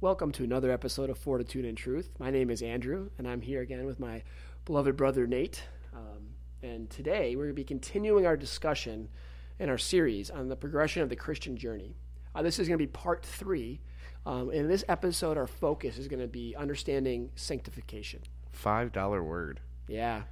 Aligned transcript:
Welcome 0.00 0.32
to 0.32 0.44
another 0.44 0.70
episode 0.70 1.10
of 1.10 1.18
Fortitude 1.18 1.66
and 1.66 1.76
Truth. 1.76 2.08
My 2.18 2.30
name 2.30 2.48
is 2.48 2.62
Andrew, 2.62 3.10
and 3.18 3.28
I'm 3.28 3.42
here 3.42 3.60
again 3.60 3.84
with 3.84 4.00
my 4.00 4.22
beloved 4.64 4.96
brother 4.96 5.26
Nate. 5.26 5.62
Um, 5.94 6.28
and 6.62 6.88
today 6.88 7.36
we're 7.36 7.42
going 7.42 7.54
to 7.54 7.60
be 7.60 7.62
continuing 7.62 8.24
our 8.24 8.38
discussion 8.38 9.10
in 9.58 9.68
our 9.68 9.76
series 9.76 10.30
on 10.30 10.48
the 10.48 10.56
progression 10.56 11.02
of 11.02 11.10
the 11.10 11.16
Christian 11.16 11.58
journey. 11.58 11.98
Uh, 12.34 12.40
this 12.40 12.58
is 12.58 12.66
going 12.66 12.78
to 12.78 12.82
be 12.82 12.90
part 12.90 13.22
three. 13.26 13.82
Um, 14.24 14.50
in 14.50 14.68
this 14.68 14.86
episode, 14.88 15.36
our 15.36 15.46
focus 15.46 15.98
is 15.98 16.08
going 16.08 16.22
to 16.22 16.26
be 16.26 16.56
understanding 16.56 17.28
sanctification. 17.34 18.22
Five 18.52 18.92
dollar 18.92 19.22
word. 19.22 19.60
Yeah. 19.86 20.22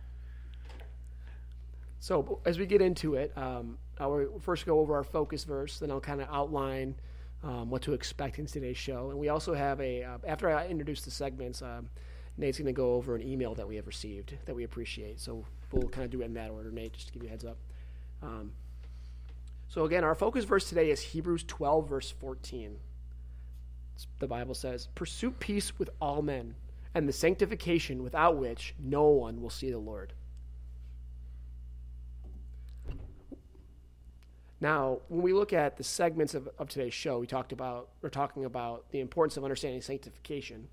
So 2.04 2.38
as 2.44 2.58
we 2.58 2.66
get 2.66 2.82
into 2.82 3.14
it, 3.14 3.32
um, 3.34 3.78
I'll 3.98 4.38
first 4.38 4.66
go 4.66 4.78
over 4.80 4.94
our 4.94 5.04
focus 5.04 5.44
verse, 5.44 5.78
then 5.78 5.90
I'll 5.90 6.02
kind 6.02 6.20
of 6.20 6.28
outline 6.30 6.96
um, 7.42 7.70
what 7.70 7.80
to 7.80 7.94
expect 7.94 8.38
in 8.38 8.44
today's 8.44 8.76
show. 8.76 9.08
And 9.08 9.18
we 9.18 9.30
also 9.30 9.54
have 9.54 9.80
a, 9.80 10.02
uh, 10.02 10.18
after 10.26 10.54
I 10.54 10.66
introduce 10.66 11.00
the 11.00 11.10
segments, 11.10 11.62
um, 11.62 11.88
Nate's 12.36 12.58
going 12.58 12.66
to 12.66 12.74
go 12.74 12.92
over 12.92 13.16
an 13.16 13.22
email 13.22 13.54
that 13.54 13.66
we 13.66 13.76
have 13.76 13.86
received 13.86 14.36
that 14.44 14.54
we 14.54 14.64
appreciate. 14.64 15.18
So 15.18 15.46
we'll 15.72 15.88
kind 15.88 16.04
of 16.04 16.10
do 16.10 16.20
it 16.20 16.26
in 16.26 16.34
that 16.34 16.50
order, 16.50 16.70
Nate, 16.70 16.92
just 16.92 17.06
to 17.06 17.12
give 17.14 17.22
you 17.22 17.28
a 17.28 17.30
heads 17.30 17.46
up. 17.46 17.56
Um, 18.22 18.52
so 19.68 19.86
again, 19.86 20.04
our 20.04 20.14
focus 20.14 20.44
verse 20.44 20.68
today 20.68 20.90
is 20.90 21.00
Hebrews 21.00 21.44
12, 21.44 21.88
verse 21.88 22.10
14. 22.10 22.76
The 24.18 24.26
Bible 24.26 24.54
says, 24.54 24.88
Pursue 24.94 25.30
peace 25.30 25.78
with 25.78 25.88
all 26.02 26.20
men 26.20 26.54
and 26.92 27.08
the 27.08 27.14
sanctification 27.14 28.02
without 28.02 28.36
which 28.36 28.74
no 28.78 29.04
one 29.04 29.40
will 29.40 29.48
see 29.48 29.70
the 29.70 29.78
Lord. 29.78 30.12
Now, 34.60 35.00
when 35.08 35.22
we 35.22 35.32
look 35.32 35.52
at 35.52 35.76
the 35.76 35.84
segments 35.84 36.34
of, 36.34 36.48
of 36.58 36.68
today's 36.68 36.94
show, 36.94 37.18
we 37.18 37.26
talked 37.26 37.52
about, 37.52 37.88
we're 38.00 38.08
talking 38.08 38.44
about 38.44 38.90
the 38.90 39.00
importance 39.00 39.36
of 39.36 39.44
understanding 39.44 39.80
sanctification. 39.82 40.68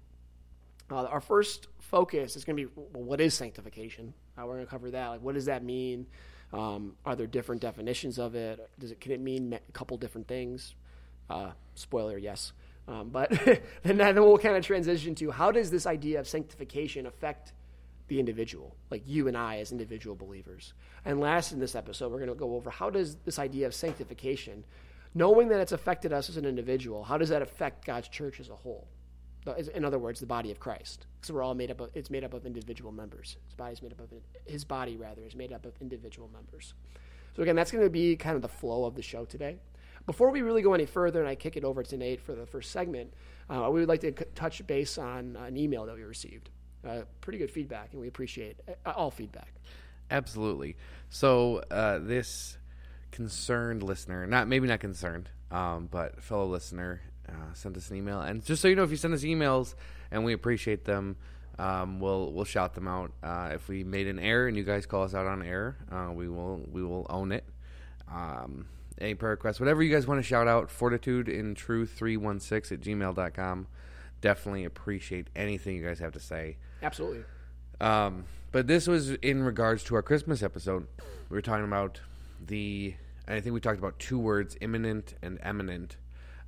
Uh, 0.90 1.06
our 1.06 1.22
first 1.22 1.68
focus 1.80 2.36
is 2.36 2.44
going 2.44 2.58
to 2.58 2.68
be 2.68 2.72
well, 2.76 3.04
what 3.04 3.22
is 3.22 3.34
sanctification? 3.34 4.14
Uh, 4.38 4.46
we're 4.46 4.56
going 4.56 4.66
to 4.66 4.70
cover 4.70 4.92
that. 4.92 5.08
Like, 5.08 5.22
what 5.22 5.36
does 5.36 5.46
that 5.46 5.64
mean? 5.64 6.06
Um, 6.54 6.96
are 7.06 7.16
there 7.16 7.28
different 7.28 7.62
definitions 7.62 8.20
of 8.20 8.36
it? 8.36 8.70
Does 8.78 8.92
it 8.92 9.00
can 9.00 9.12
it 9.12 9.22
mean 9.22 9.54
a 9.54 9.72
couple 9.72 9.98
different 9.98 10.28
things? 10.28 10.76
Uh, 11.30 11.52
spoiler, 11.76 12.18
yes. 12.18 12.52
Um, 12.88 13.09
but 13.09 13.30
then, 13.84 13.98
then 13.98 14.16
we'll 14.16 14.38
kind 14.38 14.58
of 14.58 14.66
transition 14.66 15.16
to 15.16 15.32
how 15.32 15.52
does 15.52 15.72
this 15.72 15.86
idea 15.86 16.20
of 16.20 16.28
sanctification 16.28 17.06
affect 17.06 17.54
the 18.12 18.20
individual, 18.20 18.76
like 18.90 19.04
you 19.06 19.30
and 19.30 19.38
I 19.38 19.59
as 19.59 19.72
individual 19.72 20.17
believers. 20.17 20.73
And 21.06 21.22
last 21.22 21.54
in 21.54 21.59
this 21.59 21.76
episode, 21.76 22.12
we're 22.12 22.18
going 22.18 22.28
to 22.28 22.36
go 22.36 22.56
over 22.56 22.70
how 22.70 22.90
does 22.90 23.16
this 23.23 23.40
idea 23.40 23.66
of 23.66 23.73
sanctification, 23.73 24.66
knowing 25.16 25.48
that 25.48 25.62
it's 25.62 25.72
affected 25.72 26.12
us 26.12 26.28
as 26.28 26.36
an 26.36 26.44
individual, 26.44 27.06
how 27.06 27.18
does 27.18 27.30
that 27.30 27.42
affect 27.42 27.86
God's 27.86 28.09
church 28.09 28.42
as 28.42 28.50
a 28.50 28.56
whole? 28.56 28.86
In 29.73 29.86
other 29.86 29.98
words, 29.98 30.20
the 30.20 30.26
body 30.26 30.52
of 30.52 30.59
Christ, 30.59 31.06
because 31.16 31.31
we're 31.31 31.42
all 31.42 31.56
made 31.56 31.72
up 31.72 31.80
of 31.80 31.90
it's 31.94 32.09
made 32.09 32.26
up 32.26 32.34
of 32.34 32.45
individual 32.45 32.92
members. 32.92 33.38
His 33.45 33.56
body 33.56 33.72
is 33.72 33.81
made 33.81 33.94
up 33.94 34.02
of 34.02 34.09
his 34.46 34.66
body 34.66 34.98
rather 34.98 35.23
is 35.23 35.34
made 35.34 35.53
up 35.53 35.66
of 35.66 35.73
individual 35.80 36.30
members. 36.34 36.73
So 37.38 37.44
again, 37.44 37.56
that's 37.56 37.72
going 37.72 37.86
to 37.86 37.90
be 37.90 38.18
kind 38.18 38.36
of 38.36 38.42
the 38.42 38.50
flow 38.50 38.84
of 38.84 38.96
the 38.96 39.02
show 39.02 39.23
today. 39.23 39.56
Before 40.06 40.31
we 40.31 40.42
really 40.42 40.62
go 40.62 40.73
any 40.73 40.86
further, 40.86 41.22
and 41.22 41.30
I 41.30 41.36
kick 41.36 41.56
it 41.56 41.64
over 41.64 41.81
to 41.81 41.96
Nate 41.96 42.20
for 42.20 42.36
the 42.36 42.46
first 42.46 42.72
segment, 42.72 43.14
uh, 43.50 43.70
we 43.72 43.80
would 43.80 43.88
like 43.88 44.02
to 44.02 44.12
touch 44.12 44.68
base 44.68 44.98
on 44.98 45.38
an 45.38 45.56
email 45.56 45.86
that 45.86 45.96
we 45.96 46.03
received 46.03 46.50
uh, 46.88 47.02
pretty 47.22 47.40
good 47.40 47.52
feedback, 47.52 47.90
and 47.92 48.02
we 48.02 48.08
appreciate 48.08 48.60
uh, 48.86 48.92
all 48.92 49.12
feedback. 49.12 49.54
Absolutely. 50.10 50.76
So 51.10 51.64
uh, 51.72 52.00
this 52.00 52.58
concerned 53.12 53.84
listener, 53.84 54.26
not 54.28 54.48
maybe 54.48 54.68
not 54.68 54.80
concerned, 54.80 55.30
um, 55.52 55.88
but 55.92 56.24
fellow 56.24 56.46
listener, 56.46 57.02
uh, 57.28 57.53
sent 57.53 57.78
us 57.78 57.90
an 57.90 57.97
email, 57.97 58.22
and 58.22 58.44
just 58.44 58.62
so 58.62 58.68
you 58.68 58.75
know, 58.75 58.84
if 58.84 58.92
you 58.92 58.97
send 58.97 59.14
us 59.14 59.24
emails 59.24 59.75
and 60.12 60.25
we 60.25 60.34
appreciate 60.34 60.86
them, 60.86 61.16
um, 61.59 62.00
we'll 62.00 62.31
we'll 62.31 62.46
shout 62.46 62.74
them 62.74 62.88
out. 62.88 63.12
Uh, 63.22 63.52
if 63.53 63.68
we 63.68 63.84
made 63.84 64.08
an 64.08 64.19
error 64.19 64.48
and 64.48 64.58
you 64.58 64.63
guys 64.63 64.86
call 64.86 65.03
us 65.03 65.13
out 65.13 65.28
on 65.28 65.44
error, 65.44 65.78
uh, 65.92 66.12
we 66.12 66.28
will 66.28 66.66
we 66.72 66.84
will 66.84 67.06
own 67.09 67.31
it. 67.31 67.46
Um, 68.12 68.66
any 69.00 69.16
prayer 69.16 69.31
requests, 69.31 69.59
whatever 69.59 69.81
you 69.81 69.94
guys 69.94 70.06
want 70.06 70.19
to 70.19 70.24
shout 70.24 70.48
out, 70.48 70.69
fortitude 70.69 71.28
in 71.28 71.56
truth 71.56 71.94
316 71.96 72.78
at 72.78 72.84
gmail.com. 72.84 73.68
Definitely 74.22 74.66
appreciate 74.66 75.30
anything 75.36 75.76
you 75.76 75.84
guys 75.84 76.00
have 76.00 76.14
to 76.14 76.20
say. 76.20 76.58
Absolutely. 76.82 77.24
Um, 77.80 78.26
but 78.52 78.68
this 78.68 78.88
was 78.88 79.12
in 79.12 79.44
regards 79.44 79.84
to 79.86 79.96
our 79.96 80.02
Christmas 80.02 80.44
episode. 80.44 80.88
We 81.30 81.36
were 81.36 81.42
talking 81.42 81.66
about 81.66 82.02
the, 82.46 82.94
I 83.28 83.40
think 83.40 83.54
we 83.54 83.60
talked 83.60 83.80
about 83.80 83.98
two 84.00 84.20
words, 84.20 84.56
imminent 84.62 85.16
and 85.22 85.40
eminent. 85.42 85.98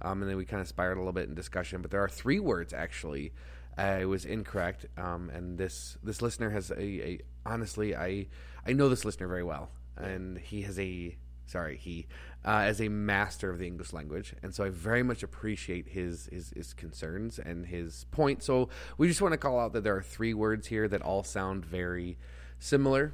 Um, 0.01 0.21
and 0.21 0.29
then 0.29 0.37
we 0.37 0.45
kind 0.45 0.61
of 0.61 0.67
spiraled 0.67 0.97
a 0.97 0.99
little 0.99 1.13
bit 1.13 1.29
in 1.29 1.35
discussion. 1.35 1.81
But 1.81 1.91
there 1.91 2.03
are 2.03 2.09
three 2.09 2.39
words 2.39 2.73
actually. 2.73 3.33
I 3.77 4.05
was 4.05 4.25
incorrect, 4.25 4.85
um, 4.97 5.31
and 5.31 5.57
this 5.57 5.97
this 6.03 6.21
listener 6.21 6.51
has 6.51 6.69
a, 6.69 6.79
a, 6.79 7.19
honestly 7.43 7.95
I 7.95 8.27
I 8.67 8.73
know 8.73 8.87
this 8.87 9.03
listener 9.03 9.27
very 9.27 9.43
well, 9.43 9.71
and 9.97 10.37
he 10.37 10.61
has 10.61 10.77
a 10.77 11.17
sorry 11.45 11.77
he 11.77 12.07
uh, 12.45 12.63
as 12.65 12.81
a 12.81 12.89
master 12.89 13.49
of 13.49 13.59
the 13.59 13.67
English 13.67 13.93
language, 13.93 14.33
and 14.43 14.53
so 14.53 14.63
I 14.63 14.69
very 14.69 15.03
much 15.03 15.23
appreciate 15.23 15.87
his, 15.87 16.27
his, 16.31 16.51
his 16.55 16.73
concerns 16.73 17.39
and 17.39 17.65
his 17.65 18.05
point. 18.11 18.43
So 18.43 18.69
we 18.97 19.07
just 19.07 19.21
want 19.21 19.31
to 19.31 19.37
call 19.37 19.59
out 19.59 19.73
that 19.73 19.83
there 19.83 19.95
are 19.95 20.01
three 20.01 20.33
words 20.33 20.67
here 20.67 20.87
that 20.89 21.01
all 21.01 21.23
sound 21.23 21.65
very 21.65 22.17
similar. 22.59 23.13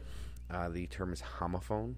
Uh, 0.49 0.69
the 0.69 0.87
term 0.87 1.13
is 1.13 1.21
homophone. 1.39 1.95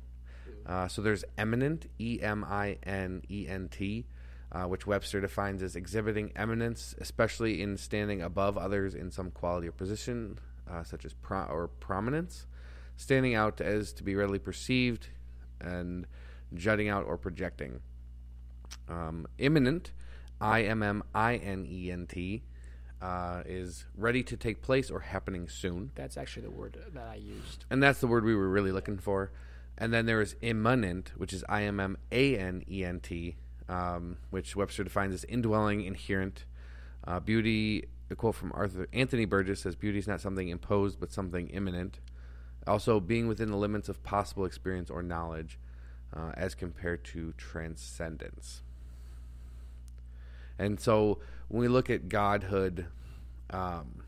Uh, 0.65 0.87
so 0.87 1.01
there's 1.01 1.23
eminent, 1.37 1.87
E 1.99 2.19
M 2.21 2.43
I 2.43 2.77
N 2.83 3.23
E 3.29 3.47
N 3.47 3.69
T, 3.69 4.05
uh, 4.51 4.63
which 4.63 4.85
Webster 4.85 5.21
defines 5.21 5.63
as 5.63 5.75
exhibiting 5.75 6.31
eminence, 6.35 6.93
especially 6.99 7.61
in 7.61 7.77
standing 7.77 8.21
above 8.21 8.57
others 8.57 8.93
in 8.93 9.09
some 9.09 9.31
quality 9.31 9.67
or 9.69 9.71
position, 9.71 10.37
uh, 10.69 10.83
such 10.83 11.05
as 11.05 11.13
pro- 11.13 11.45
or 11.45 11.67
prominence, 11.67 12.45
standing 12.95 13.33
out 13.33 13.61
as 13.61 13.93
to 13.93 14.03
be 14.03 14.15
readily 14.15 14.39
perceived, 14.39 15.07
and 15.61 16.05
jutting 16.53 16.89
out 16.89 17.05
or 17.05 17.17
projecting. 17.17 17.81
Um, 18.89 19.27
imminent, 19.37 19.91
I 20.39 20.63
M 20.63 20.83
M 20.83 21.03
I 21.13 21.35
N 21.35 21.65
E 21.69 21.91
N 21.91 22.07
T, 22.07 22.43
uh, 23.01 23.43
is 23.45 23.85
ready 23.95 24.23
to 24.23 24.37
take 24.37 24.61
place 24.61 24.91
or 24.91 24.99
happening 24.99 25.47
soon. 25.49 25.91
That's 25.95 26.17
actually 26.17 26.43
the 26.43 26.51
word 26.51 26.77
that 26.93 27.07
I 27.07 27.15
used. 27.15 27.65
And 27.69 27.81
that's 27.81 27.99
the 27.99 28.07
word 28.07 28.23
we 28.23 28.35
were 28.35 28.49
really 28.49 28.71
looking 28.71 28.97
for. 28.97 29.31
And 29.77 29.93
then 29.93 30.05
there 30.05 30.21
is 30.21 30.35
immanent, 30.41 31.11
which 31.17 31.33
is 31.33 31.43
I 31.49 31.63
M 31.63 31.79
M 31.79 31.97
A 32.11 32.37
N 32.37 32.63
E 32.69 32.83
N 32.83 32.99
T, 32.99 33.35
um, 33.67 34.17
which 34.29 34.55
Webster 34.55 34.83
defines 34.83 35.13
as 35.13 35.23
indwelling, 35.25 35.81
inherent. 35.81 36.45
Uh, 37.03 37.19
beauty, 37.19 37.87
a 38.11 38.15
quote 38.15 38.35
from 38.35 38.51
Arthur 38.53 38.87
Anthony 38.93 39.25
Burgess 39.25 39.61
says, 39.61 39.75
Beauty 39.75 39.97
is 39.97 40.07
not 40.07 40.21
something 40.21 40.49
imposed, 40.49 40.99
but 40.99 41.11
something 41.11 41.47
immanent. 41.49 41.99
Also, 42.67 42.99
being 42.99 43.27
within 43.27 43.49
the 43.49 43.57
limits 43.57 43.89
of 43.89 44.03
possible 44.03 44.45
experience 44.45 44.89
or 44.89 45.01
knowledge 45.01 45.57
uh, 46.15 46.31
as 46.35 46.53
compared 46.53 47.03
to 47.03 47.33
transcendence. 47.37 48.61
And 50.59 50.79
so 50.79 51.19
when 51.47 51.61
we 51.61 51.67
look 51.67 51.89
at 51.89 52.07
godhood, 52.07 52.85
um, 53.49 54.03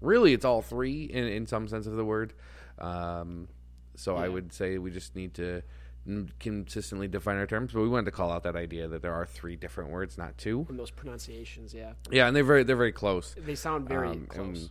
really 0.00 0.32
it's 0.32 0.44
all 0.44 0.62
three 0.62 1.04
in, 1.04 1.24
in 1.24 1.46
some 1.46 1.68
sense 1.68 1.86
of 1.86 1.96
the 1.96 2.04
word. 2.04 2.32
Um, 2.78 3.48
so 3.94 4.16
yeah. 4.16 4.24
I 4.24 4.28
would 4.28 4.52
say 4.52 4.78
we 4.78 4.90
just 4.90 5.14
need 5.16 5.34
to 5.34 5.62
consistently 6.38 7.08
define 7.08 7.36
our 7.36 7.46
terms, 7.46 7.72
but 7.72 7.82
we 7.82 7.88
wanted 7.88 8.06
to 8.06 8.10
call 8.12 8.30
out 8.32 8.42
that 8.44 8.56
idea 8.56 8.88
that 8.88 9.02
there 9.02 9.12
are 9.12 9.26
three 9.26 9.56
different 9.56 9.90
words, 9.90 10.16
not 10.16 10.38
two. 10.38 10.64
And 10.68 10.78
those 10.78 10.90
pronunciations, 10.90 11.74
yeah. 11.74 11.92
Yeah, 12.10 12.26
and 12.26 12.34
they're 12.34 12.44
very 12.44 12.62
they're 12.62 12.76
very 12.76 12.92
close. 12.92 13.34
They 13.36 13.54
sound 13.54 13.88
very 13.88 14.08
um, 14.08 14.26
close. 14.26 14.70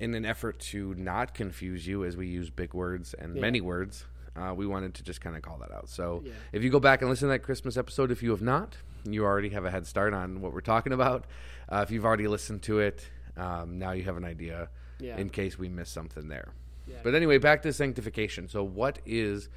In 0.00 0.14
an 0.14 0.24
effort 0.24 0.58
to 0.70 0.94
not 0.94 1.34
confuse 1.34 1.86
you, 1.86 2.04
as 2.04 2.16
we 2.16 2.26
use 2.26 2.50
big 2.50 2.74
words 2.74 3.14
and 3.14 3.36
yeah. 3.36 3.40
many 3.40 3.60
words, 3.60 4.06
uh, 4.34 4.54
we 4.54 4.66
wanted 4.66 4.94
to 4.94 5.02
just 5.02 5.20
kind 5.20 5.36
of 5.36 5.42
call 5.42 5.58
that 5.58 5.70
out. 5.70 5.88
So 5.88 6.22
yeah. 6.24 6.32
if 6.52 6.64
you 6.64 6.70
go 6.70 6.80
back 6.80 7.02
and 7.02 7.10
listen 7.10 7.28
to 7.28 7.32
that 7.32 7.40
Christmas 7.40 7.76
episode, 7.76 8.10
if 8.10 8.22
you 8.22 8.30
have 8.30 8.42
not, 8.42 8.76
you 9.04 9.24
already 9.24 9.50
have 9.50 9.64
a 9.64 9.70
head 9.70 9.86
start 9.86 10.14
on 10.14 10.40
what 10.40 10.52
we're 10.52 10.60
talking 10.60 10.92
about. 10.92 11.26
Uh, 11.68 11.84
if 11.86 11.90
you've 11.90 12.04
already 12.04 12.26
listened 12.26 12.62
to 12.62 12.80
it, 12.80 13.08
um, 13.36 13.78
now 13.78 13.92
you 13.92 14.02
have 14.04 14.16
an 14.16 14.24
idea 14.24 14.68
yeah. 14.98 15.16
in 15.16 15.30
case 15.30 15.58
we 15.58 15.68
missed 15.68 15.92
something 15.92 16.28
there. 16.28 16.54
But 17.02 17.14
anyway, 17.14 17.38
back 17.38 17.62
to 17.62 17.72
sanctification. 17.72 18.48
So 18.48 18.62
what 18.62 18.98
is 19.06 19.48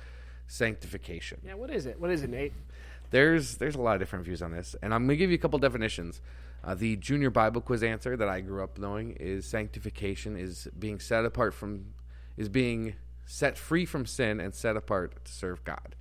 sanctification? 0.47 1.41
Yeah, 1.45 1.55
what 1.55 1.69
is 1.69 1.85
it? 1.85 1.99
What 1.99 2.11
is 2.11 2.23
it, 2.23 2.29
Nate? 2.29 2.53
There's 3.11 3.57
there's 3.57 3.75
a 3.75 3.81
lot 3.81 3.95
of 3.95 3.99
different 3.99 4.25
views 4.25 4.41
on 4.41 4.51
this, 4.51 4.75
and 4.81 4.93
I'm 4.93 5.05
gonna 5.05 5.15
give 5.15 5.29
you 5.29 5.35
a 5.35 5.39
couple 5.39 5.59
definitions. 5.59 6.21
Uh, 6.63 6.73
the 6.75 6.95
junior 6.95 7.29
Bible 7.29 7.61
quiz 7.61 7.83
answer 7.83 8.15
that 8.15 8.29
I 8.29 8.41
grew 8.41 8.63
up 8.63 8.77
knowing 8.77 9.17
is 9.19 9.45
sanctification 9.45 10.37
is 10.37 10.67
being 10.77 10.99
set 10.99 11.25
apart 11.25 11.53
from 11.53 11.93
is 12.37 12.49
being 12.49 12.95
set 13.25 13.57
free 13.57 13.85
from 13.85 14.05
sin 14.05 14.39
and 14.39 14.53
set 14.55 14.75
apart 14.77 15.25
to 15.25 15.31
serve 15.31 15.63
God, 15.63 15.95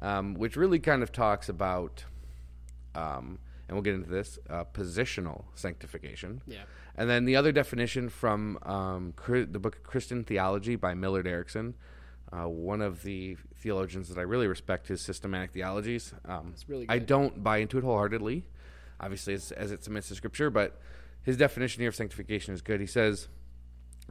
um, 0.00 0.34
which 0.34 0.56
really 0.56 0.78
kind 0.78 1.02
of 1.02 1.12
talks 1.12 1.48
about 1.48 2.04
um, 2.94 3.38
and 3.68 3.76
we'll 3.76 3.82
get 3.82 3.94
into 3.94 4.10
this 4.10 4.38
uh, 4.50 4.64
positional 4.72 5.44
sanctification. 5.54 6.42
Yeah. 6.46 6.62
And 6.96 7.08
then 7.08 7.24
the 7.24 7.36
other 7.36 7.50
definition 7.50 8.08
from 8.08 8.58
um, 8.62 9.14
the 9.26 9.58
book 9.58 9.82
Christian 9.82 10.22
Theology 10.22 10.76
by 10.76 10.94
Millard 10.94 11.26
Erickson, 11.26 11.74
uh, 12.32 12.48
one 12.48 12.80
of 12.80 13.02
the 13.02 13.36
theologians 13.56 14.08
that 14.08 14.18
I 14.18 14.22
really 14.22 14.46
respect 14.46 14.88
his 14.88 15.00
systematic 15.00 15.52
theologies. 15.52 16.12
Um, 16.24 16.50
It's 16.52 16.68
really 16.68 16.86
I 16.88 16.98
don't 16.98 17.42
buy 17.42 17.58
into 17.58 17.78
it 17.78 17.84
wholeheartedly, 17.84 18.46
obviously, 19.00 19.34
as, 19.34 19.52
as 19.52 19.72
it 19.72 19.84
submits 19.84 20.08
to 20.08 20.14
Scripture, 20.14 20.50
but 20.50 20.80
his 21.22 21.36
definition 21.36 21.80
here 21.80 21.88
of 21.88 21.94
sanctification 21.94 22.54
is 22.54 22.62
good. 22.62 22.80
He 22.80 22.86
says, 22.86 23.28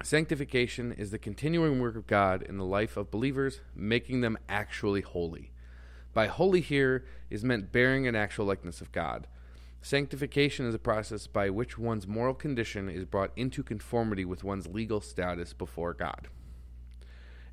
Sanctification 0.01 0.91
is 0.91 1.11
the 1.11 1.19
continuing 1.19 1.79
work 1.79 1.95
of 1.95 2.07
God 2.07 2.41
in 2.41 2.57
the 2.57 2.65
life 2.65 2.97
of 2.97 3.11
believers, 3.11 3.61
making 3.75 4.21
them 4.21 4.37
actually 4.49 5.01
holy. 5.01 5.51
By 6.13 6.27
holy 6.27 6.61
here 6.61 7.05
is 7.29 7.43
meant 7.43 7.71
bearing 7.71 8.07
an 8.07 8.15
actual 8.15 8.45
likeness 8.45 8.81
of 8.81 8.91
God. 8.91 9.27
Sanctification 9.81 10.65
is 10.65 10.73
a 10.73 10.79
process 10.79 11.27
by 11.27 11.49
which 11.49 11.77
one's 11.77 12.07
moral 12.07 12.33
condition 12.33 12.89
is 12.89 13.05
brought 13.05 13.31
into 13.35 13.63
conformity 13.63 14.25
with 14.25 14.43
one's 14.43 14.67
legal 14.67 15.01
status 15.01 15.53
before 15.53 15.93
God. 15.93 16.27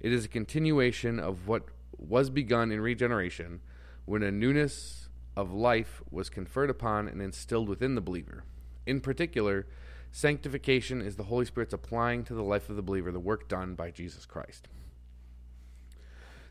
It 0.00 0.12
is 0.12 0.24
a 0.24 0.28
continuation 0.28 1.18
of 1.18 1.46
what 1.46 1.64
was 1.98 2.30
begun 2.30 2.72
in 2.72 2.80
regeneration 2.80 3.60
when 4.06 4.22
a 4.22 4.30
newness 4.30 4.99
of 5.36 5.52
life 5.52 6.02
was 6.10 6.28
conferred 6.28 6.70
upon 6.70 7.08
and 7.08 7.22
instilled 7.22 7.68
within 7.68 7.94
the 7.94 8.00
believer. 8.00 8.44
In 8.86 9.00
particular, 9.00 9.66
sanctification 10.10 11.00
is 11.00 11.16
the 11.16 11.24
Holy 11.24 11.44
Spirit's 11.44 11.72
applying 11.72 12.24
to 12.24 12.34
the 12.34 12.42
life 12.42 12.68
of 12.68 12.76
the 12.76 12.82
believer 12.82 13.12
the 13.12 13.20
work 13.20 13.48
done 13.48 13.74
by 13.74 13.90
Jesus 13.90 14.26
Christ. 14.26 14.68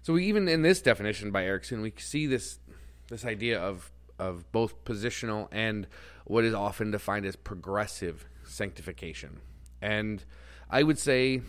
So 0.02 0.14
we, 0.14 0.26
even 0.26 0.48
in 0.48 0.62
this 0.62 0.82
definition 0.82 1.32
by 1.32 1.44
Erickson, 1.44 1.82
we 1.82 1.94
see 1.98 2.26
this 2.26 2.60
this 3.10 3.26
idea 3.26 3.60
of 3.60 3.92
of 4.18 4.50
both 4.52 4.84
positional 4.84 5.48
and 5.52 5.88
what 6.26 6.44
is 6.44 6.54
often 6.54 6.92
defined 6.92 7.26
as 7.26 7.36
progressive 7.36 8.26
sanctification. 8.46 9.40
And 9.82 10.24
I 10.70 10.84
would 10.84 11.00
say 11.00 11.42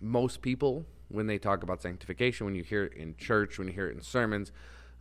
most 0.00 0.42
people, 0.42 0.84
when 1.08 1.26
they 1.26 1.38
talk 1.38 1.62
about 1.62 1.82
sanctification, 1.82 2.46
when 2.46 2.54
you 2.54 2.62
hear 2.62 2.84
it 2.84 2.94
in 2.94 3.16
church, 3.16 3.58
when 3.58 3.68
you 3.68 3.74
hear 3.74 3.88
it 3.88 3.96
in 3.96 4.02
sermons, 4.02 4.52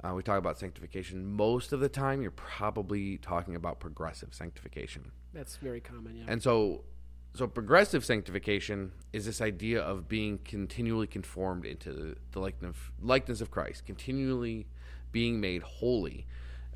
uh, 0.03 0.13
we 0.13 0.21
talk 0.21 0.37
about 0.37 0.59
sanctification. 0.59 1.25
Most 1.25 1.73
of 1.73 1.79
the 1.79 1.89
time, 1.89 2.21
you're 2.21 2.31
probably 2.31 3.17
talking 3.17 3.55
about 3.55 3.79
progressive 3.79 4.33
sanctification. 4.33 5.11
That's 5.33 5.57
very 5.57 5.81
common. 5.81 6.17
Yeah. 6.17 6.25
And 6.27 6.41
so, 6.41 6.83
so 7.33 7.47
progressive 7.47 8.05
sanctification 8.05 8.91
is 9.11 9.25
this 9.25 9.41
idea 9.41 9.81
of 9.81 10.07
being 10.07 10.39
continually 10.45 11.07
conformed 11.07 11.65
into 11.65 12.15
the 12.31 12.39
likeness 12.39 12.75
likeness 13.01 13.41
of 13.41 13.49
Christ, 13.49 13.85
continually 13.85 14.67
being 15.11 15.39
made 15.39 15.63
holy 15.63 16.27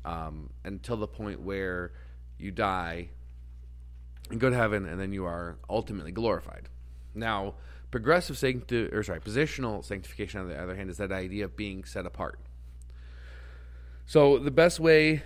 um, 0.04 0.50
until 0.64 0.96
the 0.96 1.06
point 1.06 1.40
where 1.40 1.92
you 2.38 2.50
die 2.50 3.10
and 4.30 4.40
go 4.40 4.50
to 4.50 4.56
heaven, 4.56 4.86
and 4.86 5.00
then 5.00 5.12
you 5.12 5.24
are 5.24 5.58
ultimately 5.70 6.10
glorified. 6.10 6.68
Now, 7.14 7.54
progressive 7.90 8.38
sancti- 8.38 8.88
or 8.92 9.02
sorry, 9.02 9.20
positional 9.20 9.84
sanctification, 9.84 10.40
on 10.40 10.48
the 10.48 10.60
other 10.60 10.74
hand, 10.74 10.90
is 10.90 10.96
that 10.96 11.12
idea 11.12 11.44
of 11.44 11.56
being 11.56 11.84
set 11.84 12.06
apart. 12.06 12.40
So 14.12 14.36
the 14.36 14.50
best 14.50 14.78
way 14.78 15.22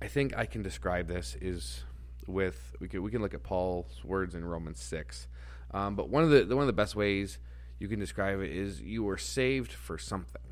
I 0.00 0.06
think 0.06 0.36
I 0.36 0.46
can 0.46 0.62
describe 0.62 1.08
this 1.08 1.36
is 1.40 1.82
with 2.28 2.76
we 2.78 2.86
can 2.86 3.02
we 3.02 3.10
can 3.10 3.20
look 3.20 3.34
at 3.34 3.42
Paul's 3.42 4.00
words 4.04 4.36
in 4.36 4.44
Romans 4.44 4.80
six, 4.80 5.26
um, 5.72 5.96
but 5.96 6.08
one 6.08 6.22
of 6.22 6.30
the 6.30 6.46
one 6.54 6.62
of 6.62 6.68
the 6.68 6.72
best 6.72 6.94
ways 6.94 7.40
you 7.80 7.88
can 7.88 7.98
describe 7.98 8.38
it 8.38 8.52
is 8.52 8.80
you 8.80 9.02
were 9.02 9.18
saved 9.18 9.72
for 9.72 9.98
something, 9.98 10.42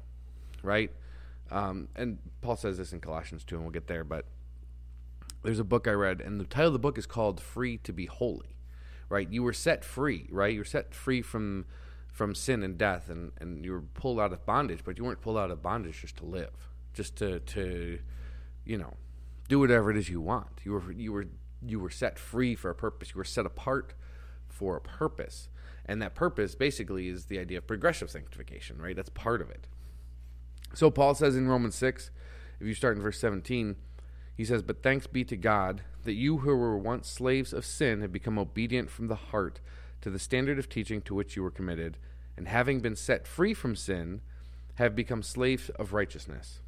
right? 0.65 0.91
Um, 1.53 1.87
and 1.95 2.19
Paul 2.41 2.57
says 2.57 2.77
this 2.77 2.93
in 2.93 2.99
Colossians 2.99 3.45
two, 3.45 3.55
and 3.55 3.63
we'll 3.63 3.71
get 3.71 3.87
there. 3.87 4.03
But 4.03 4.25
there's 5.45 5.61
a 5.61 5.65
book 5.65 5.87
I 5.87 5.93
read, 5.93 6.21
and 6.21 6.41
the 6.41 6.47
title 6.47 6.71
of 6.71 6.73
the 6.73 6.81
book 6.81 6.99
is 6.99 7.07
called 7.07 7.41
"Free 7.41 7.79
to 7.85 7.93
Be 7.93 8.07
Holy." 8.07 8.57
Right? 9.09 9.31
You 9.31 9.45
were 9.45 9.53
set 9.53 9.85
free, 9.85 10.27
right? 10.33 10.53
You 10.53 10.59
were 10.59 10.65
set 10.65 10.93
free 10.93 11.23
from 11.23 11.67
from 12.11 12.35
sin 12.35 12.65
and 12.65 12.77
death, 12.77 13.09
and 13.09 13.31
and 13.41 13.65
you 13.65 13.71
were 13.71 13.83
pulled 13.83 14.19
out 14.19 14.33
of 14.33 14.45
bondage, 14.45 14.81
but 14.85 14.99
you 14.99 15.05
weren't 15.05 15.21
pulled 15.21 15.39
out 15.39 15.53
of 15.53 15.63
bondage 15.63 16.01
just 16.01 16.17
to 16.17 16.25
live, 16.25 16.70
just 16.95 17.17
to 17.17 17.41
to 17.41 17.99
you 18.65 18.79
know 18.79 18.95
do 19.49 19.59
whatever 19.59 19.91
it 19.91 19.97
is 19.97 20.09
you 20.09 20.21
want. 20.21 20.61
You 20.65 20.73
were 20.73 20.93
you 20.93 21.13
were 21.13 21.27
you 21.65 21.81
were 21.81 21.91
set 21.91 22.19
free 22.19 22.55
for 22.55 22.71
a 22.71 22.75
purpose. 22.75 23.11
You 23.11 23.19
were 23.19 23.25
set 23.25 23.47
apart 23.47 23.95
for 24.49 24.77
a 24.77 24.81
purpose. 24.81 25.49
And 25.87 26.01
that 26.03 26.15
purpose 26.15 26.55
basically 26.55 27.09
is 27.09 27.27
the 27.27 27.39
idea 27.39 27.59
of 27.59 27.67
progressive 27.67 28.11
sanctification, 28.11 28.81
right? 28.81 28.95
That's 28.95 29.11
part 29.11 29.41
of 29.41 29.51
it. 29.51 29.67
So 30.75 30.91
Paul 30.91 31.15
says 31.15 31.37
in 31.37 31.49
Romans 31.49 31.75
6, 31.75 32.11
if 32.61 32.67
you 32.67 32.75
start 32.75 32.97
in 32.97 33.03
verse 33.03 33.19
17, 33.19 33.77
he 34.37 34.45
says, 34.45 34.63
But 34.63 34.83
thanks 34.83 35.07
be 35.07 35.25
to 35.25 35.37
God 35.37 35.83
that 36.05 36.15
you 36.15 36.39
who 36.39 36.57
were 36.57 36.79
once 36.79 37.09
slaves 37.09 37.53
of 37.53 37.65
sin 37.65 38.03
have 38.03 38.13
become 38.13 38.39
obedient 38.39 38.91
from 38.91 39.09
the 39.09 39.17
heart 39.17 39.61
to 40.03 40.11
the 40.11 40.19
standard 40.19 40.59
of 40.59 40.69
teaching 40.69 41.03
to 41.03 41.15
which 41.15 41.37
you 41.37 41.43
were 41.43 41.51
committed, 41.51 41.99
and 42.37 42.49
having 42.49 42.81
been 42.81 42.97
set 42.97 43.27
free 43.27 43.53
from 43.53 43.77
sin, 43.77 44.21
have 44.77 44.97
become 44.97 45.23
slaves 45.23 45.69
of 45.71 45.93
righteousness. 45.93 46.61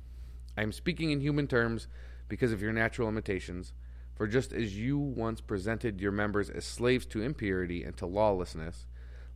I 0.56 0.62
am 0.62 0.72
speaking 0.72 1.10
in 1.10 1.20
human 1.20 1.46
terms 1.46 1.88
because 2.28 2.52
of 2.52 2.62
your 2.62 2.72
natural 2.72 3.08
limitations. 3.08 3.72
For 4.14 4.26
just 4.26 4.52
as 4.52 4.76
you 4.76 4.98
once 4.98 5.40
presented 5.40 6.00
your 6.00 6.12
members 6.12 6.50
as 6.50 6.64
slaves 6.64 7.06
to 7.06 7.22
impurity 7.22 7.82
and 7.82 7.96
to 7.96 8.06
lawlessness, 8.06 8.86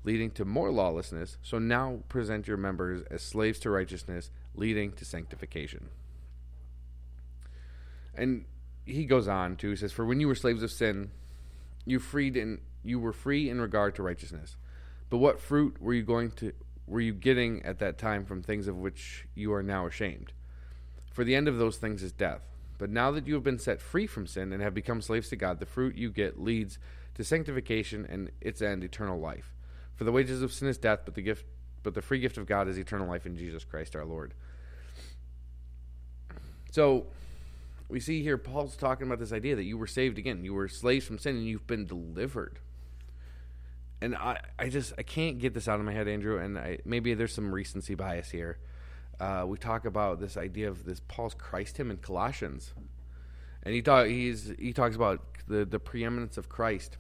leading 0.05 0.31
to 0.33 0.45
more 0.45 0.71
lawlessness, 0.71 1.39
so 1.43 1.59
now 1.59 2.01
present 2.09 2.47
your 2.47 2.57
members 2.57 3.03
as 3.11 3.23
slaves 3.23 3.59
to 3.61 3.71
righteousness, 3.71 4.31
leading 4.55 4.93
to 4.93 5.05
sanctification. 5.05 5.89
And 8.15 8.45
he 8.85 9.05
goes 9.05 9.29
on 9.29 9.57
to 9.57 9.71
he 9.71 9.77
says, 9.77 9.93
For 9.93 10.05
when 10.05 10.21
you 10.21 10.29
were 10.29 10.35
slaves 10.35 10.63
of 10.63 10.71
sin, 10.71 11.11
you 11.85 11.99
freed 11.99 12.37
in 12.37 12.61
you 12.85 13.01
were 13.01 13.13
free 13.13 13.51
in 13.51 13.61
regard 13.61 13.97
to 13.97 14.03
righteousness. 14.03 14.57
But 15.11 15.19
what 15.19 15.41
fruit 15.41 15.81
were 15.81 15.93
you 15.93 16.03
going 16.03 16.31
to 16.33 16.53
were 16.87 17.01
you 17.01 17.13
getting 17.13 17.65
at 17.65 17.81
that 17.81 17.99
time 17.99 18.25
from 18.25 18.43
things 18.43 18.69
of 18.69 18.77
which 18.77 19.27
you 19.35 19.53
are 19.53 19.63
now 19.63 19.87
ashamed? 19.87 20.33
For 21.17 21.25
the 21.25 21.35
end 21.35 21.49
of 21.49 21.57
those 21.57 21.79
things 21.79 22.03
is 22.03 22.13
death. 22.13 22.43
But 22.77 22.91
now 22.91 23.11
that 23.13 23.27
you 23.27 23.33
have 23.33 23.43
been 23.43 23.59
set 23.59 23.81
free 23.81 24.07
from 24.07 24.27
sin 24.27 24.53
and 24.53 24.61
have 24.61 24.75
become 24.75 25.01
slaves 25.01 25.31
to 25.31 25.37
God, 25.37 25.61
the 25.61 25.65
fruit 25.65 25.97
you 25.97 26.11
get 26.11 26.39
leads 26.39 26.79
to 27.15 27.25
sanctification 27.25 28.05
and 28.07 28.31
its 28.43 28.61
end 28.61 28.85
eternal 28.85 29.19
life. 29.19 29.55
For 29.95 30.05
the 30.05 30.13
wages 30.13 30.43
of 30.43 30.53
sin 30.53 30.69
is 30.69 30.77
death, 30.77 31.01
but 31.07 31.15
the 31.15 31.23
gift 31.23 31.47
but 31.83 31.95
the 31.95 32.03
free 32.03 32.21
gift 32.21 32.37
of 32.37 32.45
God 32.45 32.69
is 32.69 32.77
eternal 32.77 33.09
life 33.09 33.25
in 33.25 33.35
Jesus 33.35 33.65
Christ 33.65 33.97
our 33.97 34.05
Lord. 34.05 34.35
So 36.71 37.07
we 37.89 37.99
see 37.99 38.23
here 38.23 38.37
Paul's 38.37 38.77
talking 38.77 39.07
about 39.07 39.19
this 39.19 39.33
idea 39.33 39.57
that 39.57 39.65
you 39.65 39.79
were 39.79 39.87
saved 39.87 40.19
again. 40.19 40.45
You 40.45 40.53
were 40.53 40.69
slaves 40.69 41.07
from 41.07 41.17
sin 41.17 41.37
and 41.37 41.47
you've 41.47 41.67
been 41.67 41.87
delivered. 41.87 42.59
And 44.03 44.15
I, 44.15 44.41
I 44.59 44.69
just 44.69 44.93
I 44.99 45.03
can't 45.03 45.39
get 45.39 45.55
this 45.55 45.67
out 45.67 45.81
of 45.81 45.87
my 45.87 45.95
head, 45.95 46.09
Andrew, 46.09 46.39
and 46.39 46.59
I, 46.59 46.81
maybe 46.85 47.15
there's 47.15 47.33
some 47.33 47.55
recency 47.55 47.95
bias 47.95 48.29
here. 48.29 48.59
Uh, 49.19 49.45
we 49.47 49.57
talk 49.57 49.85
about 49.87 50.21
this 50.21 50.37
idea 50.37 50.69
of 50.69 50.85
this 50.85 51.01
Paul's 51.09 51.35
Christ 51.35 51.77
hymn 51.77 51.91
in 51.91 51.97
Colossians, 51.97 52.73
and 53.63 53.75
he 53.75 53.81
talk, 53.81 54.07
he's 54.07 54.53
he 54.59 54.73
talks 54.73 54.95
about 54.95 55.23
the 55.49 55.65
the 55.65 55.79
preeminence 55.79 56.37
of 56.37 56.49
Christ. 56.49 56.99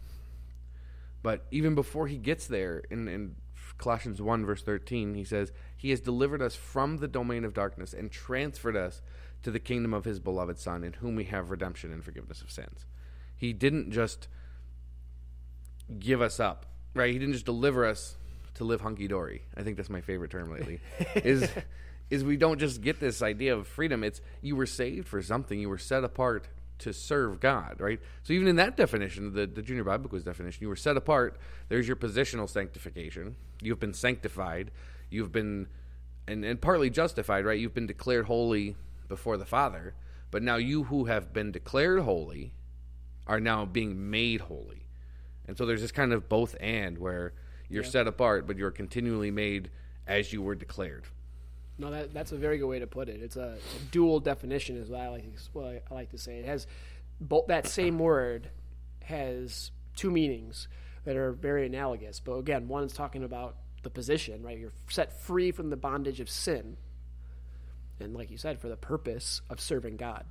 But 1.22 1.44
even 1.50 1.74
before 1.74 2.06
he 2.06 2.18
gets 2.18 2.46
there, 2.46 2.84
in, 2.90 3.08
in 3.08 3.36
Colossians 3.78 4.22
one 4.22 4.46
verse 4.46 4.62
thirteen, 4.62 5.14
he 5.14 5.24
says, 5.24 5.52
"He 5.76 5.90
has 5.90 6.00
delivered 6.00 6.40
us 6.40 6.54
from 6.54 6.98
the 6.98 7.08
domain 7.08 7.44
of 7.44 7.52
darkness 7.52 7.92
and 7.92 8.10
transferred 8.10 8.76
us 8.76 9.02
to 9.42 9.50
the 9.50 9.60
kingdom 9.60 9.92
of 9.92 10.04
His 10.04 10.18
beloved 10.18 10.58
Son, 10.58 10.84
in 10.84 10.94
whom 10.94 11.16
we 11.16 11.24
have 11.24 11.50
redemption 11.50 11.92
and 11.92 12.02
forgiveness 12.02 12.40
of 12.40 12.50
sins." 12.50 12.86
He 13.36 13.52
didn't 13.52 13.90
just 13.90 14.28
give 15.98 16.22
us 16.22 16.40
up, 16.40 16.64
right? 16.94 17.12
He 17.12 17.18
didn't 17.18 17.34
just 17.34 17.44
deliver 17.44 17.84
us 17.84 18.16
to 18.54 18.64
live 18.64 18.80
hunky 18.80 19.06
dory. 19.06 19.42
I 19.56 19.62
think 19.62 19.76
that's 19.76 19.90
my 19.90 20.00
favorite 20.00 20.30
term 20.30 20.50
lately. 20.50 20.80
is 21.16 21.48
is 22.10 22.22
we 22.24 22.36
don't 22.36 22.58
just 22.58 22.80
get 22.82 23.00
this 23.00 23.22
idea 23.22 23.56
of 23.56 23.66
freedom. 23.66 24.04
It's 24.04 24.20
you 24.40 24.56
were 24.56 24.66
saved 24.66 25.08
for 25.08 25.20
something. 25.22 25.58
You 25.58 25.68
were 25.68 25.78
set 25.78 26.04
apart 26.04 26.48
to 26.78 26.92
serve 26.92 27.40
God, 27.40 27.80
right? 27.80 27.98
So 28.22 28.32
even 28.32 28.48
in 28.48 28.56
that 28.56 28.76
definition, 28.76 29.32
the, 29.32 29.46
the 29.46 29.62
junior 29.62 29.82
Bible 29.84 30.08
quiz 30.10 30.24
definition, 30.24 30.62
you 30.62 30.68
were 30.68 30.76
set 30.76 30.96
apart. 30.96 31.38
There's 31.68 31.86
your 31.86 31.96
positional 31.96 32.48
sanctification. 32.48 33.34
You've 33.62 33.80
been 33.80 33.94
sanctified. 33.94 34.70
You've 35.10 35.32
been 35.32 35.68
and, 36.28 36.44
and 36.44 36.60
partly 36.60 36.90
justified, 36.90 37.44
right? 37.44 37.58
You've 37.58 37.74
been 37.74 37.86
declared 37.86 38.26
holy 38.26 38.76
before 39.08 39.36
the 39.36 39.44
Father. 39.46 39.94
But 40.30 40.42
now 40.42 40.56
you 40.56 40.84
who 40.84 41.04
have 41.04 41.32
been 41.32 41.52
declared 41.52 42.00
holy 42.00 42.52
are 43.26 43.40
now 43.40 43.64
being 43.64 44.10
made 44.10 44.42
holy. 44.42 44.86
And 45.46 45.56
so 45.56 45.64
there's 45.66 45.80
this 45.80 45.92
kind 45.92 46.12
of 46.12 46.28
both 46.28 46.56
and 46.60 46.98
where 46.98 47.32
you're 47.68 47.84
Yeah. 47.84 47.90
set 47.90 48.06
apart, 48.06 48.46
but 48.46 48.56
you're 48.58 48.70
continually 48.72 49.30
made 49.30 49.70
as 50.06 50.32
you 50.32 50.42
were 50.42 50.54
declared. 50.56 51.04
No, 51.78 51.90
that 51.90 52.14
that's 52.14 52.32
a 52.32 52.36
very 52.36 52.58
good 52.58 52.68
way 52.68 52.78
to 52.78 52.86
put 52.86 53.08
it. 53.08 53.20
It's 53.22 53.36
a, 53.36 53.54
it's 53.54 53.76
a 53.76 53.84
dual 53.90 54.20
definition, 54.20 54.76
is 54.76 54.88
what 54.88 55.00
I 55.00 55.08
like. 55.08 55.22
To, 55.22 55.50
what 55.52 55.82
I 55.90 55.94
like 55.94 56.10
to 56.10 56.18
say. 56.18 56.38
It 56.38 56.46
has 56.46 56.66
both 57.20 57.48
that 57.48 57.66
same 57.66 57.98
word 57.98 58.50
has 59.04 59.70
two 59.94 60.10
meanings 60.10 60.68
that 61.04 61.16
are 61.16 61.32
very 61.32 61.66
analogous. 61.66 62.20
But 62.20 62.34
again, 62.34 62.68
one 62.68 62.84
is 62.84 62.92
talking 62.92 63.24
about 63.24 63.56
the 63.82 63.90
position, 63.90 64.42
right? 64.42 64.58
You're 64.58 64.72
set 64.88 65.20
free 65.20 65.52
from 65.52 65.70
the 65.70 65.76
bondage 65.76 66.20
of 66.20 66.28
sin, 66.28 66.76
and 68.00 68.14
like 68.14 68.30
you 68.30 68.38
said, 68.38 68.58
for 68.58 68.68
the 68.68 68.76
purpose 68.76 69.42
of 69.48 69.60
serving 69.60 69.96
God, 69.96 70.24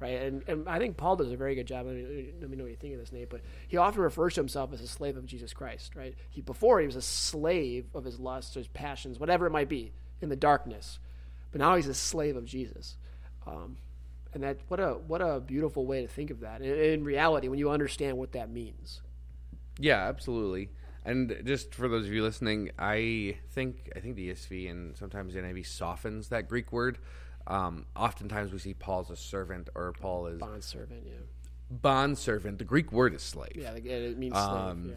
right? 0.00 0.22
And, 0.22 0.48
and 0.48 0.68
I 0.68 0.78
think 0.78 0.96
Paul 0.96 1.16
does 1.16 1.30
a 1.30 1.36
very 1.36 1.54
good 1.54 1.66
job. 1.66 1.86
I 1.86 1.90
mean, 1.90 2.32
let 2.40 2.48
me 2.48 2.56
know 2.56 2.64
what 2.64 2.70
you 2.70 2.76
think 2.76 2.94
of 2.94 3.00
this, 3.00 3.12
Nate. 3.12 3.28
But 3.28 3.42
he 3.68 3.76
often 3.76 4.02
refers 4.02 4.34
to 4.34 4.40
himself 4.40 4.72
as 4.72 4.80
a 4.80 4.88
slave 4.88 5.16
of 5.16 5.26
Jesus 5.26 5.52
Christ, 5.52 5.94
right? 5.94 6.14
He 6.30 6.40
before 6.40 6.80
he 6.80 6.86
was 6.86 6.96
a 6.96 7.02
slave 7.02 7.86
of 7.94 8.04
his 8.04 8.18
lusts, 8.18 8.54
his 8.54 8.68
passions, 8.68 9.20
whatever 9.20 9.46
it 9.46 9.50
might 9.50 9.68
be, 9.68 9.92
in 10.22 10.28
the 10.28 10.36
darkness. 10.36 10.98
But 11.50 11.60
now 11.60 11.76
he's 11.76 11.88
a 11.88 11.94
slave 11.94 12.36
of 12.36 12.44
Jesus. 12.44 12.96
Um, 13.46 13.76
and 14.32 14.42
that 14.42 14.58
what 14.68 14.80
a 14.80 14.92
what 14.92 15.20
a 15.20 15.40
beautiful 15.40 15.84
way 15.86 16.02
to 16.02 16.08
think 16.08 16.30
of 16.30 16.40
that. 16.40 16.62
In, 16.62 16.78
in 16.78 17.04
reality, 17.04 17.48
when 17.48 17.58
you 17.58 17.70
understand 17.70 18.16
what 18.16 18.32
that 18.32 18.50
means. 18.50 19.02
Yeah, 19.78 20.06
absolutely. 20.06 20.70
And 21.04 21.42
just 21.44 21.74
for 21.74 21.88
those 21.88 22.06
of 22.06 22.12
you 22.12 22.22
listening, 22.22 22.70
I 22.78 23.38
think 23.50 23.90
I 23.96 24.00
think 24.00 24.16
the 24.16 24.30
ESV 24.30 24.70
and 24.70 24.96
sometimes 24.96 25.34
the 25.34 25.40
NIV 25.40 25.66
softens 25.66 26.28
that 26.28 26.48
Greek 26.48 26.72
word. 26.72 26.98
Um, 27.46 27.86
oftentimes 27.96 28.52
we 28.52 28.60
see 28.60 28.74
Paul 28.74 29.00
as 29.00 29.10
a 29.10 29.16
servant 29.16 29.68
or 29.74 29.92
Paul 29.92 30.28
as 30.28 30.38
Bond 30.38 30.62
servant, 30.62 31.02
yeah. 31.04 31.14
bond 31.70 32.16
servant. 32.16 32.58
The 32.58 32.64
Greek 32.64 32.92
word 32.92 33.14
is 33.14 33.22
slave. 33.22 33.56
Yeah, 33.56 33.72
it 33.72 34.16
means 34.16 34.34
slave. 34.34 34.48
Um, 34.48 34.90
yeah. 34.90 34.94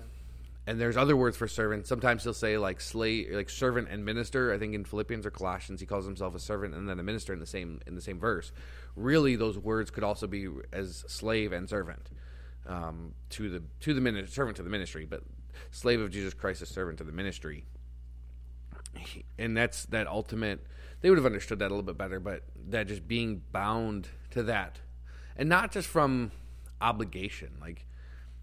And 0.67 0.81
there's 0.81 0.97
other 0.97 1.15
words 1.15 1.37
for 1.37 1.47
servant. 1.47 1.85
Sometimes 1.85 2.23
he'll 2.23 2.33
say 2.33 2.57
like 2.57 2.81
slave, 2.81 3.29
like 3.31 3.49
servant 3.49 3.87
and 3.89 4.03
minister. 4.03 4.51
I 4.51 4.57
think 4.57 4.73
in 4.73 4.83
Philippians 4.83 5.25
or 5.25 5.31
Colossians 5.31 5.79
he 5.79 5.85
calls 5.85 6.05
himself 6.05 6.33
a 6.33 6.39
servant 6.39 6.73
and 6.73 6.89
then 6.89 6.99
a 6.99 7.03
minister 7.03 7.33
in 7.33 7.39
the 7.39 7.45
same 7.45 7.81
in 7.85 7.95
the 7.95 8.01
same 8.01 8.19
verse. 8.19 8.51
Really, 8.95 9.35
those 9.35 9.57
words 9.57 9.91
could 9.91 10.03
also 10.03 10.25
be 10.25 10.47
as 10.73 11.05
slave 11.07 11.53
and 11.53 11.69
servant 11.69 12.09
um, 12.65 13.13
to 13.31 13.49
the 13.49 13.63
to 13.81 13.93
the 13.93 14.01
ministry, 14.01 14.33
servant 14.33 14.57
to 14.57 14.63
the 14.63 14.69
ministry, 14.69 15.05
but 15.05 15.23
slave 15.71 16.01
of 16.01 16.09
Jesus 16.09 16.33
Christ, 16.33 16.61
a 16.61 16.65
servant 16.65 16.97
to 16.97 17.03
the 17.03 17.11
ministry. 17.11 17.65
And 19.37 19.55
that's 19.55 19.85
that 19.87 20.07
ultimate. 20.07 20.65
They 21.01 21.09
would 21.09 21.17
have 21.17 21.25
understood 21.25 21.59
that 21.59 21.67
a 21.67 21.73
little 21.73 21.83
bit 21.83 21.97
better, 21.97 22.19
but 22.19 22.43
that 22.69 22.87
just 22.87 23.07
being 23.07 23.43
bound 23.51 24.07
to 24.31 24.41
that, 24.43 24.79
and 25.35 25.47
not 25.47 25.71
just 25.71 25.87
from 25.87 26.31
obligation, 26.81 27.57
like 27.61 27.85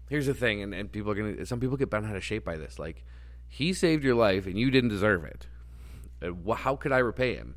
here's 0.09 0.25
the 0.25 0.33
thing, 0.33 0.61
and, 0.61 0.73
and 0.73 0.91
people 0.91 1.11
are 1.11 1.15
gonna. 1.15 1.45
Some 1.45 1.59
people 1.59 1.77
get 1.77 1.89
bent 1.89 2.05
out 2.05 2.15
of 2.15 2.23
shape 2.23 2.45
by 2.45 2.57
this. 2.57 2.79
Like, 2.79 3.03
he 3.47 3.73
saved 3.73 4.03
your 4.03 4.15
life, 4.15 4.45
and 4.45 4.57
you 4.57 4.71
didn't 4.71 4.89
deserve 4.89 5.25
it. 5.25 5.47
Uh, 6.21 6.53
How 6.53 6.75
could 6.75 6.91
I 6.91 6.99
repay 6.99 7.35
him? 7.35 7.55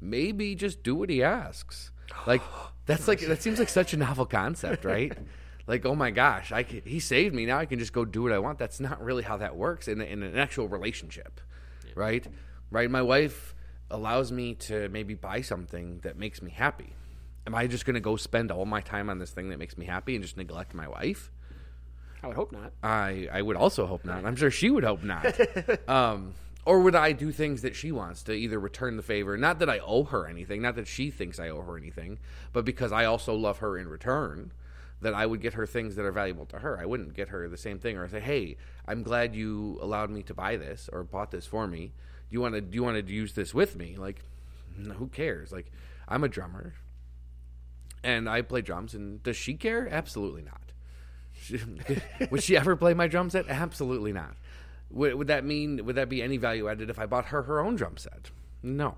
Maybe 0.00 0.54
just 0.54 0.82
do 0.82 0.94
what 0.94 1.10
he 1.10 1.22
asks. 1.22 1.90
Like 2.26 2.42
that's 2.86 3.08
like 3.08 3.20
that 3.20 3.42
seems 3.42 3.58
like 3.58 3.68
such 3.68 3.92
a 3.92 3.96
novel 3.96 4.26
concept, 4.26 4.84
right? 4.84 5.16
like, 5.66 5.84
oh 5.84 5.94
my 5.94 6.10
gosh, 6.10 6.52
I 6.52 6.62
can, 6.62 6.82
he 6.84 7.00
saved 7.00 7.34
me. 7.34 7.46
Now 7.46 7.58
I 7.58 7.66
can 7.66 7.78
just 7.78 7.92
go 7.92 8.04
do 8.04 8.22
what 8.22 8.32
I 8.32 8.38
want. 8.38 8.58
That's 8.58 8.80
not 8.80 9.02
really 9.02 9.22
how 9.22 9.38
that 9.38 9.56
works 9.56 9.88
in, 9.88 10.00
in 10.00 10.22
an 10.22 10.38
actual 10.38 10.68
relationship, 10.68 11.40
right? 11.94 12.26
Right. 12.70 12.90
My 12.90 13.02
wife 13.02 13.54
allows 13.90 14.32
me 14.32 14.54
to 14.54 14.88
maybe 14.88 15.14
buy 15.14 15.40
something 15.40 16.00
that 16.00 16.18
makes 16.18 16.42
me 16.42 16.50
happy. 16.50 16.92
Am 17.46 17.54
I 17.54 17.68
just 17.68 17.84
going 17.84 17.94
to 17.94 18.00
go 18.00 18.16
spend 18.16 18.50
all 18.50 18.64
my 18.64 18.80
time 18.80 19.08
on 19.08 19.18
this 19.18 19.30
thing 19.30 19.50
that 19.50 19.58
makes 19.58 19.78
me 19.78 19.86
happy 19.86 20.16
and 20.16 20.24
just 20.24 20.36
neglect 20.36 20.74
my 20.74 20.88
wife? 20.88 21.30
I 22.22 22.28
would 22.28 22.36
hope 22.36 22.52
not. 22.52 22.72
I 22.82 23.28
I 23.32 23.42
would 23.42 23.56
also 23.56 23.86
hope 23.86 24.04
not. 24.04 24.24
I'm 24.24 24.36
sure 24.36 24.50
she 24.50 24.70
would 24.70 24.84
hope 24.84 25.02
not. 25.02 25.38
um, 25.88 26.34
or 26.64 26.80
would 26.80 26.96
I 26.96 27.12
do 27.12 27.30
things 27.30 27.62
that 27.62 27.76
she 27.76 27.92
wants 27.92 28.24
to 28.24 28.32
either 28.32 28.58
return 28.58 28.96
the 28.96 29.02
favor? 29.02 29.36
Not 29.36 29.60
that 29.60 29.70
I 29.70 29.78
owe 29.78 30.04
her 30.04 30.26
anything, 30.26 30.62
not 30.62 30.74
that 30.74 30.88
she 30.88 31.10
thinks 31.10 31.38
I 31.38 31.48
owe 31.50 31.62
her 31.62 31.76
anything, 31.76 32.18
but 32.52 32.64
because 32.64 32.90
I 32.90 33.04
also 33.04 33.34
love 33.34 33.58
her 33.58 33.78
in 33.78 33.88
return, 33.88 34.50
that 35.00 35.14
I 35.14 35.26
would 35.26 35.40
get 35.40 35.54
her 35.54 35.66
things 35.66 35.94
that 35.96 36.04
are 36.04 36.12
valuable 36.12 36.46
to 36.46 36.58
her. 36.58 36.78
I 36.78 36.86
wouldn't 36.86 37.14
get 37.14 37.28
her 37.28 37.48
the 37.48 37.56
same 37.56 37.78
thing 37.78 37.96
or 37.96 38.08
say, 38.08 38.20
"Hey, 38.20 38.56
I'm 38.86 39.02
glad 39.02 39.34
you 39.34 39.78
allowed 39.80 40.10
me 40.10 40.22
to 40.24 40.34
buy 40.34 40.56
this 40.56 40.88
or 40.92 41.04
bought 41.04 41.30
this 41.30 41.46
for 41.46 41.66
me. 41.66 41.92
Do 42.28 42.34
you 42.34 42.40
want 42.40 42.54
to 42.54 42.60
do 42.60 42.74
you 42.74 42.82
want 42.82 43.06
to 43.06 43.12
use 43.12 43.34
this 43.34 43.54
with 43.54 43.76
me?" 43.76 43.96
Like, 43.96 44.22
who 44.96 45.08
cares? 45.08 45.52
Like, 45.52 45.70
I'm 46.08 46.24
a 46.24 46.28
drummer, 46.28 46.74
and 48.02 48.28
I 48.28 48.42
play 48.42 48.62
drums, 48.62 48.94
and 48.94 49.22
does 49.22 49.36
she 49.36 49.54
care? 49.54 49.88
Absolutely 49.88 50.42
not. 50.42 50.65
would 52.30 52.42
she 52.42 52.56
ever 52.56 52.76
play 52.76 52.94
my 52.94 53.06
drum 53.06 53.30
set? 53.30 53.48
Absolutely 53.48 54.12
not. 54.12 54.36
Would, 54.90 55.14
would 55.14 55.26
that 55.28 55.44
mean 55.44 55.84
would 55.84 55.96
that 55.96 56.08
be 56.08 56.22
any 56.22 56.36
value 56.36 56.68
added 56.68 56.90
if 56.90 56.98
I 56.98 57.06
bought 57.06 57.26
her 57.26 57.42
her 57.42 57.60
own 57.60 57.76
drum 57.76 57.96
set? 57.96 58.30
No. 58.62 58.96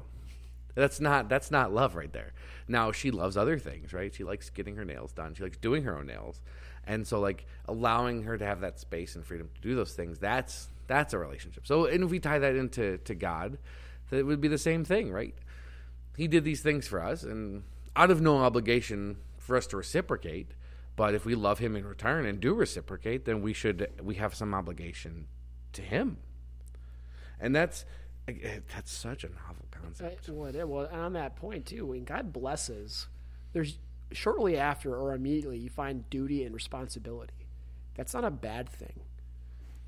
That's 0.74 1.00
not 1.00 1.28
that's 1.28 1.50
not 1.50 1.72
love 1.72 1.96
right 1.96 2.12
there. 2.12 2.32
Now 2.68 2.92
she 2.92 3.10
loves 3.10 3.36
other 3.36 3.58
things, 3.58 3.92
right? 3.92 4.14
She 4.14 4.24
likes 4.24 4.50
getting 4.50 4.76
her 4.76 4.84
nails 4.84 5.12
done. 5.12 5.34
She 5.34 5.42
likes 5.42 5.58
doing 5.58 5.84
her 5.84 5.98
own 5.98 6.06
nails. 6.06 6.40
And 6.86 7.06
so 7.06 7.20
like 7.20 7.46
allowing 7.66 8.22
her 8.22 8.38
to 8.38 8.44
have 8.44 8.60
that 8.60 8.78
space 8.78 9.14
and 9.16 9.24
freedom 9.24 9.50
to 9.54 9.60
do 9.60 9.74
those 9.74 9.94
things, 9.94 10.18
that's 10.18 10.68
that's 10.86 11.12
a 11.12 11.18
relationship. 11.18 11.66
So 11.66 11.86
and 11.86 12.04
if 12.04 12.10
we 12.10 12.20
tie 12.20 12.38
that 12.38 12.54
into 12.54 12.98
to 12.98 13.14
God, 13.14 13.58
that 14.10 14.24
would 14.24 14.40
be 14.40 14.48
the 14.48 14.58
same 14.58 14.84
thing, 14.84 15.10
right? 15.10 15.34
He 16.16 16.28
did 16.28 16.44
these 16.44 16.62
things 16.62 16.86
for 16.86 17.02
us 17.02 17.22
and 17.22 17.62
out 17.96 18.10
of 18.10 18.20
no 18.20 18.38
obligation 18.38 19.16
for 19.38 19.56
us 19.56 19.66
to 19.68 19.76
reciprocate, 19.76 20.52
but 20.98 21.14
if 21.14 21.24
we 21.24 21.36
love 21.36 21.60
him 21.60 21.76
in 21.76 21.86
return 21.86 22.26
and 22.26 22.40
do 22.40 22.52
reciprocate, 22.52 23.24
then 23.24 23.40
we 23.40 23.52
should 23.52 23.88
we 24.02 24.16
have 24.16 24.34
some 24.34 24.52
obligation 24.52 25.28
to 25.72 25.80
him. 25.80 26.18
And 27.40 27.54
that's 27.54 27.84
that's 28.74 28.90
such 28.90 29.22
a 29.22 29.28
novel 29.28 29.66
concept. 29.70 30.28
Uh, 30.28 30.32
well, 30.34 30.66
well, 30.66 30.86
and 30.86 31.00
on 31.00 31.12
that 31.12 31.36
point 31.36 31.66
too, 31.66 31.86
when 31.86 32.04
God 32.04 32.32
blesses, 32.32 33.06
there's 33.52 33.78
shortly 34.10 34.58
after 34.58 34.96
or 34.96 35.14
immediately 35.14 35.58
you 35.58 35.70
find 35.70 36.10
duty 36.10 36.42
and 36.42 36.52
responsibility. 36.52 37.46
That's 37.94 38.12
not 38.12 38.24
a 38.24 38.30
bad 38.30 38.68
thing. 38.68 39.00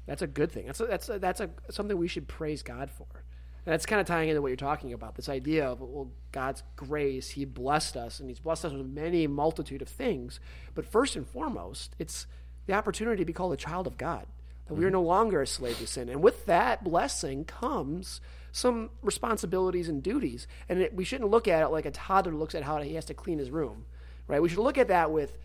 That's 0.07 0.23
a 0.23 0.29
good 0.29 0.52
thing. 0.52 0.67
That's 0.67 0.81
a, 0.81 0.87
that's 0.87 1.09
a, 1.09 1.19
that's 1.19 1.40
a 1.40 1.50
something 1.71 1.97
we 1.97 2.09
should 2.09 2.29
praise 2.29 2.62
God 2.62 2.88
for. 2.88 3.25
And 3.67 3.73
that's 3.73 3.87
kind 3.87 4.00
of 4.00 4.07
tying 4.07 4.29
into 4.29 4.40
what 4.40 4.49
you're 4.49 4.57
talking 4.57 4.93
about. 4.93 5.17
This 5.17 5.29
idea 5.29 5.67
of 5.67 5.81
well, 5.81 6.11
God's 6.33 6.62
grace, 6.76 7.31
He 7.31 7.45
blessed 7.45 7.97
us, 7.97 8.21
and 8.21 8.29
He's 8.29 8.40
blessed 8.40 8.64
us 8.67 8.73
with 8.73 8.87
many 8.87 9.26
multitude 9.26 9.83
of 9.83 9.88
things. 9.88 10.40
But 10.75 10.87
first 10.87 11.17
and 11.17 11.26
foremost, 11.26 11.95
it's 11.99 12.26
the 12.67 12.73
opportunity 12.73 13.19
to 13.23 13.26
be 13.26 13.33
called 13.33 13.52
a 13.52 13.57
child 13.57 13.87
of 13.87 13.99
God. 13.99 14.26
That 14.67 14.75
we 14.75 14.85
are 14.85 14.88
mm-hmm. 14.88 14.95
no 14.95 15.02
longer 15.02 15.43
a 15.43 15.47
slave 15.47 15.79
to 15.79 15.87
sin, 15.87 16.09
and 16.09 16.23
with 16.23 16.47
that 16.47 16.85
blessing 16.85 17.45
comes 17.45 18.21
some 18.52 18.90
responsibilities 19.02 19.88
and 19.88 20.02
duties. 20.02 20.47
And 20.69 20.81
it, 20.81 20.95
we 20.95 21.05
shouldn't 21.05 21.31
look 21.31 21.47
at 21.49 21.62
it 21.62 21.69
like 21.69 21.87
a 21.87 21.90
toddler 21.90 22.35
looks 22.35 22.55
at 22.55 22.64
how 22.64 22.81
he 22.81 22.95
has 22.95 23.05
to 23.07 23.14
clean 23.14 23.38
his 23.38 23.50
room, 23.50 23.85
right? 24.26 24.43
We 24.43 24.49
should 24.49 24.59
look 24.59 24.79
at 24.79 24.88
that 24.88 25.11
with 25.11 25.37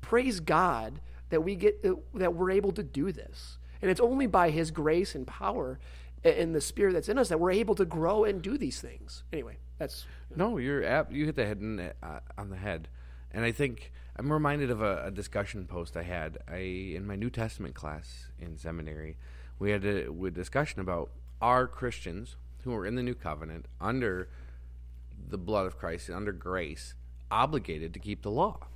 praise 0.00 0.40
God 0.40 1.00
that 1.30 1.40
we 1.40 1.56
get 1.56 1.82
that 2.14 2.34
we're 2.34 2.50
able 2.50 2.72
to 2.72 2.82
do 2.82 3.10
this, 3.10 3.58
and 3.82 3.90
it's 3.90 4.00
only 4.00 4.26
by 4.26 4.50
His 4.50 4.70
grace 4.70 5.14
and 5.14 5.26
power 5.26 5.78
and 6.24 6.54
the 6.54 6.60
Spirit 6.60 6.94
that's 6.94 7.08
in 7.08 7.18
us 7.18 7.28
that 7.28 7.38
we're 7.38 7.52
able 7.52 7.74
to 7.74 7.84
grow 7.84 8.24
and 8.24 8.42
do 8.42 8.56
these 8.56 8.80
things. 8.80 9.24
Anyway, 9.32 9.58
that's 9.78 10.06
No, 10.34 10.58
you're 10.58 10.82
you 11.10 11.26
hit 11.26 11.36
the 11.36 11.44
head 11.44 11.58
in, 11.58 11.92
uh, 12.02 12.20
on 12.38 12.50
the 12.50 12.56
head, 12.56 12.88
and 13.30 13.44
I 13.44 13.52
think 13.52 13.92
I'm 14.16 14.32
reminded 14.32 14.70
of 14.70 14.80
a, 14.80 15.06
a 15.06 15.10
discussion 15.10 15.66
post 15.66 15.96
I 15.96 16.02
had. 16.02 16.38
I 16.48 16.56
in 16.56 17.06
my 17.06 17.16
New 17.16 17.30
Testament 17.30 17.74
class 17.74 18.30
in 18.38 18.56
seminary, 18.56 19.16
we 19.58 19.70
had 19.70 19.84
a, 19.84 20.10
a 20.10 20.30
discussion 20.30 20.80
about 20.80 21.10
are 21.40 21.66
Christians 21.66 22.36
who 22.62 22.74
are 22.74 22.86
in 22.86 22.94
the 22.94 23.02
New 23.02 23.14
Covenant 23.14 23.66
under 23.80 24.28
the 25.28 25.38
blood 25.38 25.66
of 25.66 25.78
Christ 25.78 26.08
and 26.08 26.16
under 26.16 26.32
grace 26.32 26.94
obligated 27.30 27.92
to 27.92 27.98
keep 27.98 28.22
the 28.22 28.30
law, 28.30 28.68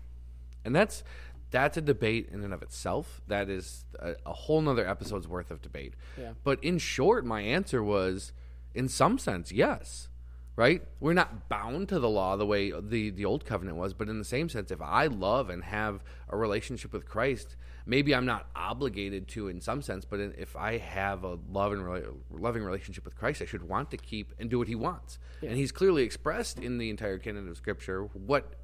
and 0.64 0.75
that's 0.75 1.02
that's 1.50 1.76
a 1.76 1.81
debate 1.81 2.28
in 2.33 2.45
and 2.45 2.52
of 2.52 2.62
itself. 2.62 3.21
That 3.26 3.49
is 3.49 3.85
a, 3.99 4.14
a 4.26 4.33
whole 4.33 4.61
nother 4.61 4.87
episode's 4.87 5.26
worth 5.26 5.50
of 5.50 5.62
debate. 5.62 5.95
Yeah. 6.19 6.33
But 6.45 6.62
in 6.62 6.78
short, 6.78 7.25
my 7.25 7.40
answer 7.40 7.83
was, 7.83 8.33
in 8.75 8.88
some 8.88 9.19
sense, 9.19 9.52
yes. 9.52 10.09
Right? 10.57 10.83
We're 10.99 11.14
not 11.14 11.49
bound 11.49 11.88
to 11.90 12.00
the 12.00 12.09
law 12.09 12.37
the 12.37 12.45
way 12.45 12.73
the, 12.73 13.11
the 13.11 13.25
old 13.25 13.45
covenant 13.45 13.76
was, 13.76 13.95
but 13.95 14.09
in 14.09 14.19
the 14.19 14.25
same 14.25 14.49
sense, 14.49 14.73
if 14.73 14.83
I 14.83 15.07
love 15.07 15.50
and 15.50 15.62
have 15.62 16.02
a 16.28 16.37
relationship 16.37 16.93
with 16.93 17.07
Christ, 17.07 17.55
maybe 17.87 18.12
I'm 18.12 18.26
not 18.26 18.49
obligated 18.57 19.28
to 19.28 19.47
in 19.47 19.61
some 19.61 19.83
sense, 19.83 20.05
but 20.05 20.19
in, 20.19 20.35
if 20.37 20.57
I 20.57 20.78
have 20.78 21.23
a 21.23 21.38
love 21.49 21.73
and 21.73 21.83
rela- 21.83 22.12
loving 22.31 22.64
relationship 22.64 23.05
with 23.05 23.17
Christ, 23.17 23.40
I 23.40 23.45
should 23.45 23.69
want 23.69 23.93
to 23.93 23.97
keep 23.97 24.35
and 24.38 24.50
do 24.50 24.59
what 24.59 24.67
He 24.67 24.75
wants. 24.75 25.21
And 25.43 25.57
He's 25.57 25.71
clearly 25.71 26.02
expressed 26.02 26.59
in 26.59 26.78
the 26.78 26.90
entire 26.90 27.19
canon 27.19 27.49
of 27.49 27.57
Scripture 27.57 28.02
what 28.12 28.55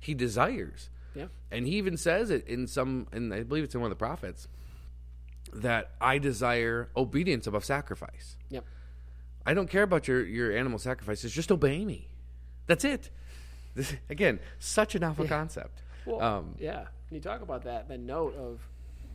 He 0.00 0.12
desires. 0.12 0.90
Yeah. 1.14 1.26
And 1.50 1.66
he 1.66 1.76
even 1.76 1.96
says 1.96 2.30
it 2.30 2.46
in 2.46 2.66
some, 2.66 3.06
and 3.12 3.32
I 3.32 3.42
believe 3.42 3.64
it's 3.64 3.74
in 3.74 3.80
one 3.80 3.90
of 3.90 3.96
the 3.96 4.04
prophets, 4.04 4.48
that 5.52 5.92
I 6.00 6.18
desire 6.18 6.88
obedience 6.96 7.46
above 7.46 7.64
sacrifice. 7.64 8.36
Yep. 8.50 8.64
I 9.46 9.54
don't 9.54 9.68
care 9.68 9.82
about 9.82 10.08
your, 10.08 10.24
your 10.24 10.56
animal 10.56 10.78
sacrifices. 10.78 11.32
Just 11.32 11.52
obey 11.52 11.84
me. 11.84 12.08
That's 12.66 12.84
it. 12.84 13.10
This, 13.74 13.94
again, 14.08 14.40
such 14.58 14.94
a 14.94 14.98
novel 14.98 15.26
concept. 15.26 15.82
Well, 16.06 16.20
um, 16.20 16.54
yeah. 16.58 16.86
When 17.08 17.16
you 17.16 17.20
talk 17.20 17.42
about 17.42 17.64
that, 17.64 17.88
the 17.88 17.98
note 17.98 18.34
of, 18.36 18.60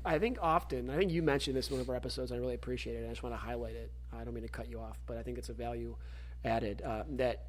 I 0.05 0.19
think 0.19 0.37
often, 0.41 0.89
I 0.89 0.97
think 0.97 1.11
you 1.11 1.21
mentioned 1.23 1.57
this 1.57 1.69
in 1.69 1.75
one 1.75 1.81
of 1.81 1.89
our 1.89 1.95
episodes. 1.95 2.31
I 2.31 2.37
really 2.37 2.55
appreciate 2.55 2.95
it. 2.95 3.05
I 3.05 3.09
just 3.09 3.23
want 3.23 3.33
to 3.33 3.39
highlight 3.39 3.75
it. 3.75 3.91
I 4.13 4.23
don't 4.23 4.33
mean 4.33 4.43
to 4.43 4.49
cut 4.49 4.69
you 4.69 4.79
off, 4.79 4.99
but 5.05 5.17
I 5.17 5.23
think 5.23 5.37
it's 5.37 5.49
a 5.49 5.53
value 5.53 5.95
added 6.45 6.81
uh, 6.85 7.03
that 7.17 7.47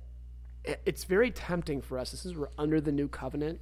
it's 0.64 1.04
very 1.04 1.30
tempting 1.30 1.80
for 1.80 1.99
us. 1.99 2.11
Since 2.11 2.35
we're 2.35 2.49
under 2.59 2.80
the 2.80 2.92
new 2.92 3.09
covenant, 3.09 3.61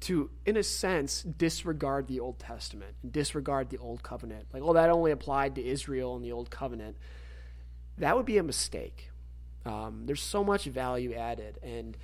to, 0.00 0.30
in 0.44 0.56
a 0.56 0.62
sense, 0.62 1.22
disregard 1.22 2.06
the 2.06 2.20
Old 2.20 2.38
Testament 2.38 2.96
and 3.02 3.12
disregard 3.12 3.70
the 3.70 3.78
Old 3.78 4.02
Covenant. 4.02 4.46
Like, 4.52 4.62
oh, 4.62 4.74
that 4.74 4.90
only 4.90 5.10
applied 5.10 5.54
to 5.54 5.64
Israel 5.64 6.16
and 6.16 6.24
the 6.24 6.32
Old 6.32 6.50
Covenant. 6.50 6.96
That 7.98 8.16
would 8.16 8.26
be 8.26 8.38
a 8.38 8.42
mistake. 8.42 9.10
Um, 9.64 10.02
there's 10.04 10.22
so 10.22 10.44
much 10.44 10.64
value 10.64 11.14
added, 11.14 11.58
and 11.62 11.96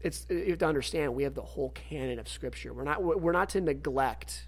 it's 0.00 0.26
you 0.28 0.50
have 0.50 0.58
to 0.58 0.66
understand 0.66 1.14
we 1.14 1.24
have 1.24 1.34
the 1.34 1.42
whole 1.42 1.70
canon 1.70 2.18
of 2.18 2.28
Scripture. 2.28 2.72
We're 2.72 2.84
not 2.84 3.02
we're 3.02 3.32
not 3.32 3.48
to 3.50 3.60
neglect 3.60 4.46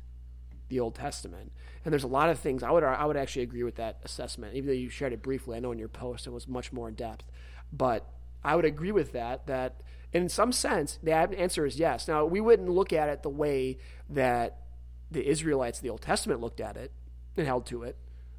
the 0.69 0.81
Old 0.81 0.95
Testament. 0.95 1.53
And 1.85 1.93
there's 1.93 2.05
a 2.05 2.09
lot 2.09 2.29
of 2.29 2.39
things 2.39 2.63
I 2.63 2.71
would 2.71 2.85
I 2.85 3.05
would 3.05 3.17
actually 3.17 3.43
agree 3.43 3.63
with 3.63 3.77
that 3.77 3.99
assessment, 4.05 4.55
even 4.55 4.69
though 4.69 4.75
you 4.75 4.91
shared 4.91 5.13
it 5.13 5.23
briefly. 5.23 5.57
I 5.57 5.61
know 5.61 5.73
in 5.73 5.79
your 5.79 5.89
post 5.89 6.27
it 6.27 6.31
was 6.31 6.47
much 6.47 6.73
more 6.73 6.89
in 6.89 6.95
depth, 6.95 7.25
but 7.73 8.07
I 8.45 8.55
would 8.57 8.65
agree 8.65 8.93
with 8.93 9.13
that. 9.13 9.47
That 9.47 9.83
in 10.12 10.29
some 10.29 10.53
sense 10.53 10.99
the 11.03 11.12
answer 11.12 11.67
is 11.67 11.79
yes. 11.79 12.09
Now 12.09 12.25
we 12.25 12.41
wouldn't 12.41 12.69
look 12.69 12.93
at 12.93 13.09
it 13.09 13.23
the 13.23 13.31
way 13.31 13.79
that 14.11 14.59
the 15.11 15.27
Israelites, 15.27 15.79
of 15.79 15.83
the 15.83 15.91
Old 15.91 16.03
Testament, 16.03 16.41
looked 16.41 16.61
at 16.61 16.77
it 16.77 16.93
and 17.37 17.47
held 17.47 17.67
to 17.67 17.83
it, 17.83 17.97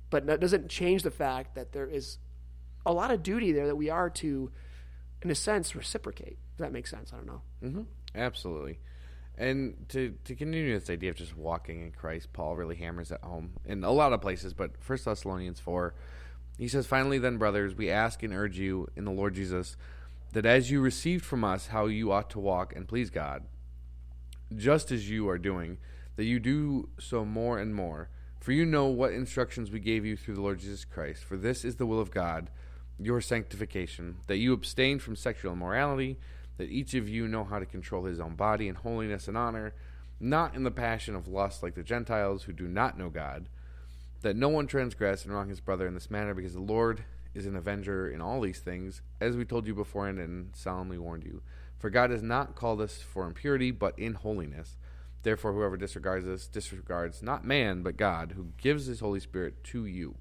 but 0.10 0.26
that 0.28 0.40
doesn't 0.40 0.70
change 0.70 1.04
the 1.04 1.12
fact 1.12 1.56
that 1.56 1.72
there 1.72 1.88
is 1.88 2.20
a 2.86 2.94
lot 2.94 3.12
of 3.12 3.24
duty 3.24 3.52
there 3.52 3.68
that 3.68 3.76
we 3.76 3.90
are 3.90 4.10
to, 4.10 4.52
in 5.22 5.30
a 5.30 5.36
sense, 5.36 5.76
reciprocate. 5.76 6.38
Does 6.58 6.66
that 6.66 6.72
make 6.72 6.88
sense? 6.88 7.12
I 7.14 7.18
don't 7.18 7.28
know. 7.28 7.42
Mm-hmm. 7.64 7.82
Absolutely. 8.16 8.80
And 9.38 9.86
to, 9.90 10.16
to 10.26 10.36
continue 10.36 10.78
this 10.78 10.90
idea 10.90 11.12
of 11.12 11.16
just 11.16 11.36
walking 11.36 11.82
in 11.82 11.92
Christ, 11.92 12.34
Paul 12.34 12.58
really 12.58 12.76
hammers 12.76 13.12
at 13.12 13.24
home 13.24 13.54
in 13.66 13.84
a 13.84 13.92
lot 13.92 14.12
of 14.12 14.22
places, 14.22 14.54
but 14.54 14.72
First 14.82 15.06
Thessalonians 15.06 15.60
4, 15.62 15.94
he 16.58 16.68
says, 16.68 16.86
Finally, 16.86 17.20
then, 17.20 17.38
brothers, 17.38 17.74
we 17.74 17.90
ask 17.90 18.22
and 18.22 18.34
urge 18.34 18.60
you 18.60 18.90
in 18.98 19.06
the 19.06 19.12
Lord 19.12 19.36
Jesus 19.36 19.78
that 20.34 20.46
as 20.46 20.70
you 20.70 20.82
received 20.82 21.26
from 21.26 21.44
us 21.44 21.68
how 21.68 21.88
you 21.88 22.12
ought 22.12 22.30
to 22.32 22.40
walk 22.40 22.76
and 22.76 22.88
please 22.88 23.10
God, 23.10 23.44
just 24.56 24.92
as 24.92 25.10
you 25.10 25.28
are 25.30 25.38
doing, 25.38 25.78
that 26.16 26.26
you 26.26 26.40
do 26.40 26.90
so 27.00 27.24
more 27.26 27.60
and 27.60 27.74
more. 27.74 28.10
For 28.40 28.52
you 28.52 28.66
know 28.66 28.86
what 28.86 29.14
instructions 29.14 29.72
we 29.72 29.80
gave 29.80 30.06
you 30.06 30.16
through 30.16 30.36
the 30.36 30.42
Lord 30.42 30.60
Jesus 30.60 30.86
Christ. 30.86 31.24
For 31.24 31.38
this 31.38 31.66
is 31.66 31.76
the 31.76 31.86
will 31.86 32.00
of 32.00 32.12
God, 32.12 32.50
your 32.98 33.22
sanctification, 33.22 34.18
that 34.28 34.38
you 34.38 34.54
abstain 34.54 35.00
from 35.00 35.16
sexual 35.16 35.54
immorality 35.54 36.18
that 36.60 36.70
each 36.70 36.94
of 36.94 37.08
you 37.08 37.28
know 37.28 37.46
how 37.46 37.58
to 37.58 37.66
control 37.66 38.04
his 38.04 38.20
own 38.20 38.36
body 38.36 38.68
in 38.68 38.76
holiness 38.76 39.28
and 39.28 39.38
honor, 39.38 39.74
not 40.20 40.56
in 40.56 40.64
the 40.64 40.72
passion 40.72 41.16
of 41.16 41.28
lust 41.28 41.64
like 41.64 41.74
the 41.74 41.84
Gentiles 41.84 42.44
who 42.44 42.54
do 42.54 42.68
not 42.68 42.98
know 42.98 43.10
God, 43.10 43.48
that 44.22 44.36
no 44.36 44.50
one 44.50 44.68
transgress 44.68 45.24
and 45.24 45.34
wrong 45.34 45.48
his 45.48 45.62
brother 45.62 45.88
in 45.88 45.94
this 45.94 46.12
manner, 46.12 46.34
because 46.34 46.54
the 46.54 46.60
Lord 46.60 47.06
is 47.34 47.46
an 47.46 47.56
avenger 47.56 48.10
in 48.10 48.22
all 48.22 48.42
these 48.42 48.60
things, 48.60 49.02
as 49.22 49.38
we 49.38 49.46
told 49.46 49.68
you 49.68 49.76
beforehand 49.76 50.20
and 50.20 50.56
solemnly 50.56 50.98
warned 50.98 51.24
you. 51.24 51.42
For 51.78 51.90
God 51.90 52.10
has 52.10 52.22
not 52.22 52.56
called 52.56 52.82
us 52.82 53.02
for 53.02 53.26
impurity, 53.26 53.72
but 53.72 53.98
in 53.98 54.16
holiness. 54.16 54.76
Therefore, 55.24 55.54
whoever 55.54 55.78
disregards 55.78 56.26
this 56.26 56.48
disregards 56.48 57.22
not 57.22 57.46
man, 57.46 57.84
but 57.84 57.98
God, 57.98 58.34
who 58.36 58.52
gives 58.58 58.86
his 58.86 59.00
Holy 59.00 59.20
Spirit 59.20 59.64
to 59.66 59.86
you. 59.86 60.16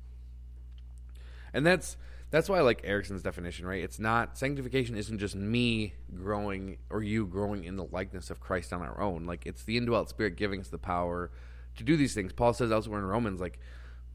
And 1.52 1.66
that's 1.66 1.96
that's 2.30 2.48
why 2.48 2.58
I 2.58 2.60
like 2.60 2.82
Erickson's 2.84 3.22
definition, 3.22 3.66
right? 3.66 3.82
It's 3.82 3.98
not 3.98 4.36
sanctification 4.36 4.96
isn't 4.96 5.18
just 5.18 5.34
me 5.34 5.94
growing 6.14 6.78
or 6.90 7.02
you 7.02 7.26
growing 7.26 7.64
in 7.64 7.76
the 7.76 7.84
likeness 7.84 8.28
of 8.30 8.40
Christ 8.40 8.72
on 8.72 8.82
our 8.82 9.00
own. 9.00 9.24
Like 9.24 9.46
it's 9.46 9.64
the 9.64 9.76
indwelt 9.76 10.10
spirit 10.10 10.36
giving 10.36 10.60
us 10.60 10.68
the 10.68 10.78
power 10.78 11.30
to 11.76 11.84
do 11.84 11.96
these 11.96 12.12
things. 12.12 12.32
Paul 12.32 12.52
says 12.52 12.70
elsewhere 12.70 12.98
in 12.98 13.06
Romans, 13.06 13.40
like 13.40 13.58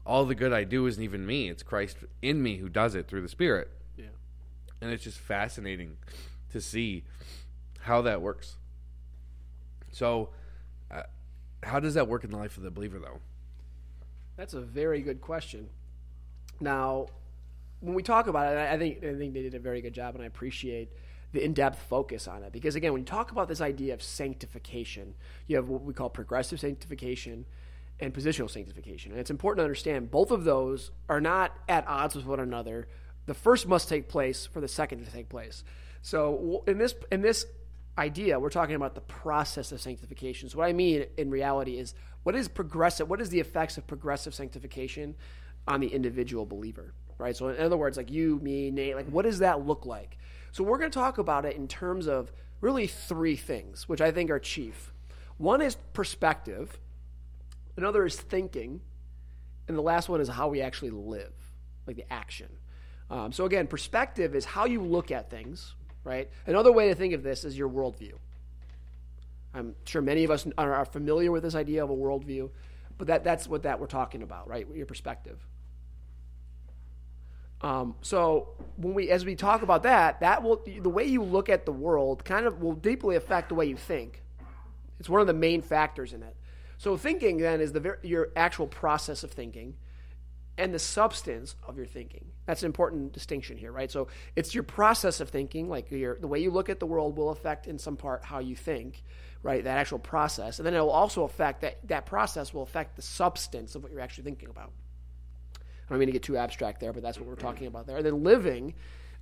all 0.06 0.24
the 0.24 0.34
good 0.34 0.52
I 0.52 0.64
do 0.64 0.86
isn't 0.86 1.02
even 1.02 1.26
me; 1.26 1.48
it's 1.48 1.62
Christ 1.62 1.98
in 2.22 2.42
me 2.42 2.56
who 2.58 2.68
does 2.68 2.94
it 2.94 3.08
through 3.08 3.22
the 3.22 3.28
Spirit. 3.28 3.70
Yeah, 3.96 4.06
and 4.80 4.90
it's 4.90 5.04
just 5.04 5.18
fascinating 5.18 5.96
to 6.52 6.60
see 6.60 7.04
how 7.80 8.02
that 8.02 8.20
works. 8.20 8.56
So, 9.92 10.30
uh, 10.90 11.02
how 11.62 11.80
does 11.80 11.94
that 11.94 12.08
work 12.08 12.24
in 12.24 12.30
the 12.30 12.36
life 12.36 12.56
of 12.56 12.62
the 12.62 12.70
believer, 12.70 12.98
though? 12.98 13.20
That's 14.36 14.54
a 14.54 14.60
very 14.60 15.00
good 15.00 15.20
question. 15.20 15.68
Now, 16.60 17.06
when 17.80 17.94
we 17.94 18.02
talk 18.02 18.26
about 18.26 18.52
it, 18.52 18.58
I 18.58 18.76
think 18.78 18.98
I 18.98 19.14
think 19.14 19.34
they 19.34 19.42
did 19.42 19.54
a 19.54 19.58
very 19.58 19.80
good 19.80 19.94
job, 19.94 20.14
and 20.14 20.22
I 20.24 20.26
appreciate 20.26 20.90
the 21.32 21.44
in-depth 21.44 21.80
focus 21.88 22.28
on 22.28 22.44
it 22.44 22.52
because 22.52 22.76
again, 22.76 22.92
when 22.92 23.02
you 23.02 23.06
talk 23.06 23.32
about 23.32 23.48
this 23.48 23.60
idea 23.60 23.92
of 23.92 24.02
sanctification, 24.02 25.14
you 25.48 25.56
have 25.56 25.68
what 25.68 25.82
we 25.82 25.92
call 25.92 26.08
progressive 26.08 26.60
sanctification 26.60 27.44
and 28.00 28.12
positional 28.12 28.50
sanctification, 28.50 29.12
and 29.12 29.20
it's 29.20 29.30
important 29.30 29.58
to 29.58 29.64
understand 29.64 30.10
both 30.10 30.30
of 30.30 30.44
those 30.44 30.90
are 31.08 31.20
not 31.20 31.52
at 31.68 31.86
odds 31.86 32.14
with 32.14 32.26
one 32.26 32.40
another. 32.40 32.88
The 33.26 33.34
first 33.34 33.66
must 33.66 33.88
take 33.88 34.08
place 34.08 34.46
for 34.46 34.60
the 34.60 34.68
second 34.68 35.04
to 35.04 35.10
take 35.10 35.28
place. 35.28 35.64
So 36.02 36.64
in 36.66 36.78
this 36.78 36.94
in 37.10 37.22
this 37.22 37.46
idea, 37.96 38.38
we're 38.38 38.50
talking 38.50 38.74
about 38.74 38.94
the 38.94 39.00
process 39.00 39.72
of 39.72 39.80
sanctification. 39.80 40.48
So 40.48 40.58
what 40.58 40.66
I 40.66 40.72
mean 40.72 41.06
in 41.16 41.30
reality 41.30 41.78
is 41.78 41.94
what 42.24 42.34
is 42.34 42.48
progressive? 42.48 43.08
What 43.08 43.20
is 43.20 43.30
the 43.30 43.40
effects 43.40 43.78
of 43.78 43.86
progressive 43.86 44.34
sanctification 44.34 45.14
on 45.66 45.80
the 45.80 45.88
individual 45.88 46.44
believer? 46.44 46.92
right? 47.18 47.36
So 47.36 47.48
in 47.48 47.60
other 47.60 47.76
words, 47.76 47.96
like 47.96 48.10
you, 48.10 48.38
me, 48.42 48.70
Nate, 48.70 48.96
like 48.96 49.08
what 49.08 49.24
does 49.24 49.38
that 49.40 49.66
look 49.66 49.86
like? 49.86 50.18
So 50.52 50.64
we're 50.64 50.78
going 50.78 50.90
to 50.90 50.98
talk 50.98 51.18
about 51.18 51.44
it 51.44 51.56
in 51.56 51.68
terms 51.68 52.06
of 52.06 52.32
really 52.60 52.86
three 52.86 53.36
things, 53.36 53.88
which 53.88 54.00
I 54.00 54.10
think 54.10 54.30
are 54.30 54.38
chief. 54.38 54.92
One 55.36 55.60
is 55.60 55.76
perspective, 55.92 56.78
another 57.76 58.04
is 58.04 58.16
thinking, 58.16 58.80
and 59.68 59.76
the 59.76 59.82
last 59.82 60.08
one 60.08 60.20
is 60.20 60.28
how 60.28 60.48
we 60.48 60.60
actually 60.60 60.90
live, 60.90 61.32
like 61.86 61.96
the 61.96 62.12
action. 62.12 62.48
Um, 63.10 63.32
so 63.32 63.44
again, 63.44 63.66
perspective 63.66 64.34
is 64.34 64.44
how 64.44 64.64
you 64.64 64.82
look 64.82 65.10
at 65.10 65.30
things, 65.30 65.74
right? 66.04 66.30
Another 66.46 66.72
way 66.72 66.88
to 66.88 66.94
think 66.94 67.14
of 67.14 67.22
this 67.22 67.44
is 67.44 67.56
your 67.56 67.68
worldview. 67.68 68.14
I'm 69.54 69.76
sure 69.84 70.02
many 70.02 70.24
of 70.24 70.30
us 70.30 70.46
are 70.58 70.84
familiar 70.84 71.30
with 71.30 71.42
this 71.44 71.54
idea 71.54 71.84
of 71.84 71.90
a 71.90 71.94
worldview, 71.94 72.50
but 72.98 73.06
that, 73.06 73.24
that's 73.24 73.46
what 73.46 73.62
that 73.62 73.78
we're 73.78 73.86
talking 73.86 74.22
about, 74.22 74.48
right? 74.48 74.66
Your 74.74 74.86
perspective. 74.86 75.38
Um, 77.60 77.94
so 78.02 78.48
when 78.76 78.94
we, 78.94 79.10
as 79.10 79.24
we 79.24 79.36
talk 79.36 79.62
about 79.62 79.84
that, 79.84 80.20
that 80.20 80.42
will 80.42 80.62
the 80.66 80.90
way 80.90 81.04
you 81.04 81.22
look 81.22 81.48
at 81.48 81.64
the 81.64 81.72
world 81.72 82.24
kind 82.24 82.46
of 82.46 82.60
will 82.60 82.74
deeply 82.74 83.16
affect 83.16 83.48
the 83.48 83.54
way 83.54 83.64
you 83.64 83.76
think. 83.76 84.22
It's 85.00 85.08
one 85.08 85.20
of 85.20 85.26
the 85.26 85.32
main 85.32 85.62
factors 85.62 86.12
in 86.12 86.22
it. 86.22 86.36
So 86.78 86.96
thinking 86.96 87.38
then 87.38 87.60
is 87.60 87.72
the 87.72 87.98
your 88.02 88.30
actual 88.36 88.66
process 88.66 89.24
of 89.24 89.30
thinking, 89.30 89.74
and 90.56 90.72
the 90.72 90.78
substance 90.78 91.56
of 91.66 91.76
your 91.76 91.86
thinking. 91.86 92.26
That's 92.46 92.62
an 92.62 92.66
important 92.66 93.12
distinction 93.12 93.56
here, 93.56 93.72
right? 93.72 93.90
So 93.90 94.08
it's 94.36 94.54
your 94.54 94.62
process 94.62 95.20
of 95.20 95.30
thinking, 95.30 95.68
like 95.68 95.90
your 95.90 96.18
the 96.18 96.28
way 96.28 96.40
you 96.40 96.50
look 96.50 96.68
at 96.68 96.80
the 96.80 96.86
world 96.86 97.16
will 97.16 97.30
affect 97.30 97.66
in 97.66 97.78
some 97.78 97.96
part 97.96 98.24
how 98.24 98.38
you 98.38 98.54
think, 98.54 99.02
right? 99.42 99.64
That 99.64 99.78
actual 99.78 99.98
process, 99.98 100.58
and 100.58 100.66
then 100.66 100.74
it 100.74 100.80
will 100.80 100.90
also 100.90 101.24
affect 101.24 101.62
that 101.62 101.86
that 101.88 102.06
process 102.06 102.52
will 102.54 102.62
affect 102.62 102.96
the 102.96 103.02
substance 103.02 103.74
of 103.74 103.82
what 103.82 103.92
you're 103.92 104.00
actually 104.00 104.24
thinking 104.24 104.50
about. 104.50 104.72
I 105.54 105.92
don't 105.92 105.98
mean 105.98 106.06
to 106.06 106.12
get 106.12 106.22
too 106.22 106.36
abstract 106.36 106.80
there, 106.80 106.92
but 106.92 107.02
that's 107.02 107.18
what 107.18 107.28
we're 107.28 107.34
talking 107.34 107.66
about 107.66 107.86
there. 107.86 107.98
And 107.98 108.06
then 108.06 108.24
living, 108.24 108.74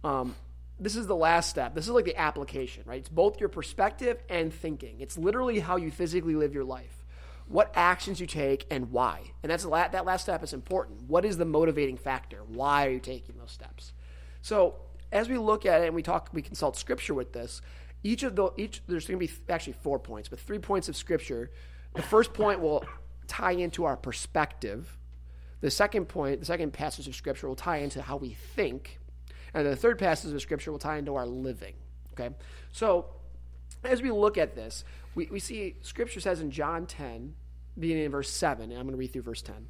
um, 0.05 0.37
this 0.79 0.95
is 0.95 1.07
the 1.07 1.17
last 1.17 1.51
step. 1.51 1.75
This 1.75 1.87
is 1.87 1.91
like 1.91 2.05
the 2.05 2.17
application, 2.17 2.85
right? 2.87 3.01
It's 3.01 3.09
both 3.09 3.41
your 3.41 3.49
perspective 3.49 4.23
and 4.29 4.53
thinking. 4.53 5.01
It's 5.01 5.19
literally 5.19 5.59
how 5.59 5.77
you 5.77 5.91
physically 5.91 6.37
live 6.37 6.55
your 6.55 6.65
life, 6.65 7.02
what 7.53 7.71
actions 7.75 8.21
you 8.21 8.27
take, 8.27 8.67
and 8.71 8.91
why. 8.91 9.33
And 9.43 9.51
that's 9.51 9.65
that 9.65 10.05
last 10.05 10.23
step 10.23 10.43
is 10.43 10.53
important. 10.53 11.03
What 11.09 11.25
is 11.25 11.37
the 11.37 11.45
motivating 11.45 11.97
factor? 11.97 12.39
Why 12.47 12.87
are 12.87 12.91
you 12.91 13.01
taking 13.01 13.37
those 13.39 13.53
steps? 13.53 13.93
So 14.41 14.77
as 15.13 15.29
we 15.29 15.39
look 15.39 15.67
at 15.67 15.83
it 15.83 15.87
and 15.87 15.95
we 15.95 16.03
talk, 16.03 16.31
we 16.33 16.43
consult 16.43 16.77
Scripture 16.77 17.15
with 17.15 17.33
this. 17.33 17.61
Each 18.03 18.23
of 18.23 18.35
the 18.35 18.51
each 18.57 18.83
there's 18.89 19.07
going 19.07 19.21
to 19.21 19.27
be 19.27 19.33
actually 19.49 19.75
four 19.75 19.99
points, 19.99 20.29
but 20.29 20.41
three 20.41 20.59
points 20.59 20.89
of 20.89 20.97
Scripture. 20.97 21.51
The 21.95 22.03
first 22.03 22.33
point 22.33 22.61
will 22.61 22.85
tie 23.29 23.53
into 23.53 23.85
our 23.85 23.97
perspective 23.97 24.99
the 25.63 25.71
second 25.71 26.07
point, 26.07 26.41
the 26.41 26.47
second 26.47 26.73
passage 26.73 27.07
of 27.07 27.15
Scripture 27.15 27.49
will 27.49 27.57
tie 27.57 27.79
into 27.79 28.03
how 28.03 28.17
we 28.17 28.31
think. 28.35 28.99
And 29.55 29.65
the 29.65 29.77
third 29.77 29.97
passage 29.97 30.33
of 30.33 30.43
Scripture 30.43 30.73
will 30.73 30.81
tie 30.81 30.99
into 30.99 31.15
our 31.15 31.25
living. 31.25 31.75
Okay? 32.13 32.35
So, 32.73 33.07
as 33.85 34.03
we 34.03 34.11
look 34.11 34.37
at 34.37 34.57
this, 34.57 34.85
we, 35.15 35.27
we 35.27 35.39
see 35.39 35.77
Scripture 35.81 36.19
says 36.19 36.41
in 36.41 36.51
John 36.51 36.87
10, 36.87 37.35
beginning 37.79 38.05
in 38.05 38.11
verse 38.11 38.31
7, 38.31 38.71
and 38.71 38.79
I'm 38.79 38.87
going 38.87 38.93
to 38.93 38.99
read 38.99 39.13
through 39.13 39.23
verse 39.23 39.43
10. 39.43 39.69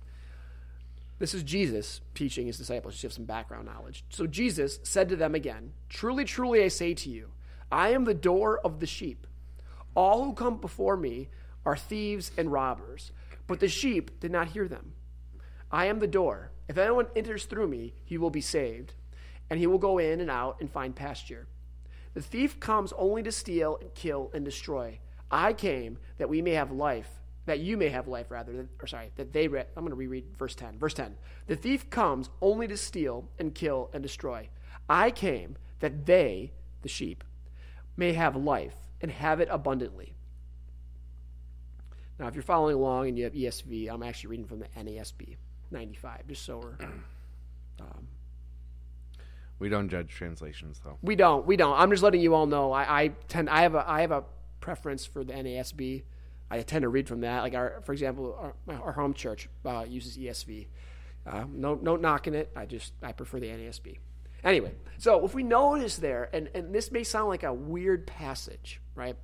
This 1.18 1.34
is 1.34 1.42
Jesus 1.44 2.00
teaching 2.14 2.46
his 2.46 2.58
disciples, 2.58 2.94
just 2.94 3.02
have 3.02 3.12
some 3.12 3.24
background 3.24 3.66
knowledge. 3.66 4.04
So 4.08 4.26
Jesus 4.26 4.80
said 4.82 5.08
to 5.10 5.16
them 5.16 5.34
again, 5.34 5.72
Truly, 5.88 6.24
truly, 6.24 6.64
I 6.64 6.68
say 6.68 6.94
to 6.94 7.10
you, 7.10 7.30
I 7.70 7.90
am 7.90 8.04
the 8.04 8.14
door 8.14 8.58
of 8.58 8.80
the 8.80 8.86
sheep. 8.86 9.26
All 9.94 10.24
who 10.24 10.32
come 10.32 10.56
before 10.56 10.96
me 10.96 11.28
are 11.64 11.76
thieves 11.76 12.32
and 12.36 12.50
robbers, 12.50 13.12
but 13.46 13.60
the 13.60 13.68
sheep 13.68 14.18
did 14.18 14.32
not 14.32 14.48
hear 14.48 14.66
them. 14.66 14.94
I 15.70 15.86
am 15.86 16.00
the 16.00 16.06
door. 16.06 16.50
If 16.68 16.76
anyone 16.76 17.06
enters 17.14 17.44
through 17.44 17.68
me, 17.68 17.94
he 18.04 18.18
will 18.18 18.30
be 18.30 18.40
saved, 18.40 18.94
and 19.48 19.60
he 19.60 19.66
will 19.66 19.78
go 19.78 19.98
in 19.98 20.20
and 20.20 20.30
out 20.30 20.56
and 20.60 20.70
find 20.70 20.94
pasture. 20.94 21.46
The 22.14 22.22
thief 22.22 22.60
comes 22.60 22.92
only 22.98 23.22
to 23.22 23.32
steal 23.32 23.78
and 23.80 23.94
kill 23.94 24.30
and 24.34 24.44
destroy. 24.44 24.98
I 25.30 25.52
came 25.52 25.98
that 26.18 26.28
we 26.28 26.42
may 26.42 26.52
have 26.52 26.72
life, 26.72 27.21
that 27.46 27.59
you 27.61 27.76
may 27.76 27.88
have 27.88 28.07
life, 28.07 28.31
rather, 28.31 28.52
than, 28.52 28.68
or 28.81 28.87
sorry, 28.87 29.11
that 29.16 29.33
they, 29.33 29.48
re- 29.48 29.64
I'm 29.76 29.83
going 29.83 29.90
to 29.90 29.96
reread 29.96 30.37
verse 30.38 30.55
10. 30.55 30.78
Verse 30.78 30.94
10. 30.94 31.16
The 31.46 31.57
thief 31.57 31.90
comes 31.90 32.31
only 32.40 32.68
to 32.68 32.76
steal 32.76 33.28
and 33.38 33.55
kill 33.55 33.90
and 33.92 34.02
destroy. 34.02 34.48
I 34.88 35.11
came 35.11 35.57
that 35.81 36.07
they, 36.07 36.52
the 36.83 36.88
sheep, 36.88 37.24
may 37.96 38.12
have 38.12 38.37
life 38.37 38.76
and 39.00 39.11
have 39.11 39.40
it 39.40 39.48
abundantly. 39.50 40.14
Now, 42.18 42.28
if 42.28 42.35
you're 42.35 42.42
following 42.42 42.76
along 42.76 43.09
and 43.09 43.18
you 43.18 43.24
have 43.24 43.33
ESV, 43.33 43.90
I'm 43.90 44.02
actually 44.02 44.31
reading 44.31 44.46
from 44.46 44.61
the 44.61 44.68
NASB. 44.78 45.37
95, 45.72 46.28
just 46.28 46.44
so 46.44 46.59
we're. 46.59 46.88
Um, 47.81 48.07
We 49.59 49.68
don't 49.70 49.88
judge 49.88 50.11
translations 50.11 50.81
though. 50.85 50.98
We 51.02 51.16
don't. 51.16 51.46
We 51.46 51.57
don't. 51.57 51.74
I'm 51.76 51.90
just 51.90 52.02
letting 52.02 52.20
you 52.20 52.35
all 52.35 52.46
know. 52.46 52.70
I, 52.70 53.02
I 53.02 53.09
tend. 53.28 53.48
I 53.48 53.62
have 53.62 53.74
a. 53.74 53.83
I 53.88 54.02
have 54.02 54.12
a 54.12 54.22
preference 54.61 55.05
for 55.07 55.24
the 55.24 55.33
NASB. 55.33 56.02
I 56.52 56.60
tend 56.62 56.82
to 56.82 56.88
read 56.88 57.08
from 57.08 57.22
that. 57.22 57.42
Like 57.42 57.54
our, 57.54 57.80
for 57.84 57.92
example, 57.92 58.36
our, 58.68 58.74
our 58.74 58.92
home 58.92 59.14
church 59.14 59.48
uh, 59.64 59.84
uses 59.88 60.18
ESV. 60.18 60.66
Uh, 61.26 61.44
no, 61.50 61.74
no 61.74 61.96
knocking 61.96 62.34
it. 62.34 62.50
I 62.54 62.66
just 62.66 62.92
I 63.02 63.12
prefer 63.12 63.40
the 63.40 63.46
NASB. 63.46 63.98
Anyway, 64.44 64.74
so 64.98 65.24
if 65.24 65.34
we 65.34 65.44
notice 65.44 65.96
there, 65.96 66.28
and, 66.32 66.50
and 66.54 66.74
this 66.74 66.90
may 66.90 67.04
sound 67.04 67.28
like 67.28 67.44
a 67.44 67.54
weird 67.54 68.06
passage, 68.06 68.80
right? 68.94 69.16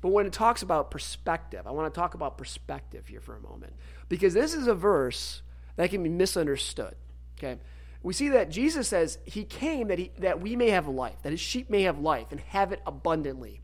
But 0.00 0.10
when 0.10 0.26
it 0.26 0.32
talks 0.32 0.62
about 0.62 0.90
perspective, 0.90 1.66
I 1.66 1.72
want 1.72 1.92
to 1.92 1.98
talk 1.98 2.14
about 2.14 2.38
perspective 2.38 3.08
here 3.08 3.20
for 3.20 3.34
a 3.34 3.40
moment. 3.40 3.72
Because 4.08 4.34
this 4.34 4.54
is 4.54 4.66
a 4.66 4.74
verse 4.74 5.42
that 5.76 5.90
can 5.90 6.02
be 6.02 6.10
misunderstood. 6.10 6.94
Okay? 7.38 7.58
We 8.02 8.12
see 8.12 8.28
that 8.28 8.50
Jesus 8.50 8.86
says 8.88 9.18
he 9.24 9.44
came 9.44 9.88
that, 9.88 9.98
he, 9.98 10.12
that 10.18 10.40
we 10.40 10.54
may 10.54 10.70
have 10.70 10.86
life, 10.86 11.16
that 11.22 11.32
his 11.32 11.40
sheep 11.40 11.70
may 11.70 11.82
have 11.82 11.98
life 11.98 12.28
and 12.30 12.38
have 12.40 12.70
it 12.70 12.80
abundantly. 12.86 13.62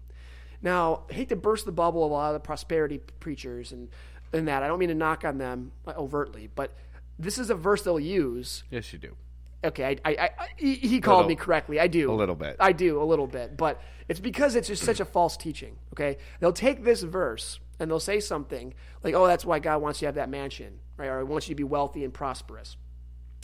Now, 0.63 1.03
I 1.11 1.15
hate 1.15 1.29
to 1.31 1.37
burst 1.37 1.67
the 1.67 1.73
bubble 1.73 2.05
of 2.05 2.11
a 2.11 2.15
lot 2.15 2.29
of 2.29 2.35
the 2.35 2.41
prosperity 2.41 2.99
preachers 3.21 3.73
and, 3.73 3.89
and 4.33 4.47
that. 4.49 4.63
I 4.63 4.69
don't 4.69 4.79
mean 4.79 4.91
to 4.91 4.95
knock 4.95 5.25
on 5.25 5.39
them 5.39 5.73
overtly, 5.89 6.49
but 6.55 6.73
this 7.19 7.37
is 7.37 7.51
a 7.51 7.55
verse 7.55 7.83
they'll 7.83 7.99
use. 8.01 8.65
Yes, 8.71 8.93
you 8.93 8.99
do. 8.99 9.17
Okay, 9.65 9.97
I, 10.05 10.11
I, 10.11 10.31
I 10.39 10.49
he 10.57 11.01
called 11.01 11.19
little, 11.19 11.29
me 11.29 11.37
correctly. 11.37 11.79
I 11.79 11.87
do 11.87 12.11
a 12.11 12.15
little 12.15 12.35
bit. 12.35 12.57
I 12.59 12.73
do 12.73 13.01
a 13.01 13.05
little 13.05 13.29
bit, 13.29 13.57
but 13.57 13.81
it's 14.09 14.19
because 14.19 14.57
it's 14.57 14.67
just 14.67 14.83
such 14.83 14.99
a 14.99 15.05
false 15.05 15.37
teaching. 15.37 15.77
Okay, 15.93 16.19
they'll 16.41 16.53
take 16.53 16.83
this 16.83 17.03
verse 17.03 17.61
and 17.79 17.89
they'll 17.89 18.01
say 18.01 18.19
something 18.19 18.75
like, 19.05 19.15
"Oh, 19.15 19.27
that's 19.27 19.45
why 19.45 19.61
God 19.61 19.81
wants 19.81 20.01
you 20.01 20.07
to 20.07 20.09
have 20.09 20.15
that 20.17 20.31
mansion, 20.31 20.81
right? 20.97 21.07
Or 21.07 21.19
He 21.19 21.25
wants 21.25 21.49
you 21.49 21.55
to 21.55 21.57
be 21.57 21.65
wealthy 21.65 22.03
and 22.03 22.13
prosperous, 22.13 22.77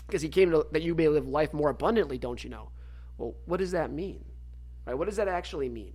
because 0.09 0.21
He 0.21 0.29
came 0.29 0.51
to, 0.51 0.67
that 0.73 0.83
you 0.83 0.97
may 0.97 1.07
live 1.07 1.29
life 1.29 1.55
more 1.55 1.71
abundantly." 1.71 2.19
Don't 2.19 2.43
you 2.43 2.51
know? 2.51 2.71
Well, 3.17 3.35
what 3.47 3.59
does 3.59 3.71
that 3.71 3.93
mean? 3.93 4.25
Right? 4.87 4.95
What 4.95 5.07
does 5.07 5.17
that 5.17 5.29
actually 5.29 5.69
mean? 5.69 5.93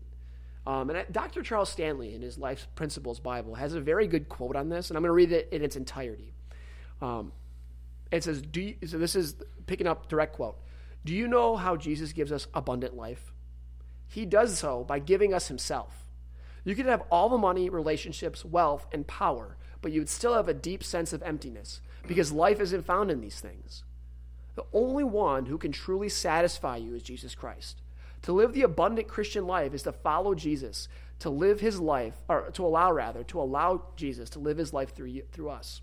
Um, 0.65 0.89
and 0.89 1.06
Dr. 1.12 1.41
Charles 1.41 1.69
Stanley, 1.69 2.15
in 2.15 2.21
his 2.21 2.38
Life 2.38 2.67
Principles 2.76 3.19
Bible, 3.19 3.56
has 3.56 3.73
a 3.73 3.82
very 3.82 4.08
good 4.08 4.30
quote 4.30 4.56
on 4.56 4.69
this, 4.69 4.89
and 4.89 4.97
I'm 4.97 5.04
going 5.04 5.10
to 5.10 5.13
read 5.13 5.32
it 5.32 5.49
in 5.52 5.62
its 5.62 5.76
entirety. 5.76 6.34
Um, 7.02 7.34
it 8.12 8.23
says, 8.23 8.41
"Do 8.41 8.62
you, 8.62 8.76
so 8.86 8.97
this 8.97 9.15
is 9.15 9.36
picking 9.65 9.88
up 9.88 10.08
direct 10.08 10.34
quote. 10.34 10.58
Do 11.06 11.13
you 11.13 11.28
know 11.28 11.56
how 11.56 11.76
Jesus 11.76 12.13
gives 12.13 12.32
us 12.32 12.47
abundant 12.54 12.95
life? 12.95 13.34
He 14.08 14.26
does 14.26 14.58
so 14.58 14.84
by 14.84 14.99
giving 14.99 15.34
us 15.34 15.47
himself. 15.47 16.08
You 16.63 16.76
could 16.76 16.86
have 16.86 17.04
all 17.10 17.30
the 17.30 17.38
money, 17.38 17.69
relationships, 17.69 18.45
wealth, 18.45 18.88
and 18.91 19.06
power, 19.06 19.58
but 19.82 19.91
you 19.91 19.99
would 19.99 20.10
still 20.10 20.34
have 20.34 20.47
a 20.47 20.54
deep 20.54 20.84
sense 20.84 21.12
of 21.12 21.21
emptiness 21.23 21.82
because 22.08 22.32
life 22.32 22.62
isn't 22.62 22.86
found 22.86 23.12
in 23.12 23.19
these 23.19 23.39
things. 23.39 23.84
The 24.56 24.65
only 24.71 25.04
one 25.04 25.47
who 25.47 25.58
can 25.58 25.71
truly 25.71 26.10
satisfy 26.10 26.78
you 26.78 26.95
is 26.95 27.04
Jesus 27.04 27.36
Christ. 27.36 27.82
To 28.23 28.33
live 28.33 28.53
the 28.53 28.63
abundant 28.63 29.07
Christian 29.07 29.45
life 29.45 29.73
is 29.73 29.83
to 29.83 29.91
follow 29.91 30.33
Jesus, 30.33 30.88
to 31.19 31.29
live 31.29 31.59
his 31.59 31.79
life, 31.79 32.15
or 32.27 32.49
to 32.51 32.65
allow 32.65 32.91
rather, 32.91 33.23
to 33.25 33.41
allow 33.41 33.83
Jesus 33.95 34.29
to 34.31 34.39
live 34.39 34.57
his 34.57 34.73
life 34.73 34.95
through 34.95 35.21
through 35.31 35.49
us. 35.49 35.81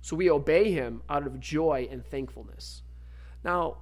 So 0.00 0.16
we 0.16 0.30
obey 0.30 0.72
him 0.72 1.02
out 1.08 1.26
of 1.26 1.38
joy 1.38 1.88
and 1.90 2.04
thankfulness. 2.04 2.82
Now, 3.44 3.76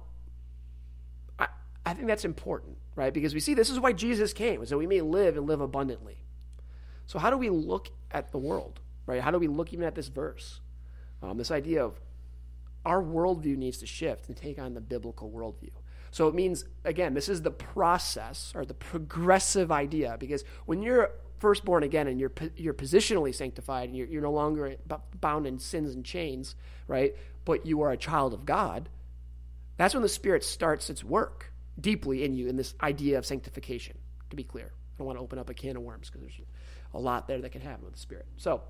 I, 1.39 1.47
I 1.85 1.93
think 1.93 2.07
that's 2.07 2.25
important, 2.25 2.77
right? 2.95 3.13
Because 3.13 3.33
we 3.33 3.39
see 3.39 3.53
this 3.53 3.69
is 3.69 3.79
why 3.79 3.93
Jesus 3.93 4.33
came, 4.33 4.63
so 4.65 4.77
we 4.77 4.87
may 4.87 5.01
live 5.01 5.35
and 5.37 5.47
live 5.47 5.61
abundantly. 5.61 6.17
So, 7.07 7.17
how 7.17 7.29
do 7.29 7.37
we 7.37 7.49
look 7.49 7.89
at 8.11 8.31
the 8.31 8.37
world, 8.37 8.79
right? 9.05 9.21
How 9.21 9.31
do 9.31 9.39
we 9.39 9.47
look 9.47 9.73
even 9.73 9.85
at 9.85 9.95
this 9.95 10.07
verse? 10.07 10.61
Um, 11.23 11.37
this 11.37 11.51
idea 11.51 11.83
of 11.83 11.99
our 12.85 13.01
worldview 13.01 13.57
needs 13.57 13.77
to 13.79 13.85
shift 13.85 14.27
and 14.27 14.37
take 14.37 14.59
on 14.59 14.73
the 14.73 14.81
biblical 14.81 15.29
worldview. 15.29 15.71
So 16.11 16.27
it 16.27 16.35
means, 16.35 16.65
again, 16.83 17.13
this 17.13 17.29
is 17.29 17.41
the 17.41 17.51
process 17.51 18.51
or 18.53 18.65
the 18.65 18.73
progressive 18.73 19.71
idea 19.71 20.17
because 20.19 20.43
when 20.65 20.81
you're 20.81 21.11
first 21.39 21.65
born 21.65 21.81
again 21.81 22.07
and 22.07 22.19
you're 22.19 22.31
you're 22.55 22.73
positionally 22.73 23.33
sanctified 23.33 23.89
and 23.89 23.97
you're, 23.97 24.07
you're 24.07 24.21
no 24.21 24.31
longer 24.31 24.75
bound 25.19 25.47
in 25.47 25.57
sins 25.57 25.95
and 25.95 26.05
chains, 26.05 26.55
right? 26.87 27.15
But 27.45 27.65
you 27.65 27.81
are 27.81 27.91
a 27.91 27.97
child 27.97 28.33
of 28.33 28.45
God. 28.45 28.89
That's 29.77 29.93
when 29.95 30.03
the 30.03 30.09
Spirit 30.09 30.43
starts 30.43 30.89
its 30.89 31.03
work 31.03 31.51
deeply 31.79 32.23
in 32.23 32.35
you 32.35 32.47
in 32.47 32.57
this 32.57 32.75
idea 32.83 33.17
of 33.17 33.25
sanctification. 33.25 33.97
To 34.29 34.35
be 34.35 34.43
clear, 34.43 34.65
I 34.65 34.97
don't 34.97 35.07
want 35.07 35.17
to 35.17 35.23
open 35.23 35.39
up 35.39 35.49
a 35.49 35.53
can 35.53 35.75
of 35.75 35.81
worms 35.81 36.09
because 36.09 36.21
there's 36.21 36.39
a 36.93 36.99
lot 36.99 37.27
there 37.27 37.41
that 37.41 37.51
can 37.51 37.61
happen 37.61 37.85
with 37.85 37.93
the 37.93 37.99
Spirit. 37.99 38.27
So, 38.37 38.61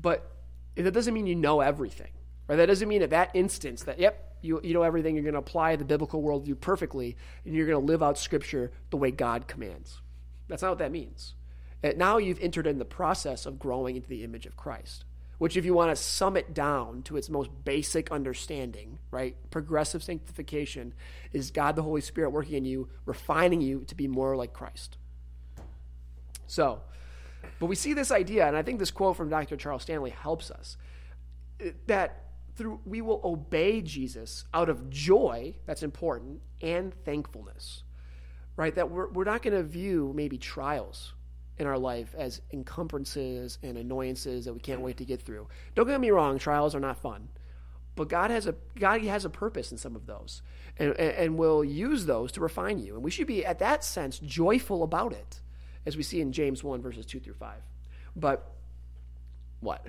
but 0.00 0.30
that 0.74 0.92
doesn't 0.92 1.14
mean 1.14 1.26
you 1.26 1.36
know 1.36 1.60
everything, 1.60 2.10
right? 2.48 2.56
That 2.56 2.66
doesn't 2.66 2.88
mean 2.88 3.02
at 3.02 3.10
that 3.10 3.30
instance 3.34 3.84
that 3.84 3.98
yep, 3.98 4.36
you 4.42 4.60
you 4.62 4.74
know 4.74 4.82
everything. 4.82 5.14
You're 5.14 5.24
going 5.24 5.34
to 5.34 5.40
apply 5.40 5.76
the 5.76 5.84
biblical 5.84 6.22
worldview 6.22 6.60
perfectly, 6.60 7.16
and 7.44 7.54
you're 7.54 7.66
going 7.66 7.80
to 7.80 7.86
live 7.86 8.02
out 8.02 8.18
Scripture 8.18 8.72
the 8.90 8.96
way 8.96 9.10
God 9.10 9.46
commands. 9.46 10.00
That's 10.48 10.62
not 10.62 10.70
what 10.70 10.78
that 10.78 10.92
means. 10.92 11.34
And 11.82 11.98
now 11.98 12.16
you've 12.16 12.40
entered 12.40 12.66
in 12.66 12.78
the 12.78 12.84
process 12.84 13.44
of 13.46 13.58
growing 13.58 13.96
into 13.96 14.08
the 14.08 14.24
image 14.24 14.46
of 14.46 14.56
Christ, 14.56 15.04
which, 15.38 15.56
if 15.56 15.64
you 15.64 15.74
want 15.74 15.90
to 15.94 16.02
sum 16.02 16.36
it 16.36 16.54
down 16.54 17.02
to 17.02 17.16
its 17.16 17.28
most 17.28 17.50
basic 17.64 18.10
understanding, 18.10 18.98
right, 19.10 19.36
progressive 19.50 20.02
sanctification 20.02 20.94
is 21.32 21.50
God 21.50 21.76
the 21.76 21.82
Holy 21.82 22.00
Spirit 22.00 22.30
working 22.30 22.54
in 22.54 22.64
you, 22.64 22.88
refining 23.04 23.60
you 23.60 23.84
to 23.88 23.94
be 23.94 24.08
more 24.08 24.36
like 24.36 24.52
Christ. 24.52 24.96
So, 26.46 26.80
but 27.58 27.66
we 27.66 27.74
see 27.74 27.92
this 27.92 28.10
idea, 28.10 28.46
and 28.46 28.56
I 28.56 28.62
think 28.62 28.78
this 28.78 28.90
quote 28.90 29.16
from 29.16 29.28
Dr. 29.28 29.56
Charles 29.56 29.82
Stanley 29.82 30.10
helps 30.10 30.50
us 30.50 30.76
eh, 31.60 31.72
that 31.86 32.23
through 32.56 32.80
we 32.84 33.00
will 33.00 33.20
obey 33.24 33.80
Jesus 33.80 34.44
out 34.54 34.68
of 34.68 34.90
joy, 34.90 35.54
that's 35.66 35.82
important, 35.82 36.40
and 36.62 36.94
thankfulness 37.04 37.84
right? 38.56 38.74
That 38.74 38.90
we're, 38.90 39.08
we're 39.08 39.24
not 39.24 39.42
going 39.42 39.54
to 39.56 39.62
view 39.62 40.12
maybe 40.14 40.38
trials 40.38 41.14
in 41.58 41.66
our 41.66 41.78
life 41.78 42.14
as 42.16 42.40
encumbrances 42.52 43.58
and 43.62 43.78
annoyances 43.78 44.44
that 44.44 44.52
we 44.52 44.60
can't 44.60 44.80
wait 44.80 44.96
to 44.98 45.04
get 45.04 45.22
through. 45.22 45.48
Don't 45.74 45.86
get 45.86 46.00
me 46.00 46.10
wrong, 46.10 46.38
trials 46.38 46.74
are 46.74 46.80
not 46.80 46.98
fun. 46.98 47.28
But 47.96 48.08
God 48.08 48.32
has 48.32 48.48
a 48.48 48.56
God 48.76 49.02
has 49.04 49.24
a 49.24 49.30
purpose 49.30 49.70
in 49.70 49.78
some 49.78 49.94
of 49.94 50.06
those, 50.06 50.42
and, 50.78 50.90
and, 50.98 51.12
and 51.12 51.38
will 51.38 51.64
use 51.64 52.06
those 52.06 52.32
to 52.32 52.40
refine 52.40 52.80
you. 52.80 52.94
And 52.94 53.04
we 53.04 53.10
should 53.12 53.28
be, 53.28 53.46
at 53.46 53.60
that 53.60 53.84
sense, 53.84 54.18
joyful 54.18 54.82
about 54.82 55.12
it, 55.12 55.40
as 55.86 55.96
we 55.96 56.02
see 56.02 56.20
in 56.20 56.32
James 56.32 56.64
one 56.64 56.82
verses 56.82 57.06
two 57.06 57.20
through 57.20 57.34
five. 57.34 57.62
But 58.16 58.50
what? 59.60 59.86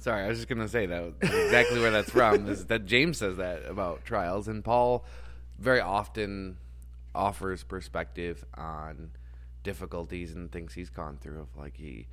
Sorry, 0.00 0.24
I 0.24 0.28
was 0.28 0.38
just 0.38 0.48
going 0.48 0.60
to 0.60 0.68
say 0.68 0.86
that 0.86 1.12
exactly 1.20 1.78
where 1.80 1.90
that's 1.90 2.10
from 2.10 2.48
is 2.48 2.66
that 2.66 2.86
James 2.86 3.18
says 3.18 3.36
that 3.36 3.66
about 3.66 4.04
trials, 4.04 4.48
and 4.48 4.64
Paul 4.64 5.04
very 5.58 5.80
often 5.80 6.56
offers 7.14 7.62
perspective 7.62 8.44
on 8.54 9.10
difficulties 9.62 10.34
and 10.34 10.50
things 10.50 10.72
he's 10.72 10.90
gone 10.90 11.18
through. 11.20 11.40
Of 11.40 11.56
like 11.56 11.76
he, 11.76 12.08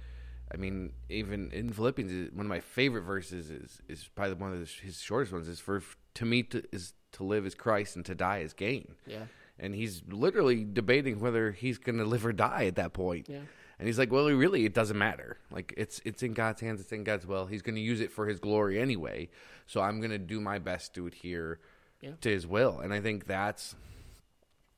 I 0.54 0.58
mean, 0.58 0.92
even 1.10 1.52
in 1.52 1.72
Philippians, 1.72 2.34
one 2.34 2.46
of 2.46 2.50
my 2.50 2.60
favorite 2.60 3.04
verses 3.04 3.50
is 3.50 3.82
is 3.88 4.10
probably 4.16 4.36
one 4.36 4.54
of 4.54 4.60
his 4.60 5.00
shortest 5.00 5.32
ones. 5.32 5.48
Is 5.48 5.60
for 5.60 5.82
to 6.16 6.26
me 6.26 6.44
to, 6.44 6.64
is 6.74 6.94
to 7.14 7.24
live 7.24 7.46
as 7.46 7.56
Christ 7.56 7.96
and 7.96 8.06
to 8.06 8.16
die 8.16 8.42
as 8.42 8.54
gain. 8.54 8.96
Yeah. 9.06 9.26
And 9.60 9.74
he's 9.74 10.04
literally 10.08 10.64
debating 10.72 11.20
whether 11.20 11.52
he's 11.52 11.78
going 11.78 11.98
to 11.98 12.06
live 12.06 12.26
or 12.26 12.34
die 12.34 12.66
at 12.66 12.76
that 12.76 12.94
point. 12.94 13.28
Yeah. 13.28 13.40
And 13.80 13.88
he's 13.88 14.00
like, 14.00 14.12
well, 14.12 14.28
really, 14.28 14.66
it 14.66 14.74
doesn't 14.74 14.98
matter. 14.98 15.38
Like 15.52 15.74
it's 15.78 16.02
it's 16.04 16.24
in 16.24 16.34
God's 16.34 16.62
hands. 16.62 16.82
It's 16.82 16.92
in 16.92 17.04
God's 17.04 17.28
will. 17.28 17.46
He's 17.46 17.62
going 17.62 17.76
to 17.76 17.82
use 17.82 18.02
it 18.02 18.12
for 18.12 18.28
His 18.28 18.40
glory 18.40 18.80
anyway. 18.80 19.30
So 19.68 19.82
I'm 19.82 20.00
going 20.00 20.12
to 20.12 20.18
do 20.18 20.40
my 20.40 20.58
best 20.58 20.96
to 20.96 21.06
adhere 21.06 21.60
yeah. 22.02 22.12
to 22.22 22.30
His 22.30 22.48
will. 22.48 22.80
And 22.80 22.94
I 22.94 23.02
think 23.02 23.28
that's 23.28 23.76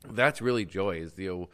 that's 0.06 0.42
really 0.42 0.66
joy 0.66 0.98
is 0.98 1.14
the 1.14 1.48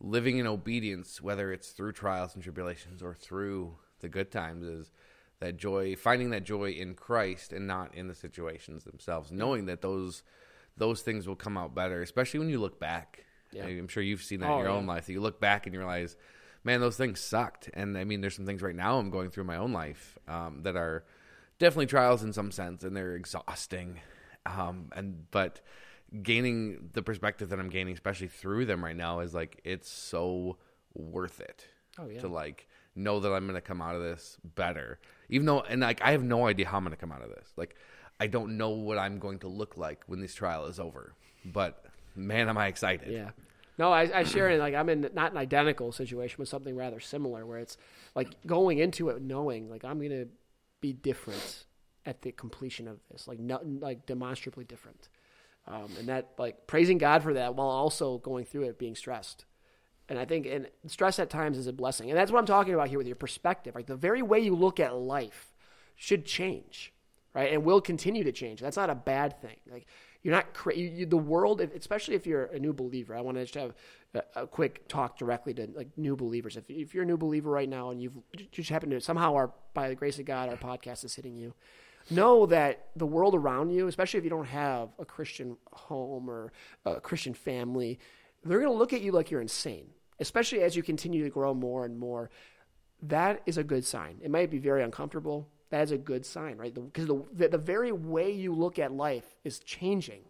living 0.00 0.38
in 0.38 0.46
obedience 0.46 1.20
whether 1.22 1.52
it's 1.52 1.70
through 1.70 1.92
trials 1.92 2.34
and 2.34 2.42
tribulations 2.42 3.02
or 3.02 3.14
through 3.14 3.76
the 4.00 4.08
good 4.08 4.30
times 4.32 4.64
is 4.64 4.90
that 5.38 5.56
joy 5.56 5.94
finding 5.94 6.30
that 6.30 6.42
joy 6.42 6.70
in 6.70 6.94
christ 6.94 7.52
and 7.52 7.66
not 7.66 7.94
in 7.94 8.08
the 8.08 8.14
situations 8.14 8.82
themselves 8.82 9.30
knowing 9.30 9.66
that 9.66 9.80
those 9.80 10.24
those 10.76 11.02
things 11.02 11.28
will 11.28 11.36
come 11.36 11.56
out 11.56 11.74
better 11.74 12.02
especially 12.02 12.40
when 12.40 12.48
you 12.48 12.58
look 12.58 12.80
back 12.80 13.24
yeah. 13.52 13.64
i'm 13.64 13.86
sure 13.86 14.02
you've 14.02 14.22
seen 14.22 14.40
that 14.40 14.50
oh, 14.50 14.54
in 14.54 14.58
your 14.64 14.68
yeah. 14.68 14.74
own 14.74 14.86
life 14.86 15.06
That 15.06 15.12
you 15.12 15.20
look 15.20 15.40
back 15.40 15.66
and 15.66 15.72
you 15.72 15.78
realize 15.78 16.16
man 16.64 16.80
those 16.80 16.96
things 16.96 17.20
sucked 17.20 17.70
and 17.74 17.96
i 17.98 18.04
mean 18.04 18.20
there's 18.20 18.36
some 18.36 18.46
things 18.46 18.62
right 18.62 18.76
now 18.76 18.98
i'm 18.98 19.10
going 19.10 19.30
through 19.30 19.44
my 19.44 19.56
own 19.56 19.72
life 19.72 20.18
um, 20.28 20.62
that 20.62 20.76
are 20.76 21.04
definitely 21.58 21.86
trials 21.86 22.22
in 22.22 22.32
some 22.32 22.50
sense 22.50 22.84
and 22.84 22.96
they're 22.96 23.14
exhausting 23.14 24.00
um, 24.46 24.90
and 24.94 25.30
but 25.30 25.60
gaining 26.22 26.90
the 26.92 27.02
perspective 27.02 27.48
that 27.50 27.58
I'm 27.58 27.70
gaining, 27.70 27.94
especially 27.94 28.28
through 28.28 28.66
them 28.66 28.84
right 28.84 28.96
now, 28.96 29.20
is 29.20 29.34
like 29.34 29.60
it's 29.64 29.88
so 29.88 30.58
worth 30.94 31.40
it. 31.40 31.66
Oh 31.98 32.06
yeah. 32.06 32.20
To 32.20 32.28
like 32.28 32.68
know 32.94 33.20
that 33.20 33.32
I'm 33.32 33.46
gonna 33.46 33.60
come 33.60 33.80
out 33.80 33.94
of 33.94 34.02
this 34.02 34.36
better, 34.44 34.98
even 35.28 35.46
though 35.46 35.60
and 35.60 35.80
like 35.80 36.02
I 36.02 36.12
have 36.12 36.22
no 36.22 36.46
idea 36.46 36.68
how 36.68 36.78
I'm 36.78 36.84
gonna 36.84 36.96
come 36.96 37.12
out 37.12 37.22
of 37.22 37.30
this. 37.30 37.52
Like 37.56 37.76
I 38.20 38.26
don't 38.26 38.56
know 38.56 38.70
what 38.70 38.98
I'm 38.98 39.18
going 39.18 39.38
to 39.40 39.48
look 39.48 39.76
like 39.76 40.02
when 40.06 40.20
this 40.20 40.34
trial 40.34 40.66
is 40.66 40.78
over, 40.78 41.14
but 41.44 41.84
man, 42.14 42.48
am 42.48 42.58
I 42.58 42.66
excited! 42.66 43.12
Yeah. 43.12 43.30
No, 43.78 43.92
I, 43.92 44.20
I 44.20 44.24
share 44.24 44.50
it. 44.50 44.58
Like 44.58 44.74
I'm 44.74 44.88
in 44.88 45.08
not 45.14 45.32
an 45.32 45.38
identical 45.38 45.92
situation, 45.92 46.36
but 46.38 46.48
something 46.48 46.76
rather 46.76 47.00
similar, 47.00 47.46
where 47.46 47.58
it's 47.58 47.76
like 48.14 48.46
going 48.46 48.78
into 48.78 49.08
it 49.08 49.22
knowing 49.22 49.70
like 49.70 49.84
I'm 49.84 50.00
gonna 50.00 50.26
be 50.80 50.92
different 50.92 51.64
at 52.04 52.22
the 52.22 52.32
completion 52.32 52.88
of 52.88 52.98
this, 53.10 53.26
like 53.26 53.38
not 53.38 53.66
like 53.66 54.06
demonstrably 54.06 54.64
different 54.64 55.08
um, 55.66 55.88
and 55.98 56.08
that 56.08 56.30
like 56.38 56.66
praising 56.66 56.98
God 56.98 57.22
for 57.22 57.34
that 57.34 57.54
while 57.54 57.68
also 57.68 58.18
going 58.18 58.44
through 58.44 58.64
it 58.64 58.78
being 58.78 58.94
stressed. 58.94 59.44
And 60.08 60.18
I 60.18 60.24
think 60.24 60.46
and 60.46 60.66
stress 60.88 61.18
at 61.18 61.30
times 61.30 61.56
is 61.56 61.66
a 61.66 61.72
blessing, 61.72 62.10
and 62.10 62.18
that's 62.18 62.30
what 62.30 62.38
I'm 62.38 62.46
talking 62.46 62.74
about 62.74 62.88
here 62.88 62.98
with 62.98 63.06
your 63.06 63.16
perspective. 63.16 63.74
Like 63.74 63.86
the 63.86 63.96
very 63.96 64.22
way 64.22 64.40
you 64.40 64.54
look 64.54 64.80
at 64.80 64.94
life 64.96 65.52
should 65.94 66.26
change, 66.26 66.92
right? 67.34 67.52
And 67.52 67.64
will 67.64 67.80
continue 67.80 68.24
to 68.24 68.32
change. 68.32 68.60
That's 68.60 68.76
not 68.76 68.90
a 68.90 68.94
bad 68.94 69.40
thing. 69.40 69.56
Like 69.70 69.86
you're 70.22 70.34
not 70.34 70.54
cra- 70.54 70.76
you, 70.76 70.88
you, 70.88 71.06
the 71.06 71.16
world, 71.16 71.60
especially 71.60 72.14
if 72.14 72.26
you're 72.26 72.44
a 72.44 72.58
new 72.58 72.72
believer. 72.72 73.14
I 73.16 73.20
want 73.20 73.36
to 73.38 73.44
just 73.44 73.54
have 73.54 73.74
a, 74.14 74.42
a, 74.42 74.46
quick 74.46 74.86
talk 74.88 75.18
directly 75.18 75.52
to 75.54 75.68
like 75.74 75.88
new 75.96 76.16
believers. 76.16 76.56
If, 76.56 76.64
if 76.68 76.94
you're 76.94 77.02
a 77.02 77.06
new 77.06 77.16
believer 77.16 77.50
right 77.50 77.68
now 77.68 77.90
and 77.90 78.00
you've 78.00 78.16
just 78.52 78.70
happened 78.70 78.92
to 78.92 79.00
somehow, 79.00 79.34
our 79.34 79.52
by 79.74 79.88
the 79.88 79.94
grace 79.94 80.18
of 80.18 80.24
God, 80.24 80.48
our 80.48 80.56
podcast 80.56 81.04
is 81.04 81.14
hitting 81.14 81.36
you. 81.36 81.54
Know 82.10 82.46
that 82.46 82.88
the 82.96 83.06
world 83.06 83.34
around 83.34 83.70
you, 83.70 83.86
especially 83.86 84.18
if 84.18 84.24
you 84.24 84.30
don't 84.30 84.46
have 84.46 84.90
a 84.98 85.04
Christian 85.04 85.56
home 85.72 86.28
or 86.28 86.52
a 86.84 87.00
Christian 87.00 87.34
family, 87.34 87.98
they're 88.44 88.58
going 88.58 88.72
to 88.72 88.78
look 88.78 88.92
at 88.92 89.02
you 89.02 89.12
like 89.12 89.30
you're 89.30 89.40
insane. 89.40 89.86
Especially 90.18 90.62
as 90.62 90.76
you 90.76 90.82
continue 90.82 91.24
to 91.24 91.30
grow 91.30 91.54
more 91.54 91.84
and 91.84 91.98
more, 91.98 92.30
that 93.02 93.42
is 93.46 93.56
a 93.56 93.64
good 93.64 93.84
sign. 93.84 94.18
It 94.22 94.30
might 94.30 94.50
be 94.50 94.58
very 94.58 94.82
uncomfortable 94.82 95.48
that 95.72 95.82
is 95.84 95.90
a 95.90 95.98
good 95.98 96.26
sign, 96.26 96.58
right? 96.58 96.72
Because 96.72 97.06
the, 97.06 97.24
the, 97.32 97.48
the, 97.48 97.58
very 97.58 97.92
way 97.92 98.30
you 98.30 98.54
look 98.54 98.78
at 98.78 98.92
life 98.92 99.24
is 99.42 99.58
changing. 99.58 100.20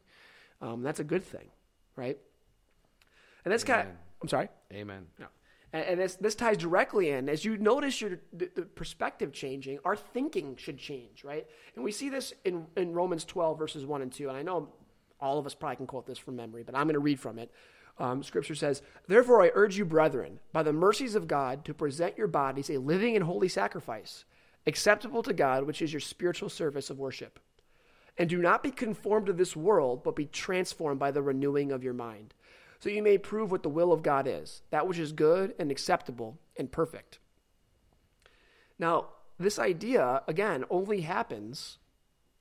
Um, 0.61 0.83
that's 0.83 1.01
a 1.01 1.05
good 1.05 1.25
thing, 1.25 1.49
right? 1.97 2.17
And 3.45 3.51
that's 3.51 3.65
kind 3.65 3.89
of, 3.89 3.95
I'm 4.23 4.29
sorry? 4.29 4.49
Amen. 4.73 5.07
No. 5.19 5.27
And, 5.73 5.85
and 5.85 6.01
this, 6.01 6.15
this 6.15 6.37
ties 6.37 6.59
directly 6.59 7.11
in. 7.11 7.29
As 7.29 7.45
you 7.45 7.57
notice 7.57 8.01
your 8.01 8.21
the, 8.33 8.51
the, 8.55 8.63
perspective 8.63 9.33
changing, 9.33 9.81
our 9.85 9.97
thinking 9.97 10.55
should 10.55 10.79
change, 10.79 11.25
right? 11.25 11.45
And 11.75 11.83
we 11.83 11.91
see 11.91 12.09
this 12.09 12.33
in, 12.45 12.65
in 12.77 12.93
Romans 12.93 13.25
12, 13.25 13.59
verses 13.59 13.85
1 13.85 14.01
and 14.01 14.13
2. 14.13 14.29
And 14.29 14.37
I 14.37 14.43
know 14.43 14.69
all 15.21 15.41
of 15.41 15.47
us 15.47 15.57
probably 15.57 15.75
can 15.75 15.89
quote 15.89 16.07
this 16.07 16.19
from 16.19 16.37
memory, 16.37 16.63
but 16.63 16.77
I'm 16.77 16.85
going 16.85 16.95
to 16.95 17.01
read 17.01 17.19
from 17.19 17.41
it. 17.41 17.51
Um, 17.99 18.23
scripture 18.23 18.55
says, 18.55 18.81
Therefore 19.09 19.43
I 19.43 19.51
urge 19.55 19.77
you, 19.77 19.85
brethren, 19.85 20.39
by 20.53 20.63
the 20.63 20.73
mercies 20.73 21.17
of 21.17 21.27
God, 21.27 21.65
to 21.65 21.75
present 21.75 22.17
your 22.17 22.29
bodies 22.29 22.71
a 22.71 22.79
living 22.79 23.17
and 23.17 23.25
holy 23.25 23.49
sacrifice 23.49 24.25
acceptable 24.67 25.23
to 25.23 25.33
God, 25.33 25.65
which 25.65 25.83
is 25.83 25.93
your 25.93 26.01
spiritual 26.01 26.49
service 26.49 26.91
of 26.91 26.99
worship. 26.99 27.39
And 28.19 28.29
do 28.29 28.39
not 28.39 28.63
be 28.63 28.71
conformed 28.71 29.27
to 29.27 29.33
this 29.33 29.57
world, 29.57 30.05
but 30.05 30.17
be 30.17 30.27
transformed 30.27 31.01
by 31.01 31.11
the 31.11 31.23
renewing 31.23 31.73
of 31.73 31.83
your 31.83 31.95
mind, 31.95 32.35
so 32.83 32.91
you 32.91 33.03
may 33.03 33.17
prove 33.17 33.53
what 33.53 33.63
the 33.63 33.69
will 33.69 33.93
of 33.93 34.03
God 34.03 34.27
is, 34.27 34.63
that 34.71 34.89
which 34.89 34.99
is 34.99 35.13
good 35.13 35.55
and 35.59 35.71
acceptable 35.71 36.39
and 36.57 36.71
perfect. 36.71 37.21
Now, 38.79 39.11
this 39.39 39.59
idea, 39.59 40.23
again, 40.27 40.65
only 40.69 41.03
happens 41.03 41.79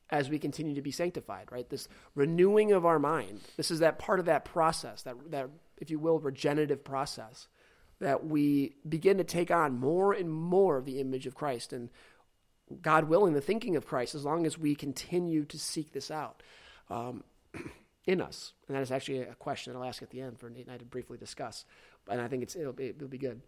as 0.10 0.29
we 0.29 0.39
continue 0.39 0.73
to 0.75 0.81
be 0.81 0.91
sanctified, 0.91 1.51
right? 1.51 1.69
This 1.69 1.88
renewing 2.15 2.71
of 2.71 2.88
our 2.88 2.97
mind. 2.99 3.39
This 3.55 3.69
is 3.69 3.79
that 3.79 3.99
part 3.99 4.19
of 4.19 4.25
that 4.25 4.43
process, 4.43 5.03
that, 5.03 5.15
that 5.29 5.49
if 5.77 5.91
you 5.91 5.99
will, 5.99 6.19
regenerative 6.19 6.84
process, 6.84 7.47
that 7.99 8.25
we 8.25 8.75
begin 8.89 9.17
to 9.19 9.23
take 9.23 9.51
on 9.51 9.79
more 9.79 10.12
and 10.12 10.29
more 10.29 10.77
of 10.77 10.86
the 10.86 10.99
image 10.99 11.27
of 11.27 11.36
Christ. 11.36 11.71
And 11.71 11.89
God 12.81 13.05
willing, 13.05 13.34
the 13.34 13.41
thinking 13.41 13.75
of 13.75 13.86
Christ, 13.86 14.15
as 14.15 14.25
long 14.25 14.45
as 14.45 14.57
we 14.57 14.75
continue 14.75 15.45
to 15.45 15.60
seek 15.60 15.91
this 15.91 16.12
out 16.12 16.43
um, 16.89 17.23
in 18.05 18.21
us. 18.21 18.53
And 18.67 18.75
that 18.75 18.81
is 18.81 18.91
actually 18.91 19.19
a 19.19 19.36
question 19.36 19.73
that 19.73 19.79
I'll 19.79 19.86
ask 19.86 20.01
at 20.01 20.10
the 20.10 20.21
end 20.21 20.39
for 20.39 20.49
Nate 20.49 20.65
and 20.65 20.73
I 20.73 20.77
to 20.77 20.86
briefly 20.86 21.17
discuss. 21.17 21.65
And 22.10 22.21
I 22.21 22.27
think 22.27 22.43
it's, 22.43 22.55
it'll, 22.55 22.73
be, 22.73 22.88
it'll 22.88 23.07
be 23.07 23.17
good. 23.17 23.41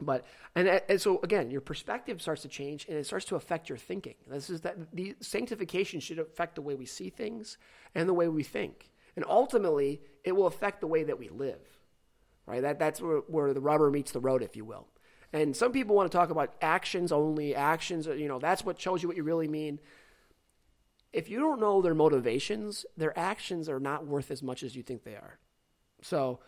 But 0.00 0.24
and, 0.54 0.68
and 0.88 1.00
so 1.00 1.20
again, 1.22 1.50
your 1.50 1.60
perspective 1.60 2.22
starts 2.22 2.42
to 2.42 2.48
change, 2.48 2.86
and 2.88 2.96
it 2.96 3.06
starts 3.06 3.26
to 3.26 3.36
affect 3.36 3.68
your 3.68 3.78
thinking. 3.78 4.14
This 4.26 4.48
is 4.48 4.62
that 4.62 4.94
the 4.94 5.14
sanctification 5.20 6.00
should 6.00 6.18
affect 6.18 6.54
the 6.54 6.62
way 6.62 6.74
we 6.74 6.86
see 6.86 7.10
things 7.10 7.58
and 7.94 8.08
the 8.08 8.14
way 8.14 8.28
we 8.28 8.42
think, 8.42 8.90
and 9.16 9.24
ultimately, 9.28 10.00
it 10.24 10.32
will 10.32 10.46
affect 10.46 10.80
the 10.80 10.86
way 10.86 11.04
that 11.04 11.18
we 11.18 11.28
live. 11.28 11.60
Right? 12.46 12.62
That 12.62 12.78
that's 12.78 13.00
where, 13.00 13.18
where 13.18 13.52
the 13.52 13.60
rubber 13.60 13.90
meets 13.90 14.12
the 14.12 14.20
road, 14.20 14.42
if 14.42 14.56
you 14.56 14.64
will. 14.64 14.86
And 15.32 15.56
some 15.56 15.72
people 15.72 15.94
want 15.94 16.10
to 16.10 16.16
talk 16.16 16.30
about 16.30 16.54
actions 16.60 17.12
only, 17.12 17.54
actions, 17.54 18.06
you 18.06 18.26
know, 18.26 18.38
that's 18.38 18.64
what 18.64 18.80
shows 18.80 19.02
you 19.02 19.08
what 19.08 19.16
you 19.16 19.22
really 19.22 19.48
mean. 19.48 19.78
If 21.12 21.28
you 21.28 21.38
don't 21.38 21.60
know 21.60 21.82
their 21.82 21.94
motivations, 21.94 22.84
their 22.96 23.16
actions 23.18 23.68
are 23.68 23.80
not 23.80 24.06
worth 24.06 24.30
as 24.30 24.42
much 24.42 24.62
as 24.62 24.74
you 24.74 24.82
think 24.82 25.04
they 25.04 25.14
are. 25.14 25.38
So, 26.02 26.40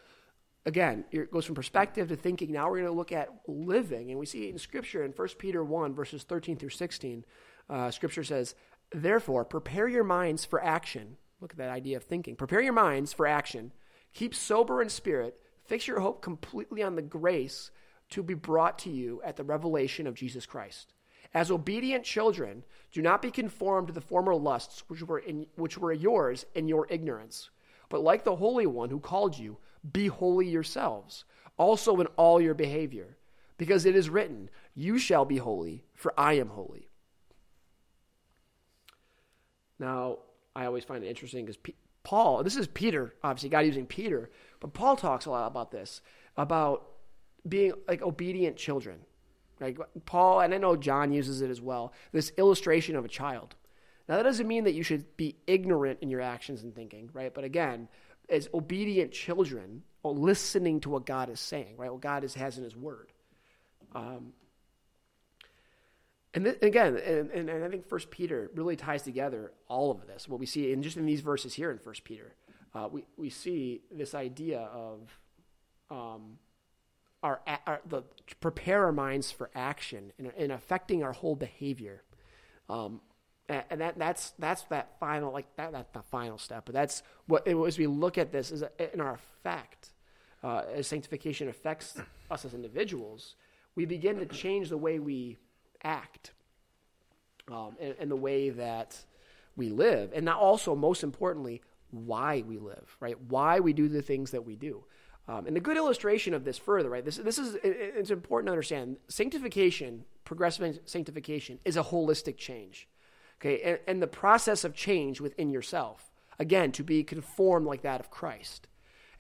again, 0.66 1.04
it 1.10 1.30
goes 1.30 1.44
from 1.44 1.54
perspective 1.54 2.08
to 2.08 2.16
thinking. 2.16 2.52
Now 2.52 2.68
we're 2.70 2.78
going 2.78 2.92
to 2.92 2.96
look 2.96 3.12
at 3.12 3.28
living. 3.46 4.10
And 4.10 4.18
we 4.18 4.26
see 4.26 4.48
in 4.48 4.58
Scripture 4.58 5.04
in 5.04 5.12
1 5.12 5.28
Peter 5.38 5.62
1, 5.62 5.94
verses 5.94 6.22
13 6.24 6.56
through 6.56 6.70
16, 6.70 7.24
uh, 7.70 7.90
Scripture 7.90 8.24
says, 8.24 8.54
Therefore, 8.92 9.44
prepare 9.44 9.88
your 9.88 10.04
minds 10.04 10.44
for 10.44 10.62
action. 10.62 11.16
Look 11.40 11.52
at 11.52 11.58
that 11.58 11.70
idea 11.70 11.96
of 11.96 12.04
thinking. 12.04 12.36
Prepare 12.36 12.62
your 12.62 12.72
minds 12.72 13.12
for 13.12 13.26
action. 13.26 13.72
Keep 14.12 14.34
sober 14.34 14.82
in 14.82 14.88
spirit. 14.88 15.40
Fix 15.64 15.86
your 15.86 16.00
hope 16.00 16.20
completely 16.22 16.82
on 16.82 16.96
the 16.96 17.02
grace 17.02 17.70
to 18.12 18.22
be 18.22 18.34
brought 18.34 18.78
to 18.80 18.90
you 18.90 19.20
at 19.24 19.36
the 19.36 19.44
revelation 19.44 20.06
of 20.06 20.14
Jesus 20.14 20.46
Christ. 20.46 20.94
As 21.34 21.50
obedient 21.50 22.04
children, 22.04 22.64
do 22.92 23.00
not 23.00 23.22
be 23.22 23.30
conformed 23.30 23.88
to 23.88 23.92
the 23.92 24.00
former 24.00 24.34
lusts 24.34 24.84
which 24.88 25.02
were, 25.02 25.18
in, 25.18 25.46
which 25.56 25.78
were 25.78 25.92
yours 25.92 26.44
in 26.54 26.68
your 26.68 26.86
ignorance. 26.90 27.50
But 27.88 28.02
like 28.02 28.24
the 28.24 28.36
Holy 28.36 28.66
One 28.66 28.90
who 28.90 29.00
called 29.00 29.38
you, 29.38 29.58
be 29.90 30.06
holy 30.08 30.46
yourselves, 30.46 31.24
also 31.56 32.00
in 32.00 32.06
all 32.16 32.40
your 32.40 32.54
behavior. 32.54 33.16
Because 33.56 33.86
it 33.86 33.96
is 33.96 34.10
written, 34.10 34.50
You 34.74 34.98
shall 34.98 35.24
be 35.24 35.38
holy, 35.38 35.84
for 35.94 36.12
I 36.18 36.34
am 36.34 36.48
holy. 36.48 36.88
Now, 39.78 40.18
I 40.54 40.66
always 40.66 40.84
find 40.84 41.02
it 41.02 41.08
interesting 41.08 41.46
because 41.46 41.60
Paul, 42.04 42.42
this 42.42 42.56
is 42.56 42.66
Peter, 42.66 43.14
obviously, 43.22 43.48
God 43.48 43.60
using 43.60 43.86
Peter, 43.86 44.30
but 44.60 44.74
Paul 44.74 44.96
talks 44.96 45.26
a 45.26 45.30
lot 45.30 45.46
about 45.46 45.70
this, 45.70 46.00
about 46.36 46.91
being 47.48 47.72
like 47.88 48.02
obedient 48.02 48.56
children. 48.56 49.00
Like 49.60 49.78
Paul, 50.06 50.40
and 50.40 50.52
I 50.52 50.58
know 50.58 50.76
John 50.76 51.12
uses 51.12 51.40
it 51.40 51.50
as 51.50 51.60
well, 51.60 51.92
this 52.10 52.32
illustration 52.36 52.96
of 52.96 53.04
a 53.04 53.08
child. 53.08 53.54
Now, 54.08 54.16
that 54.16 54.24
doesn't 54.24 54.48
mean 54.48 54.64
that 54.64 54.74
you 54.74 54.82
should 54.82 55.16
be 55.16 55.36
ignorant 55.46 56.00
in 56.02 56.10
your 56.10 56.20
actions 56.20 56.64
and 56.64 56.74
thinking, 56.74 57.10
right? 57.12 57.32
But 57.32 57.44
again, 57.44 57.88
as 58.28 58.48
obedient 58.52 59.12
children, 59.12 59.82
listening 60.04 60.80
to 60.80 60.90
what 60.90 61.06
God 61.06 61.30
is 61.30 61.38
saying, 61.38 61.76
right? 61.76 61.92
What 61.92 62.00
God 62.00 62.24
is, 62.24 62.34
has 62.34 62.58
in 62.58 62.64
His 62.64 62.76
Word. 62.76 63.12
Um, 63.94 64.32
and 66.34 66.44
th- 66.44 66.58
again, 66.62 66.96
and, 66.96 67.30
and, 67.30 67.50
and, 67.50 67.64
I 67.64 67.68
think 67.68 67.86
First 67.86 68.10
Peter 68.10 68.50
really 68.54 68.74
ties 68.74 69.02
together 69.02 69.52
all 69.68 69.90
of 69.90 70.06
this. 70.06 70.26
What 70.28 70.40
we 70.40 70.46
see 70.46 70.72
in 70.72 70.82
just 70.82 70.96
in 70.96 71.04
these 71.04 71.20
verses 71.20 71.52
here 71.52 71.70
in 71.70 71.78
First 71.78 72.04
Peter, 72.04 72.34
uh, 72.74 72.88
we 72.90 73.04
we 73.18 73.28
see 73.28 73.82
this 73.90 74.14
idea 74.14 74.60
of 74.60 75.14
um, 75.90 76.38
our, 77.22 77.40
our 77.66 77.80
the 77.88 78.02
prepare 78.40 78.84
our 78.84 78.92
minds 78.92 79.30
for 79.30 79.50
action 79.54 80.12
and, 80.18 80.32
and 80.36 80.52
affecting 80.52 81.02
our 81.02 81.12
whole 81.12 81.36
behavior. 81.36 82.02
Um, 82.68 83.00
and, 83.48 83.80
that 83.80 83.98
that's 83.98 84.32
that's 84.38 84.62
that 84.64 84.98
final 84.98 85.32
like 85.32 85.56
that 85.56 85.72
that's 85.72 85.90
the 85.92 86.02
final 86.02 86.38
step. 86.38 86.64
But 86.64 86.74
that's 86.74 87.02
what 87.26 87.46
as 87.46 87.78
we 87.78 87.86
look 87.86 88.18
at 88.18 88.32
this 88.32 88.50
is 88.50 88.64
in 88.92 89.00
our 89.00 89.14
effect 89.14 89.92
uh, 90.42 90.62
as 90.74 90.86
sanctification 90.86 91.48
affects 91.48 92.00
us 92.30 92.44
as 92.44 92.54
individuals, 92.54 93.36
we 93.74 93.84
begin 93.84 94.18
to 94.18 94.26
change 94.26 94.68
the 94.68 94.76
way 94.76 94.98
we 94.98 95.38
act 95.84 96.32
um, 97.50 97.76
and, 97.80 97.94
and 97.98 98.10
the 98.10 98.16
way 98.16 98.50
that 98.50 98.96
we 99.56 99.68
live, 99.68 100.12
and 100.14 100.28
also 100.28 100.74
most 100.74 101.02
importantly 101.02 101.62
why 101.90 102.42
we 102.46 102.58
live, 102.58 102.96
right? 103.00 103.20
Why 103.28 103.60
we 103.60 103.74
do 103.74 103.86
the 103.88 104.00
things 104.00 104.30
that 104.30 104.46
we 104.46 104.56
do. 104.56 104.84
Um, 105.28 105.46
and 105.46 105.56
a 105.56 105.60
good 105.60 105.76
illustration 105.76 106.34
of 106.34 106.44
this 106.44 106.58
further, 106.58 106.90
right? 106.90 107.04
This 107.04 107.16
this 107.16 107.38
is 107.38 107.56
it's 107.62 108.10
important 108.10 108.48
to 108.48 108.52
understand. 108.52 108.96
Sanctification, 109.08 110.04
progressive 110.24 110.80
sanctification, 110.84 111.60
is 111.64 111.76
a 111.76 111.82
holistic 111.82 112.36
change. 112.36 112.88
Okay, 113.40 113.60
and, 113.62 113.78
and 113.86 114.02
the 114.02 114.08
process 114.08 114.64
of 114.64 114.74
change 114.74 115.20
within 115.20 115.50
yourself, 115.50 116.10
again, 116.38 116.72
to 116.72 116.82
be 116.82 117.04
conformed 117.04 117.66
like 117.66 117.82
that 117.82 118.00
of 118.00 118.10
Christ. 118.10 118.66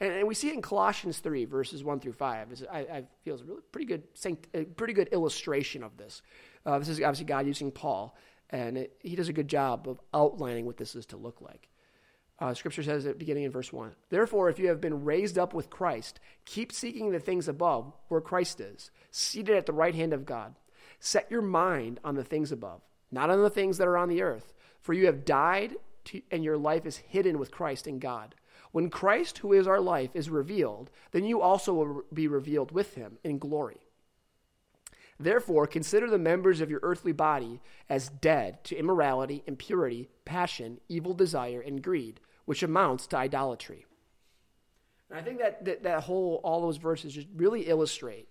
And, 0.00 0.12
and 0.12 0.28
we 0.28 0.34
see 0.34 0.48
it 0.48 0.54
in 0.54 0.62
Colossians 0.62 1.18
three 1.18 1.44
verses 1.44 1.84
one 1.84 2.00
through 2.00 2.14
five. 2.14 2.48
I, 2.70 2.78
I 2.78 3.04
feel 3.24 3.36
is 3.36 3.42
a 3.42 3.44
really 3.44 3.62
pretty 3.70 3.86
good 3.86 4.02
a 4.54 4.64
pretty 4.64 4.94
good 4.94 5.08
illustration 5.12 5.84
of 5.84 5.96
this. 5.96 6.22
Uh, 6.66 6.78
this 6.78 6.88
is 6.88 7.00
obviously 7.00 7.26
God 7.26 7.46
using 7.46 7.70
Paul, 7.70 8.16
and 8.50 8.76
it, 8.76 8.96
he 9.00 9.14
does 9.14 9.28
a 9.28 9.32
good 9.32 9.48
job 9.48 9.88
of 9.88 10.00
outlining 10.12 10.66
what 10.66 10.76
this 10.76 10.96
is 10.96 11.06
to 11.06 11.16
look 11.16 11.40
like. 11.40 11.68
Uh, 12.38 12.54
scripture 12.54 12.82
says 12.82 13.06
at 13.06 13.18
beginning 13.18 13.44
in 13.44 13.50
verse 13.50 13.72
1 13.72 13.92
Therefore, 14.10 14.48
if 14.48 14.58
you 14.58 14.68
have 14.68 14.80
been 14.80 15.04
raised 15.04 15.38
up 15.38 15.54
with 15.54 15.70
Christ, 15.70 16.18
keep 16.44 16.72
seeking 16.72 17.10
the 17.10 17.20
things 17.20 17.48
above, 17.48 17.92
where 18.08 18.20
Christ 18.20 18.60
is, 18.60 18.90
seated 19.10 19.56
at 19.56 19.66
the 19.66 19.72
right 19.72 19.94
hand 19.94 20.12
of 20.12 20.26
God. 20.26 20.54
Set 20.98 21.30
your 21.30 21.42
mind 21.42 22.00
on 22.04 22.14
the 22.14 22.24
things 22.24 22.52
above, 22.52 22.80
not 23.10 23.30
on 23.30 23.42
the 23.42 23.50
things 23.50 23.78
that 23.78 23.88
are 23.88 23.96
on 23.96 24.08
the 24.08 24.22
earth, 24.22 24.54
for 24.80 24.92
you 24.92 25.06
have 25.06 25.24
died, 25.24 25.74
to, 26.04 26.22
and 26.30 26.42
your 26.42 26.56
life 26.56 26.86
is 26.86 26.96
hidden 26.96 27.38
with 27.38 27.50
Christ 27.50 27.86
in 27.86 27.98
God. 27.98 28.34
When 28.72 28.88
Christ, 28.88 29.38
who 29.38 29.52
is 29.52 29.66
our 29.66 29.80
life, 29.80 30.10
is 30.14 30.30
revealed, 30.30 30.90
then 31.10 31.24
you 31.24 31.40
also 31.40 31.74
will 31.74 32.02
be 32.12 32.26
revealed 32.26 32.72
with 32.72 32.94
him 32.94 33.18
in 33.22 33.38
glory. 33.38 33.81
Therefore, 35.22 35.66
consider 35.66 36.08
the 36.08 36.18
members 36.18 36.60
of 36.60 36.70
your 36.70 36.80
earthly 36.82 37.12
body 37.12 37.60
as 37.88 38.08
dead 38.08 38.62
to 38.64 38.76
immorality, 38.76 39.42
impurity, 39.46 40.08
passion, 40.24 40.80
evil 40.88 41.14
desire, 41.14 41.60
and 41.60 41.82
greed 41.82 42.20
which 42.44 42.62
amounts 42.62 43.06
to 43.08 43.16
idolatry. 43.16 43.86
And 45.10 45.18
I 45.18 45.22
think 45.22 45.38
that, 45.38 45.64
that 45.64 45.82
that 45.82 46.02
whole 46.04 46.40
all 46.42 46.60
those 46.62 46.76
verses 46.76 47.12
just 47.12 47.28
really 47.36 47.62
illustrate 47.62 48.28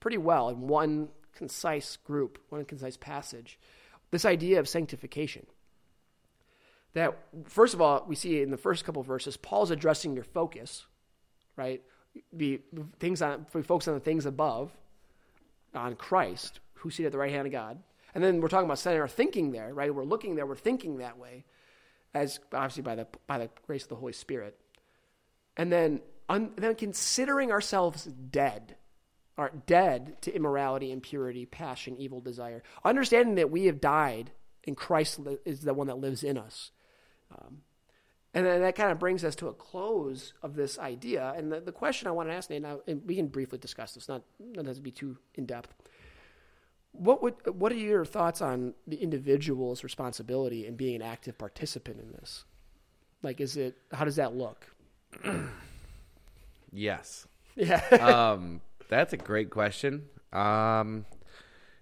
pretty 0.00 0.18
well 0.18 0.48
in 0.48 0.68
one 0.68 1.08
concise 1.34 1.96
group, 1.96 2.38
one 2.50 2.64
concise 2.64 2.96
passage, 2.96 3.58
this 4.10 4.24
idea 4.24 4.60
of 4.60 4.68
sanctification. 4.68 5.46
That 6.92 7.16
first 7.46 7.74
of 7.74 7.80
all, 7.80 8.04
we 8.06 8.14
see 8.14 8.40
in 8.40 8.50
the 8.50 8.56
first 8.56 8.84
couple 8.84 9.02
verses, 9.02 9.36
Paul's 9.36 9.70
addressing 9.70 10.14
your 10.14 10.24
focus, 10.24 10.86
right? 11.56 11.82
The 12.32 12.60
things 13.00 13.20
on 13.22 13.46
we 13.52 13.62
focus 13.62 13.88
on 13.88 13.94
the 13.94 14.00
things 14.00 14.24
above, 14.24 14.72
on 15.74 15.96
Christ, 15.96 16.60
who's 16.74 16.94
seated 16.94 17.06
at 17.06 17.12
the 17.12 17.18
right 17.18 17.32
hand 17.32 17.46
of 17.46 17.52
God. 17.52 17.78
And 18.14 18.22
then 18.22 18.40
we're 18.40 18.48
talking 18.48 18.66
about 18.66 18.78
setting 18.78 19.00
our 19.00 19.08
thinking 19.08 19.50
there, 19.50 19.74
right? 19.74 19.94
We're 19.94 20.04
looking 20.04 20.36
there, 20.36 20.46
we're 20.46 20.56
thinking 20.56 20.98
that 20.98 21.18
way, 21.18 21.44
as 22.14 22.38
obviously 22.52 22.82
by 22.82 22.94
the 22.94 23.06
by 23.26 23.38
the 23.38 23.50
grace 23.66 23.82
of 23.82 23.88
the 23.88 23.96
Holy 23.96 24.12
Spirit. 24.12 24.58
And 25.56 25.72
then 25.72 26.00
un, 26.28 26.52
then 26.56 26.74
considering 26.74 27.50
ourselves 27.50 28.04
dead, 28.04 28.76
are 29.36 29.50
dead 29.66 30.20
to 30.22 30.34
immorality, 30.34 30.92
impurity, 30.92 31.44
passion, 31.44 31.96
evil 31.98 32.20
desire. 32.20 32.62
Understanding 32.84 33.34
that 33.36 33.50
we 33.50 33.66
have 33.66 33.80
died 33.80 34.30
and 34.66 34.76
Christ 34.76 35.20
is 35.44 35.60
the 35.60 35.74
one 35.74 35.88
that 35.88 35.98
lives 35.98 36.22
in 36.22 36.38
us. 36.38 36.70
Um, 37.30 37.62
and 38.34 38.44
then 38.44 38.60
that 38.62 38.74
kind 38.74 38.90
of 38.90 38.98
brings 38.98 39.24
us 39.24 39.36
to 39.36 39.46
a 39.46 39.52
close 39.52 40.32
of 40.42 40.56
this 40.56 40.76
idea. 40.78 41.32
And 41.36 41.52
the, 41.52 41.60
the 41.60 41.72
question 41.72 42.08
I 42.08 42.10
want 42.10 42.28
to 42.28 42.34
ask 42.34 42.50
Nate, 42.50 42.62
now, 42.62 42.80
and 42.86 43.00
we 43.06 43.14
can 43.14 43.28
briefly 43.28 43.58
discuss 43.58 43.94
this, 43.94 44.08
not, 44.08 44.22
not 44.40 44.66
has 44.66 44.76
to 44.76 44.82
be 44.82 44.90
too 44.90 45.16
in 45.36 45.46
depth. 45.46 45.72
What 46.90 47.22
would 47.22 47.34
what 47.56 47.72
are 47.72 47.76
your 47.76 48.04
thoughts 48.04 48.40
on 48.40 48.74
the 48.86 48.96
individual's 48.96 49.82
responsibility 49.82 50.66
in 50.66 50.76
being 50.76 50.94
an 50.96 51.02
active 51.02 51.36
participant 51.38 52.00
in 52.00 52.12
this? 52.12 52.44
Like, 53.22 53.40
is 53.40 53.56
it 53.56 53.76
how 53.92 54.04
does 54.04 54.16
that 54.16 54.36
look? 54.36 54.66
yes. 56.72 57.26
Yeah. 57.56 57.80
um, 58.00 58.60
that's 58.88 59.12
a 59.12 59.16
great 59.16 59.50
question. 59.50 60.04
Um, 60.32 61.04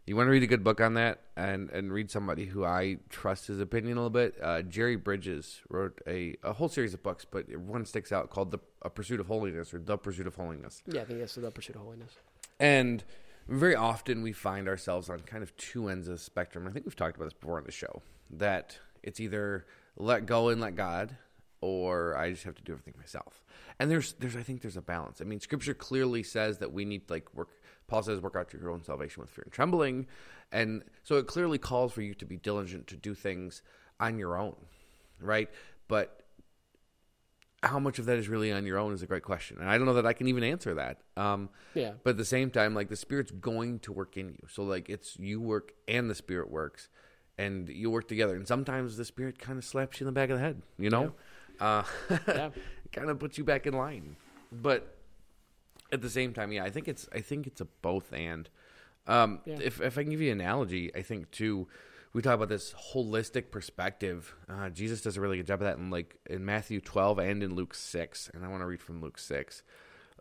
you 0.07 0.17
want 0.17 0.27
to 0.27 0.31
read 0.31 0.43
a 0.43 0.49
good 0.49 0.65
book 0.65 0.81
on 0.81 0.95
that 0.95 1.21
and, 1.37 1.71
and 1.71 1.93
read 1.93 2.11
somebody 2.11 2.45
who 2.45 2.65
I 2.65 2.99
trust 3.09 3.47
his 3.47 3.61
opinion 3.61 3.97
a 3.97 4.01
little 4.01 4.11
bit. 4.11 4.37
Uh, 4.43 4.63
Jerry 4.63 4.97
Bridges 4.97 5.61
wrote 5.69 6.01
a, 6.07 6.37
a 6.43 6.53
whole 6.53 6.69
series 6.69 6.93
of 6.93 7.03
books, 7.03 7.25
but 7.25 7.55
one 7.57 7.85
sticks 7.85 8.11
out 8.11 8.31
called 8.31 8.51
The 8.51 8.59
a 8.83 8.91
Pursuit 8.91 9.21
of 9.21 9.29
Holiness 9.29 9.73
or 9.73 9.79
The 9.79 9.97
Pursuit 9.97 10.27
of 10.27 10.35
Holiness. 10.35 10.83
Yeah, 10.87 11.03
I 11.03 11.05
think 11.05 11.21
that's 11.21 11.37
The 11.37 11.51
Pursuit 11.51 11.77
of 11.77 11.83
Holiness. 11.83 12.13
And 12.59 13.05
very 13.49 13.77
often 13.77 14.23
we 14.23 14.33
find 14.33 14.69
ourselves 14.69 15.09
on 15.09 15.21
kind 15.21 15.43
of 15.43 15.57
two 15.57 15.89
ends 15.89 16.09
of 16.09 16.15
the 16.15 16.23
spectrum. 16.23 16.67
I 16.67 16.73
think 16.73 16.85
we've 16.85 16.97
talked 16.97 17.17
about 17.17 17.27
this 17.27 17.35
before 17.35 17.59
on 17.59 17.65
the 17.65 17.73
show 17.73 18.03
that 18.31 18.79
it's 19.03 19.21
either 19.21 19.67
let 19.97 20.27
go 20.27 20.49
and 20.49 20.61
let 20.61 20.75
God 20.75 21.17
or 21.61 22.17
I 22.17 22.31
just 22.31 22.43
have 22.45 22.57
to 22.57 22.63
do 22.63 22.73
everything 22.73 22.95
myself. 22.99 23.43
And 23.79 23.91
there's 23.91 24.15
there's 24.15 24.37
I 24.37 24.43
think 24.43 24.63
there's 24.63 24.77
a 24.77 24.83
balance. 24.83 25.21
I 25.21 25.25
mean, 25.25 25.41
scripture 25.41 25.75
clearly 25.75 26.23
says 26.23 26.59
that 26.59 26.73
we 26.73 26.85
need 26.85 27.09
like 27.09 27.33
work 27.35 27.49
Paul 27.87 28.03
says 28.03 28.21
work 28.21 28.37
out 28.37 28.53
your 28.53 28.71
own 28.71 28.83
salvation 28.83 29.21
with 29.21 29.31
fear 29.31 29.45
and 29.45 29.53
trembling. 29.53 30.07
And 30.51 30.83
so 31.03 31.17
it 31.17 31.27
clearly 31.27 31.59
calls 31.59 31.93
for 31.93 32.03
you 32.03 32.15
to 32.15 32.25
be 32.25 32.37
diligent 32.37 32.87
to 32.89 32.97
do 32.97 33.15
things 33.15 33.63
on 34.01 34.19
your 34.19 34.37
own. 34.37 34.57
Right? 35.21 35.49
But 35.89 36.23
how 37.63 37.79
much 37.79 37.99
of 37.99 38.07
that 38.07 38.19
is 38.19 38.29
really 38.29 38.51
on 38.53 38.67
your 38.67 38.79
own 38.79 38.93
is 38.93 39.03
a 39.03 39.07
great 39.07 39.23
question, 39.23 39.59
and 39.61 39.69
I 39.71 39.79
don't 39.79 39.87
know 39.87 39.95
that 39.95 40.07
I 40.07 40.13
can 40.13 40.27
even 40.27 40.43
answer 40.43 40.75
that. 40.75 40.99
Um, 41.17 41.49
yeah. 41.75 41.93
But 42.03 42.11
at 42.11 42.17
the 42.17 42.25
same 42.25 42.51
time, 42.51 42.75
like 42.75 42.89
the 42.89 42.97
Spirit's 42.97 43.31
going 43.31 43.79
to 43.81 43.93
work 43.93 44.17
in 44.17 44.31
you, 44.31 44.47
so 44.51 44.65
like 44.65 44.89
it's 44.91 45.17
you 45.19 45.41
work 45.41 45.73
and 45.87 46.11
the 46.11 46.15
Spirit 46.15 46.51
works, 46.51 46.89
and 47.39 47.69
you 47.69 47.91
work 47.91 48.09
together. 48.09 48.35
And 48.35 48.49
sometimes 48.49 48.97
the 48.97 49.05
Spirit 49.05 49.39
kind 49.39 49.59
of 49.59 49.65
slaps 49.65 50.01
you 50.01 50.05
in 50.05 50.13
the 50.13 50.19
back 50.19 50.31
of 50.31 50.39
the 50.39 50.45
head, 50.45 50.63
you 50.77 50.91
know, 50.91 51.15
yeah. 51.61 51.67
uh, 51.67 51.85
yeah. 52.27 52.51
kind 52.91 53.11
of 53.11 53.21
puts 53.21 53.39
you 53.39 53.45
back 53.45 53.67
in 53.67 53.75
line. 53.75 54.17
But 54.51 54.97
at 55.93 56.03
the 56.03 56.11
same 56.11 56.33
time, 56.33 56.51
yeah, 56.53 56.65
I 56.65 56.71
think 56.71 56.89
it's 56.89 57.09
I 57.13 57.21
think 57.21 57.47
it's 57.47 57.61
a 57.61 57.67
both 57.67 58.13
and. 58.13 58.49
Um, 59.07 59.41
yeah. 59.45 59.59
If 59.61 59.81
if 59.81 59.99
I 59.99 60.03
can 60.03 60.11
give 60.11 60.21
you 60.21 60.33
an 60.33 60.41
analogy, 60.41 60.95
I 60.95 61.03
think 61.03 61.31
too 61.31 61.69
we 62.13 62.23
talk 62.23 62.35
about 62.35 62.49
this 62.49 62.75
holistic 62.93 63.51
perspective. 63.51 64.35
Uh, 64.49 64.69
Jesus 64.69 65.01
does 65.01 65.17
a 65.17 65.21
really 65.21 65.39
good 65.39 65.47
job 65.47 65.61
of 65.61 65.67
that 65.67 65.79
in 65.79 65.91
like 65.91 66.17
in 66.29 66.45
Matthew 66.45 66.81
12 66.81 67.19
and 67.19 67.43
in 67.43 67.55
Luke 67.55 67.75
6. 67.75 68.31
And 68.35 68.45
I 68.45 68.49
want 68.49 68.63
to 68.63 68.67
read 68.67 68.83
from 68.83 69.01
Luke 69.01 69.19
6. 69.19 69.63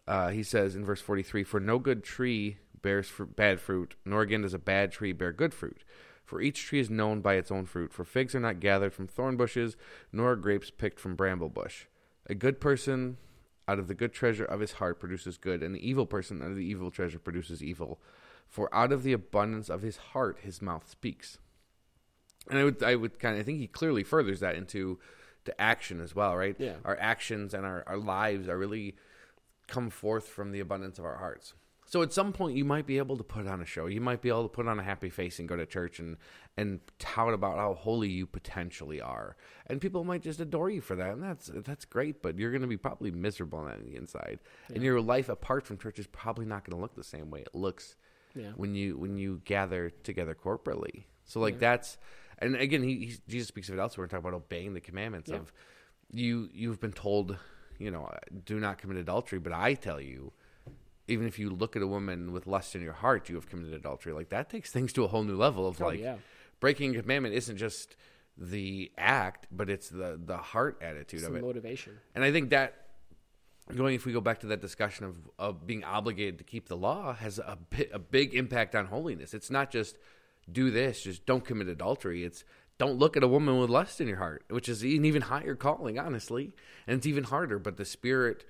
Uh, 0.07 0.29
he 0.29 0.43
says 0.43 0.75
in 0.75 0.85
verse 0.85 1.01
43 1.01 1.43
For 1.43 1.59
no 1.59 1.79
good 1.79 2.03
tree 2.03 2.57
bears 2.81 3.07
fr- 3.07 3.23
bad 3.23 3.59
fruit, 3.59 3.95
nor 4.05 4.21
again 4.21 4.41
does 4.41 4.53
a 4.53 4.59
bad 4.59 4.91
tree 4.91 5.11
bear 5.11 5.31
good 5.31 5.53
fruit. 5.53 5.83
For 6.23 6.41
each 6.41 6.63
tree 6.63 6.79
is 6.79 6.89
known 6.89 7.19
by 7.19 7.33
its 7.33 7.51
own 7.51 7.65
fruit. 7.65 7.91
For 7.91 8.05
figs 8.05 8.33
are 8.35 8.39
not 8.39 8.61
gathered 8.61 8.93
from 8.93 9.07
thorn 9.07 9.35
bushes, 9.35 9.75
nor 10.13 10.35
grapes 10.37 10.71
picked 10.71 10.99
from 10.99 11.15
bramble 11.15 11.49
bush. 11.49 11.87
A 12.27 12.35
good 12.35 12.61
person 12.61 13.17
out 13.67 13.79
of 13.79 13.87
the 13.87 13.93
good 13.93 14.13
treasure 14.13 14.45
of 14.45 14.59
his 14.59 14.73
heart 14.73 14.99
produces 14.99 15.37
good, 15.37 15.63
and 15.63 15.75
the 15.75 15.87
evil 15.87 16.05
person 16.05 16.41
out 16.41 16.49
of 16.49 16.55
the 16.55 16.65
evil 16.65 16.91
treasure 16.91 17.19
produces 17.19 17.63
evil. 17.63 17.99
For 18.47 18.73
out 18.73 18.91
of 18.91 19.03
the 19.03 19.13
abundance 19.13 19.69
of 19.69 19.81
his 19.81 19.97
heart 19.97 20.39
his 20.41 20.61
mouth 20.61 20.89
speaks 20.89 21.37
and 22.49 22.59
I 22.59 22.63
would 22.63 22.83
I 22.83 22.95
would 22.95 23.19
kind 23.19 23.35
of 23.35 23.41
I 23.41 23.43
think 23.43 23.59
he 23.59 23.67
clearly 23.67 24.03
furthers 24.03 24.39
that 24.39 24.55
into 24.55 24.99
to 25.45 25.61
action 25.61 25.99
as 26.01 26.15
well, 26.15 26.35
right? 26.35 26.55
Yeah. 26.59 26.75
Our 26.85 26.97
actions 26.99 27.53
and 27.53 27.65
our, 27.65 27.83
our 27.87 27.97
lives 27.97 28.47
are 28.47 28.57
really 28.57 28.95
come 29.67 29.89
forth 29.89 30.27
from 30.27 30.51
the 30.51 30.59
abundance 30.59 30.99
of 30.99 31.05
our 31.05 31.17
hearts. 31.17 31.53
So 31.91 32.01
at 32.01 32.13
some 32.13 32.31
point 32.31 32.55
you 32.55 32.63
might 32.63 32.87
be 32.87 32.99
able 32.99 33.17
to 33.17 33.23
put 33.23 33.47
on 33.47 33.61
a 33.61 33.65
show. 33.65 33.87
You 33.87 33.99
might 33.99 34.21
be 34.21 34.29
able 34.29 34.43
to 34.43 34.47
put 34.47 34.65
on 34.65 34.79
a 34.79 34.83
happy 34.83 35.09
face 35.09 35.39
and 35.39 35.49
go 35.49 35.57
to 35.57 35.65
church 35.65 35.99
and 35.99 36.15
and 36.55 36.79
tout 36.99 37.33
about 37.33 37.57
how 37.57 37.73
holy 37.73 38.07
you 38.07 38.25
potentially 38.25 39.01
are. 39.01 39.35
And 39.67 39.81
people 39.81 40.05
might 40.05 40.21
just 40.21 40.39
adore 40.39 40.69
you 40.69 40.79
for 40.79 40.95
that. 40.95 41.09
And 41.09 41.21
that's 41.21 41.51
that's 41.53 41.83
great, 41.83 42.21
but 42.21 42.39
you're 42.39 42.51
going 42.51 42.61
to 42.61 42.67
be 42.67 42.77
probably 42.77 43.11
miserable 43.11 43.59
on 43.59 43.83
the 43.83 43.97
inside. 43.97 44.39
Yeah. 44.69 44.75
And 44.75 44.85
your 44.85 45.01
life 45.01 45.27
apart 45.27 45.67
from 45.67 45.77
church 45.77 45.99
is 45.99 46.07
probably 46.07 46.45
not 46.45 46.63
going 46.63 46.77
to 46.77 46.81
look 46.81 46.95
the 46.95 47.03
same 47.03 47.29
way 47.29 47.41
it 47.41 47.53
looks 47.53 47.97
yeah. 48.35 48.51
when 48.55 48.73
you 48.73 48.97
when 48.97 49.17
you 49.17 49.41
gather 49.43 49.89
together 49.89 50.33
corporately. 50.33 51.03
So 51.25 51.41
like 51.41 51.55
yeah. 51.55 51.71
that's 51.71 51.97
and 52.37 52.55
again, 52.55 52.83
he, 52.83 52.99
he, 52.99 53.17
Jesus 53.27 53.49
speaks 53.49 53.67
of 53.67 53.75
it 53.75 53.81
elsewhere. 53.81 54.07
Talk 54.07 54.21
about 54.21 54.33
obeying 54.33 54.75
the 54.75 54.79
commandments 54.79 55.29
of 55.29 55.51
you. 56.09 56.47
You've 56.53 56.79
been 56.79 56.93
told, 56.93 57.37
you 57.79 57.91
know, 57.91 58.09
do 58.45 58.61
not 58.61 58.77
commit 58.77 58.95
adultery. 58.95 59.39
But 59.39 59.51
I 59.51 59.73
tell 59.73 59.99
you, 59.99 60.31
even 61.07 61.27
if 61.27 61.39
you 61.39 61.49
look 61.49 61.75
at 61.75 61.81
a 61.81 61.87
woman 61.87 62.31
with 62.31 62.47
lust 62.47 62.75
in 62.75 62.81
your 62.81 62.93
heart, 62.93 63.29
you 63.29 63.35
have 63.35 63.47
committed 63.47 63.73
adultery. 63.73 64.13
Like 64.13 64.29
that 64.29 64.49
takes 64.49 64.71
things 64.71 64.93
to 64.93 65.03
a 65.03 65.07
whole 65.07 65.23
new 65.23 65.35
level 65.35 65.67
of 65.67 65.81
oh, 65.81 65.87
like 65.87 65.99
yeah. 65.99 66.15
breaking 66.59 66.95
a 66.95 67.01
commandment 67.01 67.35
isn't 67.35 67.57
just 67.57 67.95
the 68.37 68.91
act, 68.97 69.47
but 69.51 69.69
it's 69.69 69.89
the 69.89 70.19
the 70.23 70.37
heart 70.37 70.79
attitude 70.81 71.19
it's 71.19 71.27
of 71.27 71.35
it, 71.35 71.41
motivation. 71.41 71.97
And 72.15 72.23
I 72.23 72.31
think 72.31 72.51
that 72.51 72.75
going 73.75 73.95
if 73.95 74.05
we 74.05 74.11
go 74.11 74.21
back 74.21 74.39
to 74.41 74.47
that 74.47 74.61
discussion 74.61 75.05
of 75.05 75.15
of 75.37 75.67
being 75.67 75.83
obligated 75.83 76.37
to 76.37 76.43
keep 76.43 76.67
the 76.67 76.77
law 76.77 77.13
has 77.13 77.39
a 77.39 77.57
a 77.93 77.99
big 77.99 78.33
impact 78.33 78.75
on 78.75 78.85
holiness. 78.85 79.33
It's 79.33 79.51
not 79.51 79.71
just 79.71 79.97
do 80.51 80.71
this, 80.71 81.03
just 81.03 81.25
don't 81.25 81.45
commit 81.45 81.67
adultery. 81.67 82.23
It's 82.23 82.43
don't 82.77 82.97
look 82.97 83.15
at 83.15 83.23
a 83.23 83.27
woman 83.27 83.59
with 83.59 83.69
lust 83.69 84.01
in 84.01 84.07
your 84.07 84.17
heart, 84.17 84.43
which 84.49 84.67
is 84.67 84.81
an 84.81 85.05
even 85.05 85.21
higher 85.21 85.53
calling, 85.53 85.99
honestly. 85.99 86.51
And 86.87 86.97
it's 86.97 87.05
even 87.05 87.25
harder, 87.25 87.59
but 87.59 87.77
the 87.77 87.85
Spirit 87.85 88.43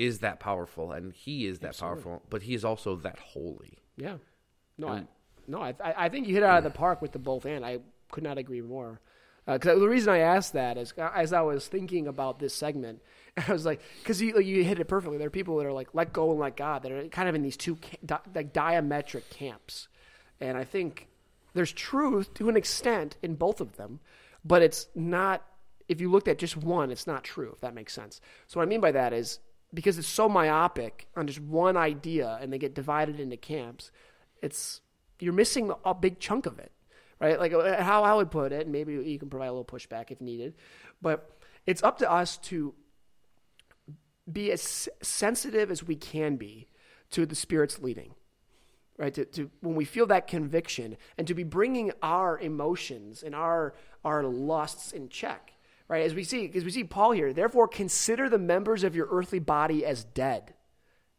is 0.00 0.20
that 0.20 0.40
powerful 0.40 0.92
and 0.92 1.12
He 1.12 1.46
is 1.46 1.58
that 1.60 1.68
Absolutely. 1.68 2.02
powerful, 2.02 2.22
but 2.30 2.42
He 2.42 2.54
is 2.54 2.64
also 2.64 2.96
that 2.96 3.18
holy. 3.18 3.78
Yeah. 3.96 4.16
No, 4.78 4.88
and, 4.88 5.06
I, 5.06 5.08
no, 5.46 5.60
I, 5.60 5.74
I 6.04 6.08
think 6.08 6.26
you 6.26 6.34
hit 6.34 6.42
it 6.42 6.46
out 6.46 6.58
of 6.58 6.64
the 6.64 6.70
park 6.70 7.02
with 7.02 7.12
the 7.12 7.18
both 7.18 7.44
and. 7.44 7.64
I 7.64 7.80
could 8.10 8.24
not 8.24 8.38
agree 8.38 8.60
more. 8.62 9.00
Because 9.46 9.76
uh, 9.76 9.78
the 9.78 9.88
reason 9.88 10.12
I 10.12 10.18
asked 10.18 10.52
that 10.52 10.78
is 10.78 10.92
as 10.98 11.32
I 11.32 11.40
was 11.40 11.66
thinking 11.66 12.06
about 12.06 12.38
this 12.38 12.54
segment, 12.54 13.02
I 13.48 13.52
was 13.52 13.64
like, 13.64 13.80
because 14.02 14.20
you, 14.20 14.38
you 14.40 14.64
hit 14.64 14.78
it 14.80 14.86
perfectly. 14.86 15.18
There 15.18 15.26
are 15.26 15.30
people 15.30 15.56
that 15.58 15.66
are 15.66 15.72
like, 15.72 15.88
let 15.92 16.12
go 16.12 16.30
and 16.30 16.40
let 16.40 16.56
God, 16.56 16.82
that 16.82 16.92
are 16.92 17.08
kind 17.08 17.28
of 17.28 17.34
in 17.34 17.42
these 17.42 17.56
two 17.56 17.78
di- 18.04 18.20
like 18.34 18.52
diametric 18.52 19.28
camps. 19.30 19.88
And 20.40 20.56
I 20.56 20.64
think 20.64 21.08
there's 21.54 21.72
truth 21.72 22.32
to 22.34 22.48
an 22.48 22.56
extent 22.56 23.16
in 23.22 23.34
both 23.34 23.60
of 23.60 23.76
them, 23.76 24.00
but 24.44 24.62
it's 24.62 24.88
not. 24.94 25.44
If 25.88 26.00
you 26.00 26.08
looked 26.08 26.28
at 26.28 26.38
just 26.38 26.56
one, 26.56 26.92
it's 26.92 27.08
not 27.08 27.24
true. 27.24 27.50
If 27.52 27.60
that 27.62 27.74
makes 27.74 27.92
sense. 27.92 28.20
So 28.46 28.60
what 28.60 28.62
I 28.62 28.66
mean 28.66 28.80
by 28.80 28.92
that 28.92 29.12
is 29.12 29.40
because 29.72 29.98
it's 29.98 30.08
so 30.08 30.28
myopic 30.28 31.06
on 31.16 31.26
just 31.26 31.40
one 31.40 31.76
idea, 31.76 32.38
and 32.40 32.52
they 32.52 32.58
get 32.58 32.74
divided 32.74 33.20
into 33.20 33.36
camps. 33.36 33.90
It's 34.42 34.80
you're 35.18 35.32
missing 35.32 35.72
a 35.84 35.94
big 35.94 36.18
chunk 36.18 36.46
of 36.46 36.58
it, 36.58 36.72
right? 37.20 37.38
Like 37.38 37.52
uh, 37.52 37.82
how 37.82 38.02
I 38.02 38.14
would 38.14 38.30
put 38.30 38.52
it, 38.52 38.62
and 38.62 38.72
maybe 38.72 38.94
you 38.94 39.18
can 39.18 39.28
provide 39.30 39.48
a 39.48 39.52
little 39.52 39.64
pushback 39.64 40.10
if 40.10 40.20
needed, 40.20 40.54
but 41.00 41.38
it's 41.66 41.82
up 41.82 41.98
to 41.98 42.10
us 42.10 42.36
to 42.38 42.74
be 44.30 44.52
as 44.52 44.88
sensitive 45.02 45.70
as 45.70 45.82
we 45.82 45.96
can 45.96 46.36
be 46.36 46.68
to 47.10 47.26
the 47.26 47.34
Spirit's 47.34 47.80
leading 47.80 48.14
right? 49.00 49.14
To, 49.14 49.24
to, 49.24 49.50
when 49.60 49.74
we 49.74 49.86
feel 49.86 50.06
that 50.08 50.26
conviction 50.28 50.98
and 51.16 51.26
to 51.26 51.34
be 51.34 51.42
bringing 51.42 51.90
our 52.02 52.38
emotions 52.38 53.22
and 53.22 53.34
our 53.34 53.74
our 54.04 54.22
lusts 54.22 54.92
in 54.92 55.08
check, 55.08 55.52
right? 55.90 56.06
As 56.06 56.14
we 56.14 56.22
see, 56.24 56.46
because 56.46 56.64
we 56.64 56.70
see 56.70 56.84
Paul 56.84 57.10
here, 57.10 57.32
therefore 57.34 57.66
consider 57.66 58.28
the 58.28 58.38
members 58.38 58.84
of 58.84 58.94
your 58.94 59.08
earthly 59.10 59.40
body 59.40 59.84
as 59.84 60.04
dead, 60.04 60.54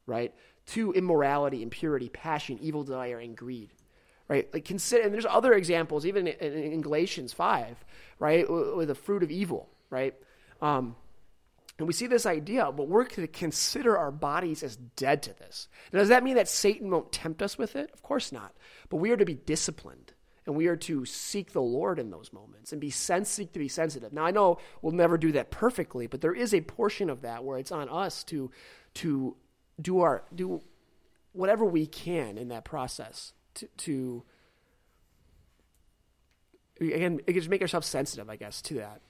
right? 0.08 0.34
To 0.68 0.94
immorality, 0.94 1.62
impurity, 1.62 2.08
passion, 2.10 2.58
evil 2.62 2.84
desire, 2.84 3.20
and 3.20 3.36
greed, 3.36 3.70
right? 4.30 4.48
Like 4.54 4.64
consider, 4.64 5.04
and 5.04 5.14
there's 5.14 5.28
other 5.28 5.54
examples, 5.54 6.06
even 6.06 6.28
in, 6.28 6.54
in 6.74 6.82
Galatians 6.82 7.34
five, 7.34 7.84
right, 8.18 8.50
with 8.50 8.88
the 8.88 8.96
fruit 8.96 9.24
of 9.24 9.30
evil, 9.30 9.68
right? 9.90 10.16
Um, 10.62 10.96
And 11.78 11.88
we 11.88 11.94
see 11.94 12.08
this 12.08 12.28
idea, 12.28 12.72
but 12.72 12.88
we're 12.88 13.06
to 13.06 13.28
consider 13.28 13.98
our 13.98 14.12
bodies 14.12 14.64
as 14.64 14.78
dead 14.96 15.24
to 15.24 15.34
this. 15.34 15.68
Now, 15.92 16.00
does 16.00 16.10
that 16.10 16.24
mean 16.24 16.36
that 16.36 16.48
Satan 16.48 16.92
won't 16.92 17.12
tempt 17.12 17.42
us 17.42 17.58
with 17.58 17.76
it? 17.76 17.90
Of 17.92 18.04
course 18.04 18.32
not. 18.32 18.54
But 18.90 18.98
we 18.98 19.10
are 19.12 19.18
to 19.18 19.26
be 19.26 19.34
disciplined 19.34 20.11
and 20.46 20.56
we 20.56 20.68
are 20.68 20.76
to 20.76 21.06
seek 21.06 21.52
the 21.54 21.62
Lord 21.62 22.00
in 22.00 22.10
those 22.10 22.34
moments 22.34 22.72
and 22.72 22.82
be 22.82 22.90
sens- 22.90 23.30
seek 23.30 23.52
to 23.54 23.60
be 23.60 23.68
sensitive. 23.68 24.12
Now 24.14 24.26
I 24.26 24.32
know 24.32 24.58
we'll 24.82 24.94
never 24.94 25.18
do 25.18 25.32
that 25.34 25.52
perfectly, 25.52 26.08
but 26.08 26.22
there 26.22 26.34
is 26.34 26.54
a 26.54 26.62
portion 26.62 27.10
of 27.10 27.22
that 27.22 27.44
where 27.44 27.58
it's 27.60 27.72
on 27.72 27.88
us 27.90 28.24
to 28.26 28.50
to 28.96 29.36
do 29.82 30.00
our 30.02 30.24
do 30.34 30.62
whatever 31.34 31.64
we 31.66 31.86
can 31.86 32.38
in 32.38 32.50
that 32.50 32.66
process 32.66 33.34
to, 33.54 33.68
to 33.78 34.24
again 36.80 37.20
just 37.30 37.50
make 37.50 37.62
ourselves 37.62 37.88
sensitive, 37.88 38.30
I 38.30 38.36
guess, 38.36 38.62
to 38.64 38.76
that. 38.76 39.02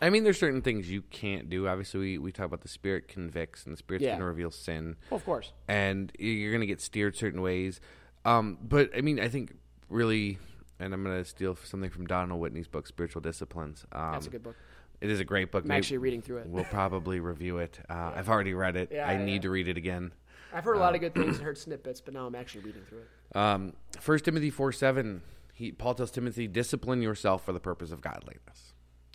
I 0.00 0.10
mean, 0.10 0.24
there's 0.24 0.38
certain 0.38 0.62
things 0.62 0.90
you 0.90 1.02
can't 1.02 1.50
do. 1.50 1.68
Obviously, 1.68 2.00
we, 2.00 2.18
we 2.18 2.32
talk 2.32 2.46
about 2.46 2.62
the 2.62 2.68
spirit 2.68 3.08
convicts 3.08 3.64
and 3.64 3.72
the 3.72 3.76
spirit's 3.76 4.04
Yeah. 4.04 4.10
going 4.12 4.20
to 4.20 4.26
reveal 4.26 4.50
sin. 4.50 4.96
Well, 5.10 5.18
of 5.18 5.24
course. 5.24 5.52
and 5.68 6.10
you're 6.18 6.50
going 6.52 6.60
to 6.60 6.66
get 6.66 6.80
steered 6.80 7.16
certain 7.16 7.42
ways. 7.42 7.80
Um, 8.24 8.58
but 8.62 8.90
I 8.96 9.00
mean, 9.00 9.18
I 9.20 9.28
think 9.28 9.54
really, 9.92 10.38
and 10.80 10.92
I'm 10.92 11.04
going 11.04 11.22
to 11.22 11.28
steal 11.28 11.56
something 11.56 11.90
from 11.90 12.06
Donald 12.06 12.40
Whitney's 12.40 12.68
book, 12.68 12.86
Spiritual 12.86 13.20
Disciplines. 13.20 13.84
Um, 13.92 14.12
That's 14.12 14.26
a 14.26 14.30
good 14.30 14.42
book. 14.42 14.56
It 15.00 15.10
is 15.10 15.20
a 15.20 15.24
great 15.24 15.50
book. 15.50 15.64
I'm 15.64 15.68
Maybe- 15.68 15.78
actually 15.78 15.98
reading 15.98 16.22
through 16.22 16.38
it. 16.38 16.46
We'll 16.46 16.64
probably 16.64 17.20
review 17.20 17.58
it. 17.58 17.78
Uh, 17.90 18.12
I've 18.14 18.28
already 18.28 18.54
read 18.54 18.76
it. 18.76 18.90
Yeah, 18.92 19.08
I 19.08 19.14
yeah. 19.14 19.24
need 19.24 19.42
to 19.42 19.50
read 19.50 19.68
it 19.68 19.76
again. 19.76 20.12
I've 20.54 20.64
heard 20.64 20.76
a 20.76 20.80
lot 20.80 20.94
of 20.94 21.00
good 21.00 21.14
things 21.14 21.36
and 21.36 21.44
heard 21.44 21.56
snippets, 21.58 22.00
but 22.00 22.14
now 22.14 22.26
I'm 22.26 22.34
actually 22.34 22.64
reading 22.64 22.82
through 22.88 23.00
it. 23.00 23.36
Um, 23.36 23.72
First 23.98 24.24
Timothy 24.26 24.50
four 24.50 24.70
seven, 24.70 25.22
he 25.54 25.72
Paul 25.72 25.94
tells 25.94 26.10
Timothy, 26.10 26.46
discipline 26.46 27.00
yourself 27.00 27.44
for 27.44 27.52
the 27.52 27.60
purpose 27.60 27.90
of 27.90 28.00
godliness, 28.02 28.74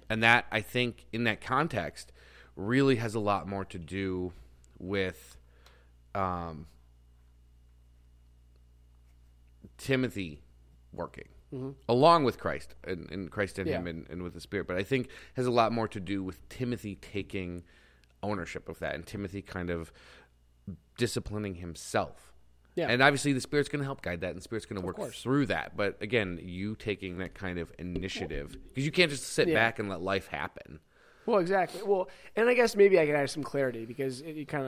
and 0.10 0.24
that 0.24 0.46
I 0.52 0.62
think 0.62 1.06
in 1.14 1.26
that 1.26 1.40
context 1.40 2.12
really 2.56 2.96
has 2.96 3.14
a 3.14 3.20
lot 3.20 3.48
more 3.48 3.64
to 3.66 3.78
do 3.78 4.34
with 4.80 5.38
um, 6.16 6.66
Timothy 9.78 10.42
working 10.98 11.30
along 11.88 12.26
with 12.26 12.38
Christ 12.38 12.76
and, 12.84 13.10
and 13.10 13.32
Christ 13.32 13.58
in 13.58 13.68
him 13.68 13.88
and, 13.88 14.06
and 14.10 14.22
with 14.22 14.34
the 14.34 14.42
Spirit, 14.42 14.68
but 14.68 14.76
I 14.76 14.84
think 14.84 15.10
has 15.36 15.46
a 15.46 15.52
lot 15.52 15.72
more 15.72 15.88
to 15.88 16.00
do 16.02 16.22
with 16.22 16.48
Timothy 16.50 16.96
taking 16.96 17.64
ownership 18.22 18.68
of 18.68 18.80
that 18.80 18.96
and 18.96 19.06
Timothy 19.06 19.42
kind 19.42 19.70
of 19.70 19.94
disciplining 20.98 21.56
himself. 21.56 22.34
Yeah. 22.76 22.90
And 22.90 23.02
obviously 23.02 23.34
the 23.34 23.42
Spirit's 23.42 23.70
going 23.70 23.80
to 23.80 23.86
help 23.86 24.02
guide 24.02 24.22
that 24.22 24.30
and 24.30 24.38
the 24.38 24.42
Spirit's 24.42 24.66
going 24.66 24.80
to 24.80 24.86
work 24.86 24.98
course. 24.98 25.22
through 25.22 25.48
that. 25.48 25.76
But 25.76 25.98
again, 26.02 26.40
you 26.44 26.76
taking 26.76 27.18
that 27.20 27.34
kind 27.34 27.58
of 27.60 27.72
initiative 27.80 28.56
because 28.68 28.86
you 28.86 28.92
can't 28.92 29.10
just 29.10 29.24
sit 29.24 29.48
Yeah. 29.48 29.56
back 29.56 29.80
and 29.80 29.90
let 29.90 30.02
life 30.02 30.28
happen. 30.28 30.80
Well, 31.26 31.40
exactly. 31.40 31.82
Well, 31.84 32.10
and 32.36 32.48
I 32.48 32.54
guess 32.54 32.76
maybe 32.76 33.00
I 33.00 33.06
can 33.06 33.16
add 33.16 33.30
some 33.30 33.44
clarity 33.44 33.86
because 33.86 34.22
it, 34.22 34.38
it 34.38 34.48
kind 34.48 34.66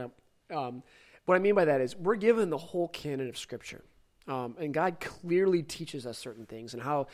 of 0.49 0.57
um, 0.57 0.83
what 1.25 1.35
I 1.35 1.39
mean 1.39 1.53
by 1.55 1.65
that 1.65 1.81
is 1.81 1.95
we're 1.95 2.15
given 2.15 2.49
the 2.49 2.57
whole 2.57 2.87
canon 2.87 3.29
of 3.29 3.37
Scripture, 3.37 3.83
um, 4.29 4.55
and 4.59 4.73
God 4.73 4.99
clearly 4.99 5.63
teaches 5.63 6.05
us 6.05 6.17
certain 6.17 6.45
things 6.45 6.73
and 6.73 6.81
how, 6.81 7.07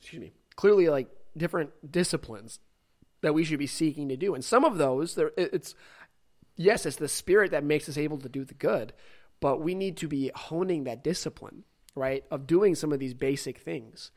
excuse 0.00 0.20
me, 0.20 0.32
clearly 0.56 0.88
like 0.88 1.08
different 1.36 1.70
disciplines 1.90 2.58
that 3.20 3.34
we 3.34 3.44
should 3.44 3.58
be 3.58 3.66
seeking 3.66 4.08
to 4.08 4.16
do, 4.16 4.34
and 4.34 4.44
some 4.44 4.64
of 4.64 4.78
those 4.78 5.14
there 5.14 5.30
it's 5.36 5.74
yes, 6.56 6.84
it's 6.84 6.96
the 6.96 7.08
Spirit 7.08 7.52
that 7.52 7.64
makes 7.64 7.88
us 7.88 7.96
able 7.96 8.18
to 8.18 8.28
do 8.28 8.44
the 8.44 8.54
good, 8.54 8.92
but 9.40 9.62
we 9.62 9.74
need 9.74 9.96
to 9.98 10.08
be 10.08 10.30
honing 10.34 10.84
that 10.84 11.02
discipline, 11.02 11.64
right, 11.94 12.24
of 12.30 12.46
doing 12.46 12.74
some 12.74 12.92
of 12.92 12.98
these 12.98 13.14
basic 13.14 13.58
things. 13.58 14.10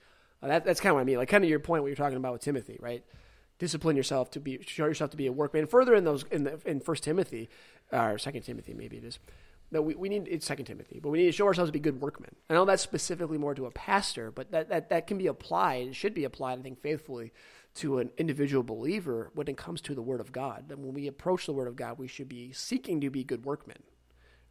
Uh, 0.44 0.48
that, 0.48 0.66
that's 0.66 0.80
kind 0.80 0.92
of 0.92 0.96
what 0.96 1.02
I 1.02 1.06
mean, 1.06 1.18
like 1.18 1.30
kind 1.30 1.44
of 1.44 1.50
your 1.50 1.60
point, 1.60 1.84
what 1.84 1.88
you're 1.88 1.96
talking 1.96 2.18
about 2.18 2.34
with 2.34 2.42
Timothy, 2.42 2.78
right? 2.82 3.04
Discipline 3.60 3.96
yourself 3.96 4.32
to 4.32 4.40
be, 4.40 4.60
show 4.66 4.88
yourself 4.88 5.12
to 5.12 5.18
be 5.18 5.28
a 5.28 5.32
workman. 5.32 5.68
Further 5.68 5.94
in 5.94 6.04
those, 6.04 6.26
in 6.32 6.46
the, 6.46 6.60
in 6.66 6.80
First 6.80 7.04
Timothy, 7.04 7.48
or 7.92 8.18
Second 8.18 8.42
Timothy, 8.42 8.74
maybe 8.74 8.98
it 8.98 9.04
is. 9.04 9.20
That 9.72 9.82
we, 9.82 9.96
we 9.96 10.10
need 10.10 10.28
it's 10.28 10.46
Second 10.46 10.66
Timothy, 10.66 11.00
but 11.02 11.10
we 11.10 11.20
need 11.20 11.26
to 11.28 11.32
show 11.32 11.48
ourselves 11.48 11.70
to 11.70 11.74
be 11.74 11.80
good 11.80 12.02
workmen. 12.02 12.36
I 12.50 12.54
know 12.54 12.66
that's 12.66 12.84
specifically 12.84 13.38
more 13.38 13.56
to 13.56 13.66
a 13.66 13.72
pastor, 13.72 14.32
but 14.32 14.52
that, 14.52 14.70
that, 14.70 14.90
that 14.90 15.08
can 15.08 15.18
be 15.18 15.28
applied, 15.28 15.88
it 15.88 15.96
should 15.96 16.14
be 16.14 16.26
applied, 16.26 16.60
I 16.60 16.62
think, 16.62 16.82
faithfully 16.82 17.32
to 17.76 18.00
an 18.00 18.12
individual 18.18 18.64
believer 18.64 19.32
when 19.34 19.48
it 19.48 19.58
comes 19.58 19.80
to 19.82 19.96
the 19.96 20.02
Word 20.02 20.20
of 20.20 20.32
God. 20.32 20.66
And 20.70 20.84
when 20.84 20.94
we 20.94 21.08
approach 21.08 21.46
the 21.46 21.54
Word 21.54 21.68
of 21.68 21.76
God, 21.76 21.98
we 21.98 22.08
should 22.08 22.28
be 22.28 22.52
seeking 22.52 23.00
to 23.02 23.10
be 23.10 23.24
good 23.24 23.46
workmen. 23.46 23.78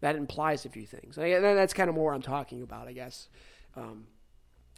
That 0.00 0.16
implies 0.16 0.64
a 0.64 0.70
few 0.70 0.86
things. 0.86 1.18
And 1.18 1.44
that's 1.44 1.74
kind 1.74 1.90
of 1.90 1.94
more 1.94 2.14
I'm 2.14 2.22
talking 2.22 2.62
about, 2.62 2.88
I 2.88 2.92
guess. 2.92 3.28
Um, 3.76 4.06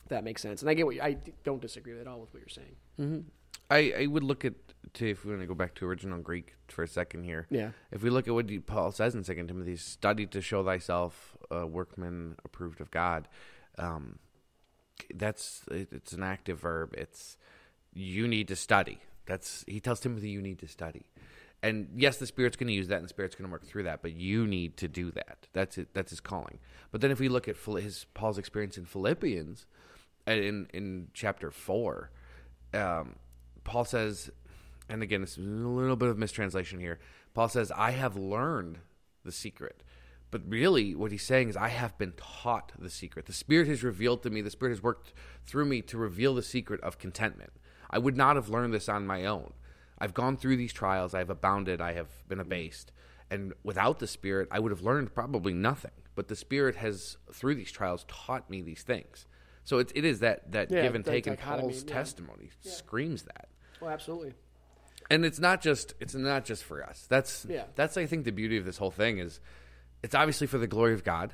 that 0.08 0.24
makes 0.24 0.42
sense. 0.42 0.60
And 0.62 0.68
I 0.68 0.74
get 0.74 0.84
what 0.86 0.96
you, 0.96 1.02
I 1.02 1.18
don't 1.44 1.62
disagree 1.62 1.98
at 2.00 2.08
all 2.08 2.20
with 2.20 2.34
what 2.34 2.40
you're 2.40 2.48
saying. 2.48 2.74
I, 3.72 3.92
I 4.02 4.06
would 4.06 4.22
look 4.22 4.44
at 4.44 4.54
to 4.94 5.08
if 5.10 5.24
we 5.24 5.30
want 5.30 5.42
to 5.42 5.46
go 5.46 5.54
back 5.54 5.74
to 5.76 5.86
original 5.86 6.20
Greek 6.20 6.54
for 6.68 6.82
a 6.82 6.88
second 6.88 7.24
here. 7.24 7.46
Yeah. 7.50 7.70
If 7.90 8.02
we 8.02 8.10
look 8.10 8.28
at 8.28 8.34
what 8.34 8.48
Paul 8.66 8.92
says 8.92 9.14
in 9.14 9.24
Second 9.24 9.48
Timothy, 9.48 9.76
study 9.76 10.26
to 10.26 10.40
show 10.40 10.62
thyself 10.64 11.36
a 11.50 11.66
workman 11.66 12.36
approved 12.44 12.80
of 12.80 12.90
God. 12.90 13.28
Um, 13.78 14.18
that's 15.14 15.64
it- 15.70 15.92
it's 15.92 16.12
an 16.12 16.22
active 16.22 16.60
verb. 16.60 16.94
It's 16.96 17.36
you 17.94 18.28
need 18.28 18.48
to 18.48 18.56
study. 18.56 18.98
That's 19.26 19.64
he 19.66 19.80
tells 19.80 20.00
Timothy 20.00 20.28
you 20.30 20.42
need 20.42 20.58
to 20.60 20.68
study. 20.68 21.06
And 21.62 21.88
yes, 21.96 22.16
the 22.18 22.26
Spirit's 22.26 22.56
going 22.56 22.66
to 22.66 22.72
use 22.74 22.88
that, 22.88 22.96
and 22.96 23.04
the 23.04 23.08
Spirit's 23.08 23.36
going 23.36 23.48
to 23.48 23.52
work 23.52 23.64
through 23.64 23.84
that. 23.84 24.02
But 24.02 24.12
you 24.16 24.46
need 24.48 24.76
to 24.78 24.88
do 24.88 25.12
that. 25.12 25.46
That's 25.52 25.78
it. 25.78 25.94
That's 25.94 26.10
his 26.10 26.20
calling. 26.20 26.58
But 26.90 27.00
then, 27.00 27.12
if 27.12 27.20
we 27.20 27.28
look 27.28 27.46
at 27.48 27.56
his 27.56 28.04
Paul's 28.14 28.36
experience 28.36 28.76
in 28.76 28.84
Philippians, 28.84 29.66
uh, 30.26 30.32
in 30.32 30.66
in 30.74 31.08
chapter 31.14 31.50
four, 31.52 32.10
um, 32.74 33.14
Paul 33.64 33.84
says, 33.84 34.30
and 34.88 35.02
again, 35.02 35.22
it's 35.22 35.36
a 35.36 35.40
little 35.40 35.96
bit 35.96 36.08
of 36.08 36.18
mistranslation 36.18 36.80
here. 36.80 36.98
Paul 37.34 37.48
says, 37.48 37.70
"I 37.72 37.92
have 37.92 38.16
learned 38.16 38.78
the 39.24 39.32
secret." 39.32 39.82
But 40.30 40.42
really, 40.48 40.94
what 40.94 41.12
he's 41.12 41.22
saying 41.22 41.50
is, 41.50 41.56
I 41.58 41.68
have 41.68 41.98
been 41.98 42.14
taught 42.16 42.72
the 42.78 42.88
secret. 42.88 43.26
The 43.26 43.34
Spirit 43.34 43.68
has 43.68 43.84
revealed 43.84 44.22
to 44.22 44.30
me, 44.30 44.40
the 44.40 44.50
Spirit 44.50 44.72
has 44.72 44.82
worked 44.82 45.12
through 45.44 45.66
me 45.66 45.82
to 45.82 45.98
reveal 45.98 46.34
the 46.34 46.42
secret 46.42 46.80
of 46.80 46.98
contentment. 46.98 47.52
I 47.90 47.98
would 47.98 48.16
not 48.16 48.36
have 48.36 48.48
learned 48.48 48.72
this 48.72 48.88
on 48.88 49.06
my 49.06 49.26
own. 49.26 49.52
I've 49.98 50.14
gone 50.14 50.38
through 50.38 50.56
these 50.56 50.72
trials, 50.72 51.12
I 51.12 51.18
have 51.18 51.28
abounded, 51.28 51.82
I 51.82 51.92
have 51.92 52.26
been 52.28 52.40
abased. 52.40 52.92
And 53.30 53.52
without 53.62 53.98
the 53.98 54.06
Spirit, 54.06 54.48
I 54.50 54.58
would 54.58 54.72
have 54.72 54.80
learned 54.80 55.14
probably 55.14 55.52
nothing. 55.52 55.92
But 56.14 56.28
the 56.28 56.36
Spirit 56.36 56.76
has, 56.76 57.18
through 57.30 57.54
these 57.56 57.70
trials, 57.70 58.06
taught 58.08 58.48
me 58.48 58.62
these 58.62 58.82
things. 58.82 59.26
So 59.64 59.78
it, 59.78 59.92
it 59.94 60.04
is 60.06 60.20
that, 60.20 60.50
that 60.52 60.70
Yeah, 60.70 60.82
give 60.82 60.94
and 60.94 61.04
take, 61.04 61.26
and 61.26 61.38
Paul's 61.38 61.84
yeah. 61.84 61.92
testimony 61.92 62.50
screams 62.60 63.24
that 63.24 63.48
Well, 63.82 63.90
absolutely. 63.90 64.32
and 65.10 65.24
it's 65.24 65.38
not 65.40 65.60
just 65.60 65.94
it's 66.00 66.14
not 66.14 66.44
just 66.44 66.62
for 66.64 66.82
us. 66.84 67.06
That's 67.08 67.44
Yeah. 67.48 67.64
that's 67.74 67.96
i 67.96 68.06
think 68.06 68.24
the 68.24 68.30
beauty 68.32 68.56
of 68.56 68.64
this 68.64 68.78
whole 68.78 68.90
thing 68.92 69.18
is 69.18 69.40
it's 70.02 70.14
obviously 70.14 70.46
for 70.46 70.58
the 70.58 70.66
glory 70.68 70.94
of 70.94 71.02
god 71.04 71.32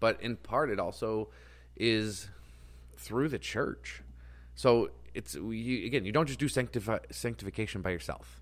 but 0.00 0.20
in 0.22 0.36
part 0.36 0.70
it 0.70 0.80
also 0.80 1.28
is 1.76 2.28
through 2.96 3.28
the 3.28 3.38
church. 3.38 4.02
So 4.54 4.90
it's 5.14 5.34
you, 5.34 5.86
again 5.86 6.04
you 6.04 6.12
don't 6.12 6.26
just 6.26 6.38
do 6.40 6.46
sanctifi- 6.48 7.12
sanctification 7.12 7.82
by 7.82 7.90
yourself 7.90 8.40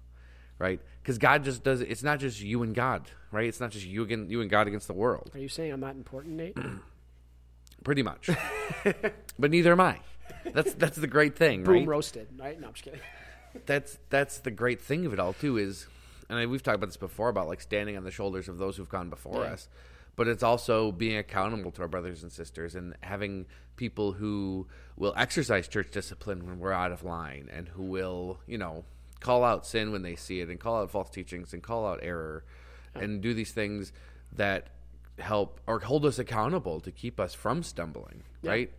right? 0.59 0.81
Because 1.03 1.19
god 1.19 1.45
just 1.45 1.63
does 1.65 1.81
it's 1.81 2.03
not 2.03 2.19
just 2.21 2.41
you 2.41 2.63
and 2.63 2.75
god 2.75 3.11
right? 3.33 3.47
It's 3.49 3.61
not 3.61 3.71
just 3.73 3.85
you 3.87 4.03
again 4.03 4.31
you 4.31 4.41
and 4.41 4.49
god 4.51 4.67
against 4.69 4.87
the 4.87 4.95
world. 4.95 5.31
Are 5.35 5.39
you 5.41 5.49
saying 5.49 5.73
I'm 5.73 5.81
not 5.81 5.95
important, 5.97 6.35
Nate? 6.37 6.57
pretty 7.85 8.03
much. 8.03 8.31
But 9.41 9.51
neither 9.53 9.71
am 9.73 9.81
i 9.81 10.01
that's 10.53 10.75
that's 10.75 10.97
the 10.97 11.07
great 11.07 11.37
thing 11.37 11.65
Boom 11.65 11.75
right 11.75 11.87
roasted, 11.87 12.29
right? 12.39 12.61
No, 12.61 12.69
I'm 12.69 12.73
just 12.73 12.85
kidding. 12.85 13.01
that's 13.67 13.99
that's 14.11 14.39
the 14.39 14.51
great 14.51 14.81
thing 14.81 15.07
of 15.07 15.13
it 15.13 15.19
all 15.21 15.33
too 15.33 15.57
is 15.59 15.87
and 16.29 16.39
I- 16.39 16.47
we've 16.47 16.63
talked 16.63 16.77
about 16.77 16.87
this 16.87 16.97
before 16.97 17.29
about 17.29 17.49
like 17.49 17.61
standing 17.61 17.97
on 17.97 18.05
the 18.05 18.11
shoulders 18.11 18.49
of 18.49 18.59
those 18.59 18.77
who've 18.77 18.89
gone 18.89 19.09
before 19.11 19.45
Yeah. 19.45 19.53
us 19.53 19.69
but 20.17 20.27
it's 20.29 20.43
also 20.43 20.91
being 20.91 21.17
accountable 21.17 21.71
to 21.73 21.83
our 21.83 21.89
brothers 21.89 22.23
and 22.23 22.33
sisters 22.33 22.75
and 22.75 22.97
having 23.03 23.47
people 23.77 24.13
who 24.13 24.67
will 24.97 25.15
exercise 25.17 25.69
church 25.69 25.91
discipline 25.93 26.45
when 26.47 26.59
we're 26.59 26.73
out 26.73 26.91
of 26.93 27.05
line 27.05 27.49
and 27.53 27.69
who 27.69 27.85
will 27.85 28.41
you 28.47 28.59
know 28.59 28.85
call 29.21 29.43
out 29.45 29.67
sin 29.67 29.91
when 29.93 30.03
they 30.03 30.15
see 30.17 30.41
it 30.41 30.49
and 30.49 30.61
call 30.61 30.83
out 30.83 30.91
false 30.91 31.11
teachings 31.11 31.53
and 31.53 31.63
call 31.63 31.87
out 31.87 32.01
error 32.03 32.45
and 32.95 33.21
do 33.21 33.33
these 33.35 33.53
things 33.53 33.93
that 34.33 34.69
help 35.19 35.61
or 35.67 35.81
hold 35.81 36.05
us 36.05 36.19
accountable 36.19 36.81
to 36.81 36.91
keep 36.93 37.19
us 37.19 37.35
from 37.35 37.63
stumbling 37.63 38.23
right 38.45 38.73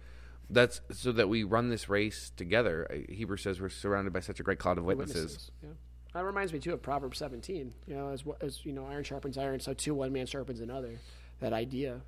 that's 0.50 0.82
so 0.92 1.12
that 1.12 1.30
we 1.30 1.44
run 1.44 1.70
this 1.70 1.90
race 1.90 2.32
together 2.36 2.88
Uh, 2.92 3.14
hebrew 3.14 3.38
says 3.38 3.62
we're 3.62 3.70
surrounded 3.70 4.14
by 4.14 4.20
such 4.20 4.40
a 4.40 4.44
great 4.44 4.60
cloud 4.60 4.78
of 4.78 4.84
witnesses. 4.84 5.52
Yeah. 5.62 5.70
That 6.14 6.26
reminds 6.26 6.52
me 6.52 6.60
too 6.60 6.74
of 6.74 6.82
Proverbs 6.82 7.20
17. 7.20 7.74
You 7.86 7.96
know, 7.96 8.10
as 8.10 8.24
as 8.42 8.66
you 8.66 8.74
know, 8.74 8.86
iron 8.86 9.04
sharpens 9.04 9.38
iron, 9.38 9.60
so 9.60 9.74
too 9.74 9.94
one 9.94 10.12
man 10.12 10.26
sharpens 10.26 10.60
another. 10.60 11.00
That 11.40 11.54
idea, 11.54 12.02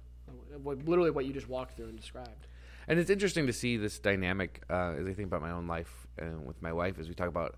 what, 0.62 0.84
literally 0.86 1.12
what 1.12 1.26
you 1.26 1.34
just 1.34 1.48
walked 1.48 1.78
through 1.78 1.88
and 1.88 1.98
described. 1.98 2.48
And 2.88 3.00
it's 3.00 3.10
interesting 3.10 3.48
to 3.48 3.54
see 3.54 3.78
this 3.78 4.00
dynamic 4.00 4.64
uh, 4.70 4.96
as 5.00 5.08
I 5.08 5.14
think 5.14 5.28
about 5.28 5.42
my 5.42 5.52
own 5.52 5.68
life 5.68 6.08
uh, 6.22 6.26
with 6.44 6.62
my 6.62 6.74
wife 6.74 7.00
as 7.00 7.08
we 7.08 7.14
talk 7.14 7.28
about 7.28 7.56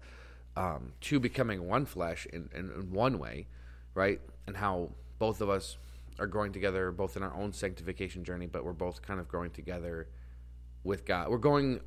um, 0.56 0.92
two 1.02 1.20
becoming 1.20 1.68
one 1.68 1.86
flesh 1.86 2.28
in, 2.32 2.50
in, 2.54 2.70
in 2.72 2.92
one 2.92 3.18
way, 3.20 3.48
right? 3.96 4.20
And 4.46 4.58
how 4.58 4.90
both 5.18 5.42
of 5.42 5.50
us 5.50 5.78
are 6.20 6.28
growing 6.28 6.52
together, 6.52 6.92
both 6.92 7.18
in 7.18 7.24
our 7.24 7.34
own 7.34 7.54
sanctification 7.54 8.24
journey, 8.24 8.46
but 8.46 8.64
we're 8.64 8.74
both 8.74 9.02
kind 9.02 9.20
of 9.20 9.28
growing 9.28 9.50
together 9.50 10.08
with 10.84 11.06
God. 11.06 11.30
We're 11.30 11.38
going 11.38 11.80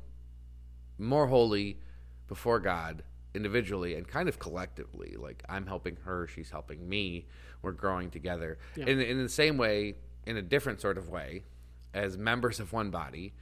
more 0.97 1.27
holy 1.27 1.79
before 2.27 2.59
God 2.59 3.03
individually 3.33 3.95
and 3.95 4.07
kind 4.07 4.27
of 4.27 4.39
collectively. 4.39 5.15
Like 5.17 5.43
I'm 5.47 5.65
helping 5.65 5.97
her, 6.03 6.27
she's 6.27 6.49
helping 6.49 6.87
me. 6.87 7.27
We're 7.61 7.71
growing 7.71 8.09
together. 8.09 8.57
Yeah. 8.75 8.85
In 8.85 8.99
in 8.99 9.21
the 9.21 9.29
same 9.29 9.57
way, 9.57 9.95
in 10.25 10.37
a 10.37 10.41
different 10.41 10.81
sort 10.81 10.97
of 10.97 11.09
way, 11.09 11.43
as 11.93 12.17
members 12.17 12.59
of 12.59 12.73
one 12.73 12.91
body, 12.91 13.33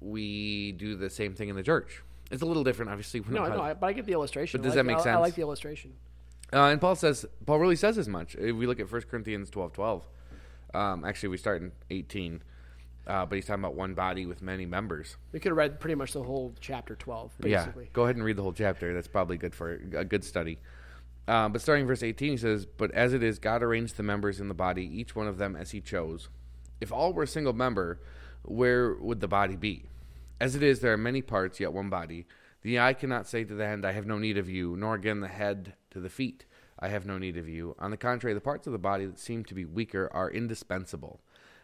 we 0.00 0.72
do 0.72 0.96
the 0.96 1.10
same 1.10 1.34
thing 1.34 1.48
in 1.48 1.56
the 1.56 1.62
church. 1.62 2.02
It's 2.30 2.42
a 2.42 2.46
little 2.46 2.64
different, 2.64 2.90
obviously. 2.90 3.22
No, 3.28 3.46
no, 3.46 3.62
I, 3.62 3.74
but 3.74 3.86
I 3.86 3.92
get 3.92 4.04
the 4.04 4.12
illustration. 4.12 4.60
But 4.60 4.64
does 4.64 4.76
like, 4.76 4.86
that 4.86 4.92
make 4.92 5.06
I, 5.06 5.12
I 5.12 5.16
like 5.16 5.34
the 5.34 5.42
illustration. 5.42 5.94
Uh, 6.52 6.64
and 6.64 6.80
Paul 6.80 6.94
says 6.94 7.26
Paul 7.46 7.58
really 7.58 7.76
says 7.76 7.98
as 7.98 8.08
much. 8.08 8.34
If 8.34 8.54
we 8.54 8.66
look 8.66 8.80
at 8.80 8.90
1 8.90 9.02
Corinthians 9.02 9.50
twelve 9.50 9.72
twelve, 9.72 10.06
um, 10.74 11.04
actually 11.04 11.30
we 11.30 11.38
start 11.38 11.62
in 11.62 11.72
eighteen, 11.90 12.42
uh, 13.08 13.26
but 13.26 13.36
he's 13.36 13.46
talking 13.46 13.64
about 13.64 13.74
one 13.74 13.94
body 13.94 14.26
with 14.26 14.42
many 14.42 14.66
members. 14.66 15.16
We 15.32 15.40
could 15.40 15.50
have 15.50 15.56
read 15.56 15.80
pretty 15.80 15.94
much 15.94 16.12
the 16.12 16.22
whole 16.22 16.54
chapter 16.60 16.94
twelve, 16.94 17.32
basically. 17.40 17.84
Yeah, 17.84 17.90
go 17.92 18.04
ahead 18.04 18.16
and 18.16 18.24
read 18.24 18.36
the 18.36 18.42
whole 18.42 18.52
chapter. 18.52 18.94
That's 18.94 19.08
probably 19.08 19.36
good 19.36 19.54
for 19.54 19.72
a 19.72 20.04
good 20.04 20.24
study. 20.24 20.58
Uh, 21.26 21.46
but 21.46 21.60
starting 21.60 21.86
verse 21.86 22.02
18, 22.02 22.30
he 22.30 22.36
says, 22.38 22.64
But 22.64 22.90
as 22.92 23.12
it 23.12 23.22
is, 23.22 23.38
God 23.38 23.62
arranged 23.62 23.98
the 23.98 24.02
members 24.02 24.40
in 24.40 24.48
the 24.48 24.54
body, 24.54 24.84
each 24.84 25.14
one 25.14 25.28
of 25.28 25.36
them 25.36 25.56
as 25.56 25.72
he 25.72 25.80
chose. 25.82 26.30
If 26.80 26.90
all 26.90 27.12
were 27.12 27.24
a 27.24 27.26
single 27.26 27.52
member, 27.52 28.00
where 28.44 28.94
would 28.94 29.20
the 29.20 29.28
body 29.28 29.54
be? 29.54 29.90
As 30.40 30.54
it 30.56 30.62
is, 30.62 30.80
there 30.80 30.92
are 30.94 30.96
many 30.96 31.20
parts, 31.20 31.60
yet 31.60 31.74
one 31.74 31.90
body. 31.90 32.26
The 32.62 32.80
eye 32.80 32.94
cannot 32.94 33.28
say 33.28 33.44
to 33.44 33.54
the 33.54 33.66
hand, 33.66 33.84
I 33.84 33.92
have 33.92 34.06
no 34.06 34.18
need 34.18 34.38
of 34.38 34.48
you, 34.48 34.74
nor 34.74 34.94
again 34.94 35.20
the 35.20 35.28
head 35.28 35.74
to 35.90 36.00
the 36.00 36.08
feet, 36.08 36.46
I 36.78 36.88
have 36.88 37.04
no 37.04 37.18
need 37.18 37.36
of 37.36 37.48
you. 37.48 37.76
On 37.78 37.90
the 37.90 37.96
contrary, 37.96 38.34
the 38.34 38.40
parts 38.40 38.66
of 38.66 38.72
the 38.72 38.78
body 38.78 39.04
that 39.04 39.18
seem 39.18 39.44
to 39.44 39.54
be 39.54 39.64
weaker 39.64 40.08
are 40.12 40.30
indispensable. 40.30 41.20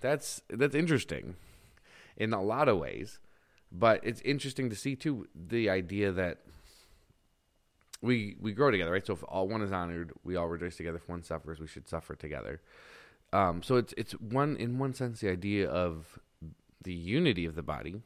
that's 0.00 0.42
that's 0.48 0.74
interesting 0.74 1.36
in 2.16 2.32
a 2.32 2.42
lot 2.42 2.68
of 2.68 2.78
ways, 2.78 3.18
but 3.70 4.00
it's 4.02 4.20
interesting 4.22 4.70
to 4.70 4.76
see 4.76 4.96
too 4.96 5.26
the 5.34 5.70
idea 5.70 6.12
that 6.12 6.38
we 8.02 8.36
we 8.40 8.52
grow 8.52 8.70
together, 8.70 8.92
right? 8.92 9.06
So 9.06 9.14
if 9.14 9.24
all 9.26 9.48
one 9.48 9.62
is 9.62 9.72
honored, 9.72 10.12
we 10.24 10.36
all 10.36 10.48
rejoice 10.48 10.76
together. 10.76 10.98
If 10.98 11.08
one 11.08 11.22
suffers, 11.22 11.60
we 11.60 11.66
should 11.66 11.88
suffer 11.88 12.14
together. 12.14 12.60
Um, 13.32 13.62
so 13.62 13.76
it's 13.76 13.94
it's 13.96 14.12
one 14.12 14.56
in 14.56 14.78
one 14.78 14.94
sense 14.94 15.20
the 15.20 15.30
idea 15.30 15.68
of 15.68 16.18
the 16.82 16.94
unity 16.94 17.44
of 17.44 17.54
the 17.54 17.62
body, 17.62 18.02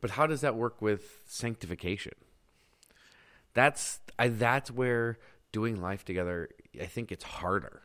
but 0.00 0.12
how 0.12 0.26
does 0.26 0.40
that 0.40 0.56
work 0.56 0.80
with 0.80 1.22
sanctification? 1.26 2.14
That's 3.52 4.00
I, 4.18 4.28
that's 4.28 4.70
where 4.70 5.18
doing 5.52 5.80
life 5.80 6.04
together. 6.04 6.48
I 6.80 6.86
think 6.86 7.12
it's 7.12 7.24
harder 7.24 7.82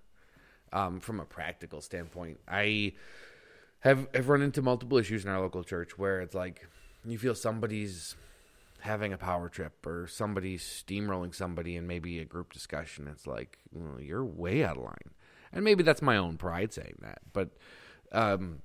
um, 0.74 1.00
from 1.00 1.20
a 1.20 1.26
practical 1.26 1.82
standpoint. 1.82 2.40
I 2.48 2.94
have 3.82 4.08
have 4.14 4.30
run 4.30 4.42
into 4.42 4.62
multiple 4.62 4.98
issues 4.98 5.24
in 5.24 5.32
our 5.32 5.40
local 5.40 5.64
church 5.64 5.98
where 5.98 6.22
it's 6.22 6.36
like 6.36 6.68
you 7.06 7.18
feel 7.18 7.36
somebody's 7.36 8.16
having 8.82 9.12
a 9.12 9.18
power 9.18 9.50
trip 9.50 9.86
or 9.86 10.08
somebody's 10.08 10.64
steamrolling 10.64 11.36
somebody 11.36 11.76
in 11.76 11.88
maybe 11.88 12.20
a 12.20 12.26
group 12.26 12.54
discussion. 12.54 13.08
It's 13.08 13.28
like 13.28 13.58
well, 13.72 14.02
you're 14.02 14.26
way 14.26 14.64
out 14.64 14.78
of 14.78 14.84
line, 14.84 15.14
and 15.52 15.64
maybe 15.64 15.84
that's 15.84 16.02
my 16.02 16.18
own 16.18 16.38
pride 16.38 16.74
saying 16.74 16.98
that. 17.02 17.20
But 17.34 17.50
um, 18.12 18.62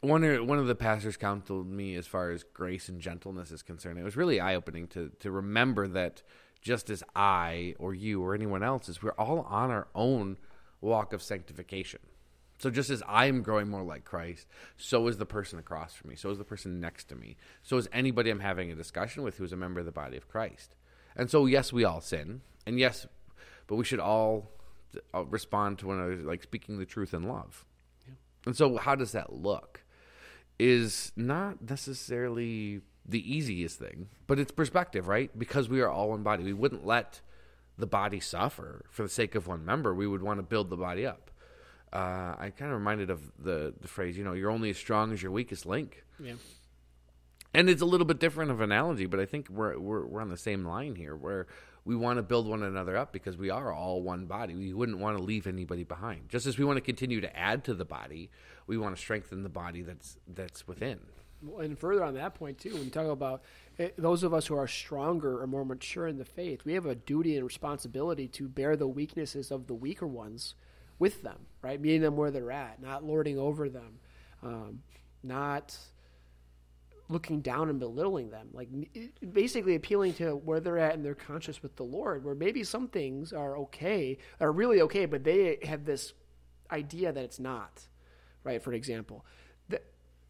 one 0.00 0.24
of, 0.24 0.46
one 0.46 0.58
of 0.58 0.66
the 0.66 0.74
pastors 0.74 1.16
counseled 1.16 1.68
me 1.68 1.94
as 1.94 2.06
far 2.06 2.30
as 2.30 2.42
grace 2.42 2.88
and 2.88 3.00
gentleness 3.00 3.50
is 3.50 3.62
concerned. 3.62 3.98
It 3.98 4.04
was 4.04 4.16
really 4.16 4.40
eye 4.40 4.54
opening 4.54 4.86
to 4.88 5.10
to 5.20 5.30
remember 5.30 5.88
that 5.88 6.22
just 6.62 6.90
as 6.90 7.02
I 7.14 7.74
or 7.78 7.94
you 7.94 8.22
or 8.22 8.34
anyone 8.34 8.62
else 8.62 8.88
is, 8.88 9.02
we're 9.02 9.12
all 9.12 9.40
on 9.42 9.70
our 9.70 9.86
own 9.94 10.36
walk 10.80 11.12
of 11.12 11.22
sanctification. 11.22 12.00
So 12.58 12.70
just 12.70 12.88
as 12.88 13.02
I 13.06 13.26
am 13.26 13.42
growing 13.42 13.68
more 13.68 13.82
like 13.82 14.04
Christ, 14.04 14.46
so 14.76 15.06
is 15.08 15.18
the 15.18 15.26
person 15.26 15.58
across 15.58 15.94
from 15.94 16.10
me, 16.10 16.16
so 16.16 16.30
is 16.30 16.38
the 16.38 16.44
person 16.44 16.80
next 16.80 17.04
to 17.10 17.14
me, 17.14 17.36
so 17.62 17.76
is 17.76 17.88
anybody 17.92 18.30
I'm 18.30 18.40
having 18.40 18.70
a 18.72 18.74
discussion 18.74 19.22
with 19.22 19.36
who 19.36 19.44
is 19.44 19.52
a 19.52 19.56
member 19.56 19.80
of 19.80 19.86
the 19.86 19.92
body 19.92 20.16
of 20.16 20.28
Christ. 20.28 20.74
And 21.14 21.30
so 21.30 21.46
yes, 21.46 21.72
we 21.72 21.84
all 21.84 22.00
sin, 22.00 22.40
and 22.66 22.78
yes, 22.78 23.06
but 23.66 23.76
we 23.76 23.84
should 23.84 24.00
all 24.00 24.50
uh, 25.14 25.24
respond 25.26 25.78
to 25.78 25.88
one 25.88 25.98
another 25.98 26.16
like 26.22 26.42
speaking 26.42 26.78
the 26.78 26.86
truth 26.86 27.12
in 27.12 27.24
love. 27.24 27.64
And 28.46 28.56
so 28.56 28.76
how 28.76 28.94
does 28.94 29.12
that 29.12 29.32
look? 29.32 29.82
Is 30.58 31.12
not 31.16 31.68
necessarily 31.68 32.80
the 33.04 33.34
easiest 33.34 33.78
thing, 33.78 34.08
but 34.26 34.38
it's 34.38 34.52
perspective, 34.52 35.08
right? 35.08 35.36
Because 35.38 35.68
we 35.68 35.80
are 35.82 35.90
all 35.90 36.10
one 36.10 36.22
body. 36.22 36.44
We 36.44 36.54
wouldn't 36.54 36.86
let 36.86 37.20
the 37.78 37.86
body 37.86 38.20
suffer 38.20 38.84
for 38.90 39.02
the 39.02 39.08
sake 39.08 39.34
of 39.34 39.46
one 39.46 39.64
member. 39.64 39.94
We 39.94 40.06
would 40.06 40.22
want 40.22 40.38
to 40.38 40.42
build 40.42 40.70
the 40.70 40.76
body 40.76 41.06
up. 41.06 41.30
Uh, 41.92 42.34
I 42.38 42.52
kind 42.56 42.72
of 42.72 42.78
reminded 42.78 43.10
of 43.10 43.20
the 43.38 43.74
the 43.80 43.88
phrase, 43.88 44.16
you 44.18 44.24
know, 44.24 44.32
you're 44.32 44.50
only 44.50 44.70
as 44.70 44.76
strong 44.76 45.12
as 45.12 45.22
your 45.22 45.32
weakest 45.32 45.66
link. 45.66 46.04
Yeah. 46.18 46.34
And 47.54 47.70
it's 47.70 47.80
a 47.80 47.86
little 47.86 48.04
bit 48.04 48.18
different 48.18 48.50
of 48.50 48.60
analogy, 48.60 49.06
but 49.06 49.20
I 49.20 49.24
think 49.24 49.48
we're 49.48 49.78
we're 49.78 50.06
we're 50.06 50.20
on 50.20 50.28
the 50.28 50.36
same 50.36 50.64
line 50.64 50.94
here, 50.94 51.16
where 51.16 51.46
we 51.84 51.94
want 51.94 52.18
to 52.18 52.22
build 52.22 52.48
one 52.48 52.62
another 52.64 52.96
up 52.96 53.12
because 53.12 53.38
we 53.38 53.48
are 53.48 53.72
all 53.72 54.02
one 54.02 54.26
body. 54.26 54.54
We 54.54 54.74
wouldn't 54.74 54.98
want 54.98 55.16
to 55.16 55.22
leave 55.22 55.46
anybody 55.46 55.84
behind. 55.84 56.28
Just 56.28 56.44
as 56.44 56.58
we 56.58 56.64
want 56.64 56.78
to 56.78 56.80
continue 56.82 57.20
to 57.20 57.34
add 57.36 57.64
to 57.64 57.74
the 57.74 57.84
body, 57.84 58.30
we 58.66 58.76
want 58.76 58.96
to 58.96 59.00
strengthen 59.00 59.42
the 59.42 59.48
body 59.48 59.82
that's 59.82 60.18
that's 60.26 60.66
within. 60.66 60.98
And 61.60 61.78
further 61.78 62.04
on 62.04 62.14
that 62.14 62.34
point 62.34 62.58
too, 62.58 62.74
when 62.74 62.84
you 62.84 62.90
talk 62.90 63.06
about 63.06 63.42
eh, 63.78 63.90
those 63.98 64.22
of 64.22 64.34
us 64.34 64.46
who 64.46 64.56
are 64.56 64.68
stronger 64.68 65.40
or 65.40 65.46
more 65.46 65.64
mature 65.64 66.06
in 66.06 66.18
the 66.18 66.24
faith, 66.24 66.64
we 66.64 66.74
have 66.74 66.86
a 66.86 66.94
duty 66.94 67.36
and 67.36 67.44
responsibility 67.44 68.28
to 68.28 68.48
bear 68.48 68.76
the 68.76 68.88
weaknesses 68.88 69.50
of 69.50 69.66
the 69.66 69.74
weaker 69.74 70.06
ones 70.06 70.54
with 70.98 71.22
them, 71.22 71.46
right? 71.62 71.80
Meeting 71.80 72.02
them 72.02 72.16
where 72.16 72.30
they're 72.30 72.52
at, 72.52 72.80
not 72.80 73.04
lording 73.04 73.38
over 73.38 73.68
them, 73.68 73.98
um, 74.42 74.82
not 75.22 75.76
looking 77.08 77.40
down 77.40 77.68
and 77.68 77.78
belittling 77.78 78.30
them. 78.30 78.48
Like 78.52 78.68
basically 79.32 79.74
appealing 79.74 80.14
to 80.14 80.36
where 80.36 80.60
they're 80.60 80.78
at 80.78 80.94
and 80.94 81.04
they're 81.04 81.14
conscious 81.14 81.62
with 81.62 81.76
the 81.76 81.84
Lord, 81.84 82.24
where 82.24 82.34
maybe 82.34 82.64
some 82.64 82.88
things 82.88 83.32
are 83.32 83.56
okay, 83.58 84.18
are 84.40 84.52
really 84.52 84.80
okay, 84.82 85.06
but 85.06 85.24
they 85.24 85.58
have 85.62 85.84
this 85.84 86.14
idea 86.70 87.12
that 87.12 87.22
it's 87.22 87.38
not, 87.38 87.82
right? 88.42 88.62
For 88.62 88.72
example, 88.72 89.24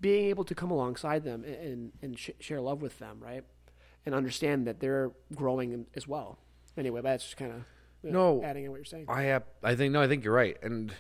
being 0.01 0.27
able 0.27 0.45
to 0.45 0.55
come 0.55 0.71
alongside 0.71 1.25
them 1.25 1.45
and 1.45 1.93
and, 2.03 2.19
sh- 2.19 2.31
share 2.41 2.61
love 2.61 2.83
with 2.83 2.99
them, 2.99 3.19
right, 3.21 3.45
and 4.05 4.15
understand 4.15 4.67
that 4.67 4.81
they're 4.81 5.11
growing 5.35 5.87
as 5.95 6.07
well. 6.07 6.39
Anyway, 6.77 7.01
that's 7.01 7.25
just 7.25 7.37
kind 7.37 7.53
of 7.53 7.63
No. 8.03 8.43
adding 8.45 8.65
in 8.65 8.71
what 8.71 8.77
you're 8.77 8.85
saying. 8.85 9.07
I 9.09 9.23
have, 9.25 9.45
I 9.63 9.75
think 9.75 9.93
no, 9.93 10.03
I 10.03 10.09
think 10.09 10.25
you're 10.25 10.35
right, 10.35 10.57
and 10.63 10.93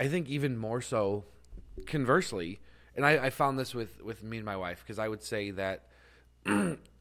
I 0.00 0.06
think 0.08 0.28
even 0.28 0.56
more 0.56 0.80
so, 0.80 1.24
conversely, 1.86 2.60
and 2.94 3.04
I, 3.04 3.26
I 3.26 3.30
found 3.30 3.58
this 3.58 3.74
with 3.74 4.00
with 4.02 4.22
me 4.22 4.36
and 4.38 4.46
my 4.46 4.56
wife 4.56 4.82
because 4.84 4.98
I 4.98 5.08
would 5.08 5.22
say 5.22 5.50
that 5.52 5.86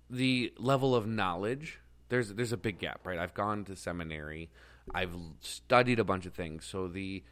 the 0.09 0.53
level 0.57 0.95
of 0.95 1.07
knowledge 1.07 1.79
there's 2.09 2.33
there's 2.33 2.51
a 2.53 2.57
big 2.57 2.79
gap, 2.79 3.05
right? 3.05 3.19
I've 3.19 3.33
gone 3.33 3.65
to 3.65 3.75
seminary, 3.75 4.49
I've 4.93 5.13
studied 5.41 5.99
a 5.99 6.03
bunch 6.03 6.25
of 6.25 6.33
things, 6.33 6.65
so 6.65 6.87
the 6.87 7.23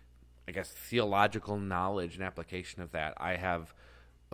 I 0.48 0.52
guess 0.52 0.70
theological 0.70 1.58
knowledge 1.58 2.16
and 2.16 2.24
application 2.24 2.82
of 2.82 2.92
that 2.92 3.14
I 3.18 3.36
have 3.38 3.74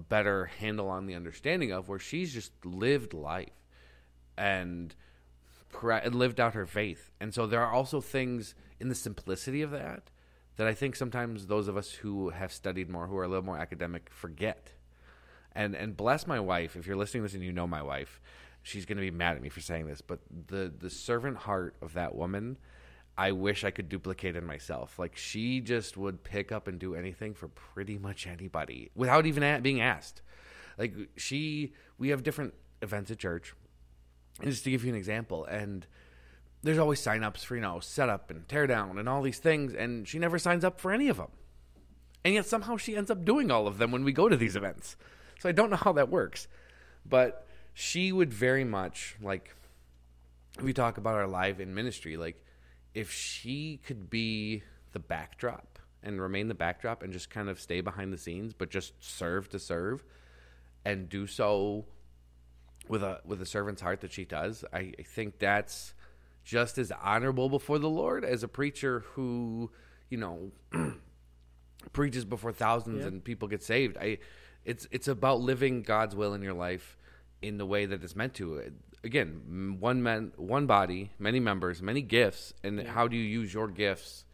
a 0.02 0.04
better 0.04 0.46
handle 0.46 0.90
on 0.90 1.06
the 1.06 1.16
understanding 1.16 1.72
of 1.72 1.88
where 1.88 2.00
she's 2.00 2.34
just 2.34 2.52
lived 2.66 3.14
life 3.14 3.50
and 4.36 4.96
lived 5.84 6.40
out 6.40 6.56
her 6.56 6.66
faith. 6.66 7.12
And 7.20 7.34
so 7.34 7.46
there 7.46 7.62
are 7.62 7.72
also 7.72 8.02
things 8.02 8.56
in 8.80 8.90
the 8.90 8.96
simplicity 8.96 9.62
of 9.62 9.72
that 9.72 10.10
that 10.58 10.68
I 10.68 10.74
think 10.74 10.96
sometimes 10.96 11.48
those 11.48 11.68
of 11.68 11.78
us 11.78 11.92
who 11.92 12.30
have 12.30 12.52
studied 12.52 12.90
more, 12.90 13.08
who 13.08 13.18
are 13.18 13.24
a 13.24 13.28
little 13.28 13.46
more 13.46 13.58
academic, 13.58 14.10
forget. 14.10 14.72
And 15.54 15.76
and 15.76 15.96
bless 15.96 16.26
my 16.26 16.40
wife. 16.40 16.76
If 16.76 16.88
you're 16.88 16.96
listening 16.96 17.24
to 17.24 17.28
this 17.28 17.36
and 17.36 17.44
you 17.44 17.52
know 17.52 17.68
my 17.68 17.82
wife, 17.82 18.20
she's 18.64 18.86
going 18.86 18.98
to 18.98 19.02
be 19.02 19.12
mad 19.12 19.36
at 19.36 19.42
me 19.42 19.50
for 19.50 19.62
saying 19.62 19.88
this, 19.88 20.02
but 20.02 20.20
the 20.48 20.74
the 20.76 20.90
servant 20.90 21.38
heart 21.38 21.76
of 21.82 21.94
that 21.94 22.16
woman, 22.16 22.58
I 23.22 23.34
wish 23.34 23.64
I 23.64 23.70
could 23.70 23.88
duplicate 23.88 24.36
in 24.36 24.48
myself. 24.48 24.98
Like 24.98 25.16
she 25.16 25.62
just 25.62 25.96
would 25.96 26.24
pick 26.24 26.52
up 26.52 26.68
and 26.68 26.80
do 26.80 26.96
anything 26.96 27.36
for 27.36 27.50
pretty 27.50 28.00
much 28.00 28.26
anybody 28.26 28.90
without 28.96 29.28
even 29.28 29.44
a- 29.44 29.60
being 29.62 29.80
asked. 29.80 30.24
Like 30.76 30.96
she, 31.18 31.74
we 32.00 32.10
have 32.10 32.24
different 32.24 32.56
events 32.82 33.12
at 33.12 33.20
church, 33.20 33.54
and 34.40 34.50
just 34.50 34.64
to 34.64 34.72
give 34.72 34.84
you 34.84 34.90
an 34.90 34.98
example, 34.98 35.46
and 35.46 35.86
there's 36.64 36.80
always 36.80 37.00
sign-ups 37.00 37.44
for 37.44 37.54
you 37.56 37.62
know 37.62 37.80
setup 37.80 38.32
and 38.32 38.50
tear 38.50 38.66
down 38.66 38.98
and 38.98 39.08
all 39.08 39.22
these 39.22 39.38
things, 39.38 39.76
and 39.76 40.08
she 40.08 40.18
never 40.18 40.40
signs 40.40 40.66
up 40.66 40.80
for 40.80 40.92
any 40.92 41.08
of 41.08 41.18
them, 41.18 41.30
and 42.26 42.34
yet 42.34 42.48
somehow 42.48 42.76
she 42.76 42.98
ends 42.98 43.12
up 43.12 43.24
doing 43.24 43.52
all 43.52 43.68
of 43.68 43.78
them 43.78 43.92
when 43.92 44.04
we 44.04 44.14
go 44.14 44.30
to 44.30 44.36
these 44.36 44.56
events. 44.56 44.96
So 45.38 45.48
I 45.48 45.52
don't 45.52 45.70
know 45.70 45.76
how 45.76 45.94
that 45.94 46.10
works, 46.10 46.48
but 47.08 47.46
she 47.76 48.12
would 48.12 48.34
very 48.34 48.64
much 48.64 49.16
like 49.22 49.56
we 50.60 50.74
talk 50.74 50.98
about 50.98 51.14
our 51.14 51.28
life 51.28 51.60
in 51.60 51.76
ministry, 51.76 52.18
like 52.18 52.44
if 52.94 53.12
she 53.12 53.80
could 53.86 54.10
be 54.10 54.64
the 54.92 55.00
backdrop 55.00 55.80
and 56.04 56.20
remain 56.22 56.48
the 56.48 56.54
backdrop 56.56 57.04
and 57.04 57.14
just 57.14 57.30
kind 57.30 57.48
of 57.50 57.60
stay 57.60 57.82
behind 57.82 58.12
the 58.12 58.18
scenes, 58.18 58.54
but 58.54 58.70
just 58.70 58.94
serve 59.00 59.50
to 59.50 59.60
serve 59.60 60.04
and 60.84 61.08
do 61.10 61.28
so 61.28 61.86
with 62.88 63.04
a 63.04 63.22
with 63.26 63.42
a 63.42 63.46
servant's 63.46 63.82
heart 63.82 64.02
that 64.02 64.12
she 64.12 64.26
does, 64.26 64.66
I, 64.74 64.92
I 65.00 65.04
think 65.04 65.40
that's 65.40 65.94
just 66.44 66.78
as 66.80 66.92
honorable 66.92 67.48
before 67.50 67.78
the 67.80 67.90
Lord 67.90 68.26
as 68.26 68.42
a 68.44 68.48
preacher 68.48 69.06
who, 69.14 69.70
you 70.10 70.18
know, 70.18 70.52
preaches 71.94 72.26
before 72.26 72.52
thousands 72.52 73.02
Yeah. 73.02 73.08
and 73.08 73.24
people 73.24 73.48
get 73.48 73.64
saved. 73.64 73.98
I 73.98 74.18
it's 74.66 74.88
it's 74.92 75.08
about 75.08 75.40
living 75.40 75.84
God's 75.84 76.16
will 76.16 76.34
in 76.34 76.42
your 76.42 76.54
life 76.54 76.98
in 77.42 77.58
the 77.58 77.66
way 77.66 77.86
that 77.86 78.04
it's 78.04 78.16
meant 78.16 78.34
to. 78.36 78.72
Again, 79.04 79.78
one 79.80 80.04
man, 80.04 80.32
one 80.38 80.68
body, 80.68 81.12
many 81.18 81.40
members, 81.40 81.82
many 81.82 82.02
gifts, 82.02 82.54
and 82.64 82.88
how 82.88 83.08
do 83.08 83.16
you 83.18 83.24
use 83.24 83.54
your 83.54 83.68
gifts 83.68 84.26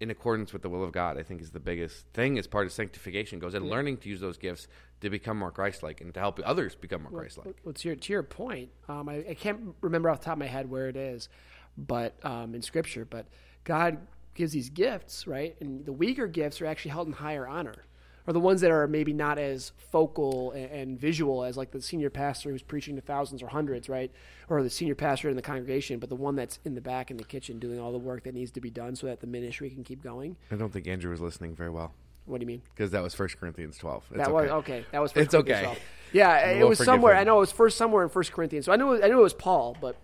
in 0.00 0.10
accordance 0.10 0.52
with 0.52 0.62
the 0.62 0.68
will 0.68 0.84
of 0.84 0.92
God? 0.92 1.18
I 1.18 1.24
think 1.24 1.40
is 1.40 1.50
the 1.50 1.58
biggest 1.58 2.06
thing 2.14 2.38
as 2.38 2.46
part 2.46 2.66
of 2.66 2.72
sanctification 2.72 3.40
goes 3.40 3.54
in 3.54 3.68
learning 3.68 3.96
to 3.98 4.08
use 4.08 4.20
those 4.20 4.38
gifts 4.38 4.68
to 5.00 5.10
become 5.10 5.36
more 5.36 5.50
Christ-like 5.50 6.00
and 6.00 6.14
to 6.14 6.20
help 6.20 6.38
others 6.44 6.76
become 6.76 7.02
more 7.02 7.10
Christ-like. 7.10 7.56
Well, 7.64 7.74
to 7.74 7.88
your 7.88 7.96
to 7.96 8.12
your 8.12 8.22
point, 8.22 8.70
um, 8.88 9.08
I, 9.08 9.24
I 9.30 9.34
can't 9.34 9.74
remember 9.80 10.10
off 10.10 10.20
the 10.20 10.26
top 10.26 10.34
of 10.34 10.38
my 10.38 10.46
head 10.46 10.70
where 10.70 10.88
it 10.88 10.96
is, 10.96 11.28
but 11.76 12.14
um, 12.24 12.54
in 12.54 12.62
Scripture, 12.62 13.04
but 13.04 13.26
God 13.64 13.98
gives 14.34 14.52
these 14.52 14.70
gifts, 14.70 15.26
right? 15.26 15.56
And 15.60 15.84
the 15.84 15.92
weaker 15.92 16.28
gifts 16.28 16.60
are 16.60 16.66
actually 16.66 16.92
held 16.92 17.08
in 17.08 17.14
higher 17.14 17.48
honor, 17.48 17.84
or 18.28 18.32
the 18.34 18.40
ones 18.40 18.60
that 18.60 18.70
are 18.70 18.86
maybe 18.86 19.14
not 19.14 19.38
as 19.38 19.72
focal 19.90 20.50
and, 20.52 20.70
and 20.70 21.00
visual 21.00 21.44
as 21.44 21.56
like 21.56 21.70
the 21.70 21.80
senior 21.80 22.10
pastor 22.10 22.50
who's 22.50 22.62
preaching 22.62 22.94
to 22.94 23.00
thousands 23.00 23.42
or 23.42 23.48
hundreds, 23.48 23.88
right? 23.88 24.12
Or 24.50 24.62
the 24.62 24.68
senior 24.68 24.94
pastor 24.94 25.30
in 25.30 25.36
the 25.36 25.40
congregation, 25.42 25.98
but 25.98 26.10
the 26.10 26.14
one 26.14 26.36
that's 26.36 26.58
in 26.66 26.74
the 26.74 26.82
back 26.82 27.10
in 27.10 27.16
the 27.16 27.24
kitchen 27.24 27.58
doing 27.58 27.80
all 27.80 27.90
the 27.90 27.98
work 27.98 28.24
that 28.24 28.34
needs 28.34 28.50
to 28.52 28.60
be 28.60 28.68
done 28.68 28.94
so 28.96 29.06
that 29.06 29.20
the 29.20 29.26
ministry 29.26 29.70
can 29.70 29.82
keep 29.82 30.02
going. 30.02 30.36
I 30.52 30.56
don't 30.56 30.70
think 30.70 30.86
Andrew 30.86 31.10
was 31.10 31.22
listening 31.22 31.56
very 31.56 31.70
well 31.70 31.94
What 32.26 32.38
do 32.38 32.42
you 32.42 32.46
mean? 32.48 32.60
because 32.74 32.90
that 32.90 33.02
was 33.02 33.14
First 33.14 33.40
Corinthians 33.40 33.78
twelve. 33.78 34.04
It's 34.10 34.18
that 34.18 34.28
okay. 34.28 34.32
was 34.32 34.50
okay. 34.50 34.84
That 34.92 35.00
was 35.00 35.12
First 35.12 35.24
It's 35.24 35.32
Corinthians 35.32 35.58
okay. 35.58 35.64
12. 35.64 35.78
Yeah, 36.12 36.50
it 36.50 36.68
was 36.68 36.78
somewhere. 36.84 37.14
him. 37.14 37.20
I 37.20 37.24
know 37.24 37.38
it 37.38 37.40
was 37.40 37.52
first 37.52 37.78
somewhere 37.78 38.02
in 38.02 38.10
First 38.10 38.32
Corinthians. 38.32 38.66
So 38.66 38.72
I 38.72 38.76
knew 38.76 39.02
I 39.02 39.08
knew 39.08 39.20
it 39.20 39.22
was 39.22 39.32
Paul, 39.32 39.74
but, 39.80 39.96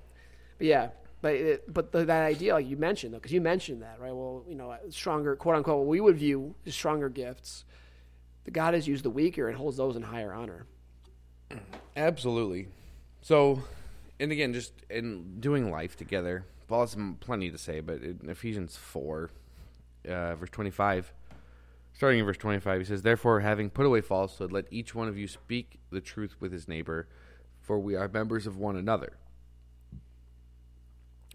but 0.56 0.66
yeah, 0.66 0.88
but 1.20 1.34
it, 1.34 1.72
but 1.74 1.92
the, 1.92 2.06
that 2.06 2.24
idea 2.24 2.54
like 2.54 2.66
you 2.66 2.78
mentioned 2.78 3.12
though, 3.12 3.18
because 3.18 3.32
you 3.32 3.42
mentioned 3.42 3.82
that 3.82 4.00
right. 4.00 4.14
Well, 4.14 4.44
you 4.48 4.54
know, 4.54 4.74
stronger 4.88 5.36
quote 5.36 5.56
unquote. 5.56 5.80
What 5.80 5.88
we 5.88 6.00
would 6.00 6.16
view 6.16 6.54
as 6.66 6.74
stronger 6.74 7.10
gifts. 7.10 7.66
The 8.44 8.50
God 8.50 8.74
has 8.74 8.86
used 8.86 9.04
the 9.04 9.10
weaker 9.10 9.48
and 9.48 9.56
holds 9.56 9.76
those 9.76 9.96
in 9.96 10.02
higher 10.02 10.32
honor. 10.32 10.66
Absolutely. 11.96 12.68
So, 13.22 13.62
and 14.20 14.30
again, 14.32 14.52
just 14.52 14.72
in 14.90 15.40
doing 15.40 15.70
life 15.70 15.96
together, 15.96 16.44
Paul 16.68 16.80
has 16.80 16.96
plenty 17.20 17.50
to 17.50 17.58
say, 17.58 17.80
but 17.80 18.02
in 18.02 18.28
Ephesians 18.28 18.76
4, 18.76 19.30
uh, 20.08 20.34
verse 20.34 20.50
25, 20.50 21.12
starting 21.92 22.20
in 22.20 22.26
verse 22.26 22.36
25, 22.36 22.80
he 22.80 22.84
says, 22.84 23.02
Therefore, 23.02 23.40
having 23.40 23.70
put 23.70 23.86
away 23.86 24.00
falsehood, 24.00 24.52
let 24.52 24.66
each 24.70 24.94
one 24.94 25.08
of 25.08 25.16
you 25.16 25.28
speak 25.28 25.78
the 25.90 26.00
truth 26.00 26.36
with 26.40 26.52
his 26.52 26.68
neighbor, 26.68 27.08
for 27.60 27.78
we 27.78 27.94
are 27.94 28.08
members 28.08 28.46
of 28.46 28.56
one 28.56 28.76
another. 28.76 29.14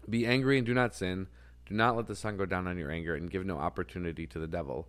Be 0.08 0.26
angry 0.26 0.58
and 0.58 0.66
do 0.66 0.74
not 0.74 0.94
sin. 0.94 1.28
Do 1.66 1.74
not 1.74 1.96
let 1.96 2.06
the 2.06 2.16
sun 2.16 2.36
go 2.36 2.46
down 2.46 2.66
on 2.66 2.78
your 2.78 2.90
anger, 2.90 3.14
and 3.14 3.30
give 3.30 3.46
no 3.46 3.58
opportunity 3.58 4.26
to 4.26 4.38
the 4.38 4.48
devil. 4.48 4.88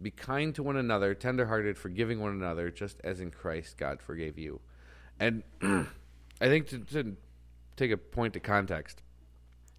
Be 0.00 0.10
kind 0.10 0.54
to 0.54 0.62
one 0.62 0.76
another, 0.76 1.14
tenderhearted, 1.14 1.78
forgiving 1.78 2.20
one 2.20 2.32
another, 2.32 2.70
just 2.70 3.00
as 3.02 3.20
in 3.20 3.30
Christ 3.30 3.78
God 3.78 4.02
forgave 4.02 4.38
you. 4.38 4.60
And 5.18 5.42
I 5.62 5.86
think 6.40 6.68
to, 6.68 6.78
to 6.78 7.16
take 7.76 7.90
a 7.90 7.96
point 7.96 8.34
to 8.34 8.40
context, 8.40 9.02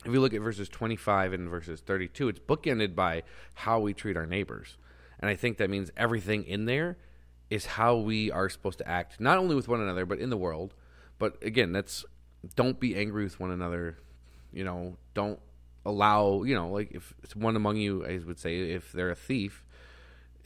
if 0.06 0.12
you 0.12 0.20
look 0.20 0.34
at 0.34 0.42
verses 0.42 0.70
25 0.70 1.34
and 1.34 1.50
verses 1.50 1.82
32, 1.82 2.30
it's 2.30 2.40
bookended 2.40 2.96
by 2.96 3.24
how 3.54 3.80
we 3.80 3.94
treat 3.94 4.18
our 4.18 4.26
neighbors. 4.26 4.78
And 5.20 5.30
I 5.30 5.36
think 5.36 5.58
that 5.58 5.70
means 5.70 5.92
everything 5.98 6.44
in 6.44 6.66
there 6.66 6.98
is 7.50 7.66
how 7.66 7.98
we 7.98 8.32
are 8.32 8.50
supposed 8.50 8.78
to 8.80 8.88
act, 8.88 9.20
not 9.20 9.38
only 9.38 9.56
with 9.56 9.68
one 9.68 9.82
another, 9.82 10.06
but 10.06 10.20
in 10.20 10.30
the 10.30 10.38
world. 10.38 10.74
But 11.20 11.42
again, 11.44 11.72
that's 11.72 12.06
don't 12.56 12.80
be 12.80 12.96
angry 12.96 13.24
with 13.24 13.40
one 13.40 13.52
another. 13.52 13.98
You 14.52 14.64
know, 14.64 14.98
don't 15.14 15.40
allow, 15.86 16.44
you 16.44 16.54
know, 16.54 16.70
like 16.70 16.92
if 16.92 17.14
one 17.36 17.56
among 17.56 17.78
you, 17.78 18.06
I 18.06 18.20
would 18.26 18.40
say, 18.40 18.72
if 18.72 18.92
they're 18.92 19.10
a 19.10 19.16
thief 19.16 19.66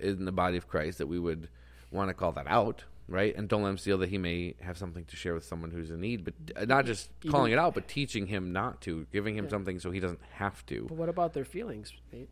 in 0.02 0.26
the 0.26 0.32
body 0.32 0.58
of 0.58 0.68
Christ, 0.68 0.98
that 0.98 1.08
we 1.08 1.20
would 1.20 1.50
want 1.92 2.10
to 2.10 2.14
call 2.14 2.32
that 2.34 2.48
out, 2.48 2.84
right? 3.08 3.36
And 3.36 3.48
don't 3.48 3.64
let 3.64 3.70
him 3.70 3.78
feel 3.78 3.98
that 4.00 4.10
he 4.10 4.18
may 4.18 4.56
have 4.62 4.78
something 4.78 5.06
to 5.06 5.16
share 5.16 5.34
with 5.34 5.44
someone 5.44 5.72
who's 5.72 5.92
in 5.92 6.00
need, 6.00 6.24
but 6.24 6.34
uh, 6.56 6.66
not 6.66 6.86
just 6.86 7.10
calling 7.30 7.52
it 7.52 7.60
out, 7.60 7.74
but 7.74 7.88
teaching 7.88 8.28
him 8.28 8.52
not 8.52 8.82
to, 8.82 9.06
giving 9.12 9.36
him 9.36 9.50
something 9.50 9.80
so 9.80 9.92
he 9.92 10.00
doesn't 10.00 10.22
have 10.34 10.66
to. 10.68 10.86
But 10.88 10.98
what 10.98 11.10
about 11.10 11.34
their 11.34 11.46
feelings, 11.46 11.94
Nate? 12.12 12.30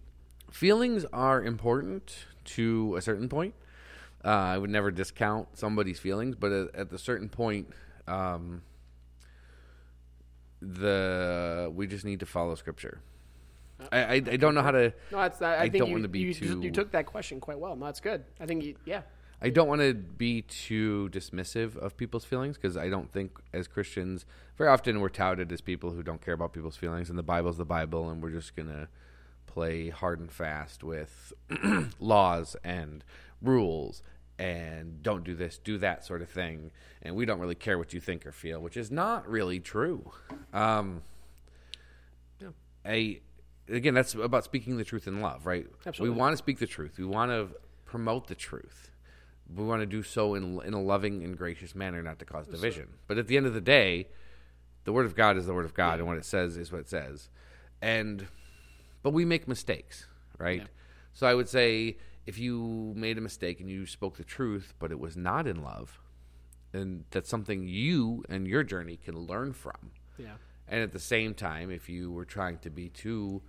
Feelings 0.51 1.05
are 1.13 1.43
important 1.43 2.25
to 2.45 2.95
a 2.97 3.01
certain 3.01 3.29
point. 3.29 3.53
Uh, 4.23 4.29
I 4.29 4.57
would 4.57 4.69
never 4.69 4.91
discount 4.91 5.57
somebody's 5.57 5.99
feelings, 5.99 6.35
but 6.35 6.51
at, 6.51 6.75
at 6.75 6.91
a 6.91 6.97
certain 6.97 7.29
point, 7.29 7.69
um, 8.07 8.63
the 10.61 11.71
we 11.73 11.87
just 11.87 12.03
need 12.03 12.19
to 12.19 12.25
follow 12.25 12.55
scripture. 12.55 12.99
I, 13.91 13.99
I, 14.03 14.13
I 14.13 14.19
don't 14.37 14.53
know 14.55 14.61
how 14.61 14.71
to. 14.71 14.93
No, 15.11 15.17
that's 15.19 15.41
I, 15.41 15.55
I 15.55 15.59
think 15.69 15.75
don't 15.77 15.87
you, 15.87 15.93
want 15.93 16.03
to 16.03 16.09
be 16.09 16.19
you, 16.19 16.33
too- 16.33 16.61
You 16.61 16.71
took 16.71 16.91
that 16.91 17.05
question 17.05 17.39
quite 17.39 17.59
well. 17.59 17.75
No, 17.75 17.85
that's 17.85 17.99
good. 17.99 18.23
I 18.39 18.45
think 18.45 18.63
you, 18.63 18.75
yeah. 18.85 19.01
I 19.41 19.49
don't 19.49 19.69
want 19.69 19.79
to 19.81 19.93
be 19.93 20.41
too 20.41 21.09
dismissive 21.13 21.77
of 21.77 21.95
people's 21.95 22.25
feelings 22.25 22.57
because 22.57 22.75
I 22.75 22.89
don't 22.89 23.09
think 23.09 23.39
as 23.53 23.69
Christians 23.69 24.25
very 24.57 24.69
often 24.69 24.99
we're 24.99 25.07
touted 25.07 25.49
as 25.53 25.61
people 25.61 25.91
who 25.91 26.03
don't 26.03 26.21
care 26.21 26.33
about 26.33 26.51
people's 26.51 26.75
feelings 26.75 27.09
and 27.09 27.17
the 27.17 27.23
Bible's 27.23 27.55
the 27.57 27.63
Bible 27.63 28.09
and 28.09 28.21
we're 28.21 28.31
just 28.31 28.53
gonna 28.53 28.89
play 29.47 29.87
hard 29.89 30.19
and 30.19 30.29
fast 30.29 30.83
with 30.83 31.31
laws 32.01 32.57
and 32.65 33.05
rules 33.41 34.03
and 34.37 35.01
don't 35.01 35.23
do 35.23 35.33
this, 35.35 35.57
do 35.57 35.77
that 35.77 36.05
sort 36.05 36.21
of 36.21 36.29
thing, 36.29 36.71
and 37.01 37.15
we 37.15 37.25
don't 37.25 37.39
really 37.39 37.55
care 37.55 37.77
what 37.77 37.93
you 37.93 37.99
think 38.01 38.25
or 38.25 38.31
feel, 38.33 38.59
which 38.61 38.75
is 38.77 38.89
not 38.91 39.27
really 39.29 39.59
true. 39.61 40.11
Um, 40.53 41.01
Yeah. 42.41 42.49
I 42.85 43.19
again, 43.71 43.93
that's 43.93 44.15
about 44.15 44.43
speaking 44.43 44.77
the 44.77 44.83
truth 44.83 45.07
in 45.07 45.21
love, 45.21 45.45
right? 45.45 45.67
Absolutely. 45.85 46.13
We 46.13 46.19
want 46.19 46.33
to 46.33 46.37
speak 46.37 46.59
the 46.59 46.67
truth. 46.67 46.97
We 46.97 47.05
want 47.05 47.31
to 47.31 47.49
promote 47.85 48.27
the 48.27 48.35
truth. 48.35 48.91
We 49.53 49.63
want 49.63 49.81
to 49.81 49.85
do 49.85 50.03
so 50.03 50.35
in 50.35 50.61
in 50.63 50.73
a 50.73 50.81
loving 50.81 51.23
and 51.23 51.37
gracious 51.37 51.73
manner, 51.73 52.01
not 52.03 52.19
to 52.19 52.25
cause 52.25 52.47
division. 52.47 52.87
But 53.07 53.17
at 53.17 53.27
the 53.27 53.37
end 53.37 53.45
of 53.45 53.53
the 53.53 53.61
day, 53.61 54.07
the 54.83 54.93
word 54.93 55.05
of 55.05 55.15
God 55.15 55.37
is 55.37 55.47
the 55.47 55.53
word 55.53 55.65
of 55.65 55.73
God, 55.73 55.99
and 55.99 56.07
what 56.07 56.17
it 56.17 56.25
says 56.25 56.55
is 56.57 56.71
what 56.71 56.81
it 56.81 56.89
says. 56.89 57.29
And 57.81 58.27
but 59.01 59.11
we 59.11 59.25
make 59.25 59.47
mistakes, 59.47 60.05
right? 60.37 60.61
Yeah. 60.61 60.67
So 61.13 61.25
I 61.27 61.33
would 61.33 61.49
say 61.49 61.97
if 62.25 62.37
you 62.37 62.93
made 62.95 63.17
a 63.17 63.21
mistake 63.21 63.59
and 63.59 63.69
you 63.69 63.85
spoke 63.85 64.17
the 64.17 64.23
truth, 64.23 64.73
but 64.77 64.91
it 64.91 64.99
was 64.99 65.17
not 65.17 65.47
in 65.47 65.63
love, 65.63 65.99
and 66.71 67.05
that's 67.09 67.29
something 67.29 67.67
you 67.67 68.23
and 68.29 68.47
your 68.47 68.63
journey 68.63 68.97
can 68.97 69.17
learn 69.17 69.53
from. 69.53 69.91
Yeah. 70.17 70.33
And 70.67 70.81
at 70.81 70.91
the 70.91 70.99
same 70.99 71.33
time, 71.33 71.71
if 71.71 71.89
you 71.89 72.11
were 72.11 72.25
trying 72.25 72.59
to 72.59 72.69
be 72.69 72.89
too 72.89 73.41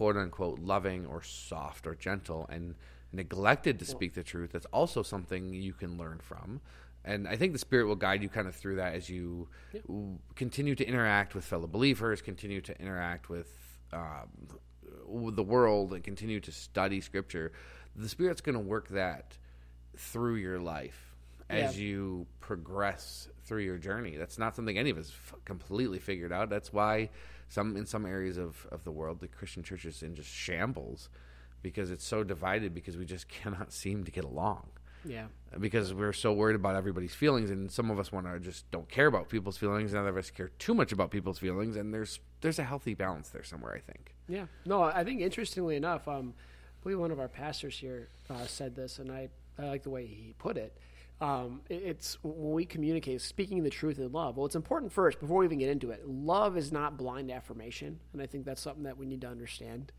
quote 0.00 0.16
unquote 0.16 0.58
loving 0.60 1.04
or 1.04 1.22
soft 1.22 1.86
or 1.86 1.94
gentle 1.94 2.46
and 2.50 2.74
neglected 3.12 3.78
to 3.78 3.84
speak 3.84 4.14
the 4.14 4.22
truth, 4.22 4.50
that's 4.50 4.64
also 4.72 5.02
something 5.02 5.52
you 5.52 5.74
can 5.74 5.98
learn 5.98 6.18
from. 6.22 6.58
And 7.04 7.28
I 7.28 7.36
think 7.36 7.52
the 7.52 7.58
Spirit 7.58 7.84
will 7.84 7.96
guide 7.96 8.22
you 8.22 8.30
kind 8.30 8.48
of 8.48 8.54
through 8.56 8.76
that 8.76 8.94
as 8.94 9.10
you 9.10 9.48
continue 10.36 10.74
to 10.74 10.88
interact 10.88 11.34
with 11.34 11.44
fellow 11.44 11.66
believers, 11.66 12.22
continue 12.22 12.62
to 12.62 12.80
interact 12.80 13.28
with 13.28 13.48
um, 13.92 14.30
the 15.34 15.42
world, 15.42 15.92
and 15.92 16.02
continue 16.02 16.40
to 16.40 16.50
study 16.50 17.02
Scripture. 17.02 17.52
The 17.94 18.08
Spirit's 18.08 18.40
going 18.40 18.54
to 18.54 18.64
work 18.64 18.88
that 18.88 19.36
through 19.98 20.36
your 20.36 20.58
life 20.60 21.14
as 21.50 21.78
Yeah. 21.78 21.84
you 21.88 22.26
progress 22.40 23.28
through 23.44 23.64
your 23.64 23.76
journey. 23.76 24.16
That's 24.16 24.38
not 24.38 24.56
something 24.56 24.78
any 24.78 24.88
of 24.88 24.96
us 24.96 25.12
f- 25.26 25.34
completely 25.44 25.98
figured 25.98 26.32
out. 26.32 26.48
That's 26.48 26.72
why 26.72 27.10
some 27.50 27.76
in 27.76 27.84
some 27.84 28.06
areas 28.06 28.38
of, 28.38 28.66
of 28.70 28.84
the 28.84 28.92
world, 28.92 29.20
the 29.20 29.28
Christian 29.28 29.62
church 29.62 29.84
is 29.84 30.02
in 30.02 30.14
just 30.14 30.30
shambles 30.30 31.10
because 31.62 31.90
it's 31.90 32.06
so 32.06 32.24
divided 32.24 32.74
because 32.74 32.96
we 32.96 33.04
just 33.04 33.28
cannot 33.42 33.72
seem 33.72 34.04
to 34.04 34.10
get 34.10 34.24
along. 34.24 34.68
Yeah. 35.02 35.28
because 35.58 35.94
we're 35.94 36.12
so 36.12 36.30
worried 36.34 36.56
about 36.56 36.76
everybody's 36.76 37.14
feelings, 37.14 37.50
and 37.50 37.72
some 37.72 37.90
of 37.90 37.98
us 37.98 38.12
want 38.12 38.26
to 38.26 38.38
just 38.38 38.70
don't 38.70 38.86
care 38.88 39.06
about 39.06 39.30
people's 39.30 39.56
feelings, 39.56 39.92
and 39.92 40.00
other 40.00 40.10
of 40.10 40.16
us 40.18 40.30
care 40.30 40.50
too 40.58 40.74
much 40.74 40.92
about 40.92 41.10
people's 41.10 41.38
feelings, 41.38 41.76
and 41.76 41.92
there's 41.92 42.20
there's 42.42 42.58
a 42.58 42.64
healthy 42.64 42.92
balance 42.94 43.30
there 43.30 43.42
somewhere, 43.42 43.74
I 43.74 43.80
think. 43.80 44.14
Yeah. 44.28 44.44
No, 44.66 44.82
I 44.82 45.02
think 45.02 45.22
interestingly 45.22 45.76
enough, 45.76 46.06
um, 46.06 46.34
I 46.36 46.82
believe 46.82 46.98
one 46.98 47.10
of 47.10 47.18
our 47.18 47.28
pastors 47.28 47.78
here 47.78 48.08
uh, 48.28 48.44
said 48.46 48.76
this, 48.76 48.98
and 48.98 49.10
I, 49.10 49.30
I 49.58 49.68
like 49.68 49.82
the 49.82 49.90
way 49.90 50.06
he 50.06 50.34
put 50.38 50.58
it. 50.58 50.76
Um, 51.20 51.60
it's 51.68 52.16
when 52.22 52.52
we 52.52 52.64
communicate, 52.64 53.20
speaking 53.20 53.62
the 53.62 53.70
truth 53.70 53.98
in 53.98 54.10
love. 54.10 54.36
Well, 54.38 54.46
it's 54.46 54.56
important 54.56 54.90
first 54.90 55.20
before 55.20 55.38
we 55.38 55.44
even 55.44 55.58
get 55.58 55.68
into 55.68 55.90
it. 55.90 56.08
Love 56.08 56.56
is 56.56 56.72
not 56.72 56.96
blind 56.96 57.30
affirmation, 57.30 58.00
and 58.12 58.22
I 58.22 58.26
think 58.26 58.46
that's 58.46 58.62
something 58.62 58.84
that 58.84 58.96
we 58.96 59.04
need 59.04 59.20
to 59.20 59.28
understand. 59.28 59.92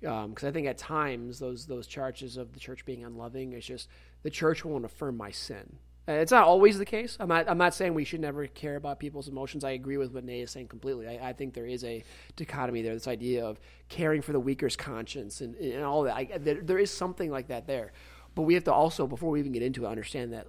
Because 0.00 0.44
I 0.44 0.52
think 0.52 0.66
at 0.66 0.78
times 0.78 1.40
those 1.40 1.66
those 1.66 1.86
charges 1.86 2.36
of 2.36 2.52
the 2.52 2.60
church 2.60 2.86
being 2.86 3.04
unloving 3.04 3.52
is 3.52 3.66
just 3.66 3.88
the 4.22 4.30
church 4.30 4.64
won't 4.64 4.84
affirm 4.84 5.16
my 5.16 5.30
sin. 5.30 5.76
Uh, 6.08 6.12
It's 6.12 6.32
not 6.32 6.44
always 6.44 6.78
the 6.78 6.86
case. 6.86 7.16
I'm 7.20 7.28
not. 7.28 7.50
I'm 7.50 7.58
not 7.58 7.74
saying 7.74 7.92
we 7.92 8.04
should 8.04 8.20
never 8.20 8.46
care 8.46 8.76
about 8.76 9.00
people's 9.00 9.28
emotions. 9.28 9.64
I 9.64 9.72
agree 9.72 9.96
with 9.96 10.12
what 10.12 10.24
Nate 10.24 10.44
is 10.44 10.52
saying 10.52 10.68
completely. 10.68 11.06
I, 11.06 11.30
I 11.30 11.32
think 11.32 11.52
there 11.52 11.66
is 11.66 11.84
a 11.84 12.02
dichotomy 12.36 12.80
there. 12.80 12.94
This 12.94 13.08
idea 13.08 13.44
of 13.44 13.60
caring 13.88 14.22
for 14.22 14.32
the 14.32 14.40
weaker's 14.40 14.76
conscience 14.76 15.40
and, 15.40 15.54
and 15.56 15.84
all 15.84 16.04
that. 16.04 16.14
I, 16.14 16.38
there, 16.38 16.62
there 16.62 16.78
is 16.78 16.90
something 16.92 17.30
like 17.30 17.48
that 17.48 17.66
there. 17.66 17.92
But 18.34 18.42
we 18.42 18.54
have 18.54 18.64
to 18.64 18.72
also, 18.72 19.06
before 19.08 19.30
we 19.30 19.40
even 19.40 19.52
get 19.52 19.62
into 19.62 19.84
it, 19.84 19.88
understand 19.88 20.32
that 20.32 20.46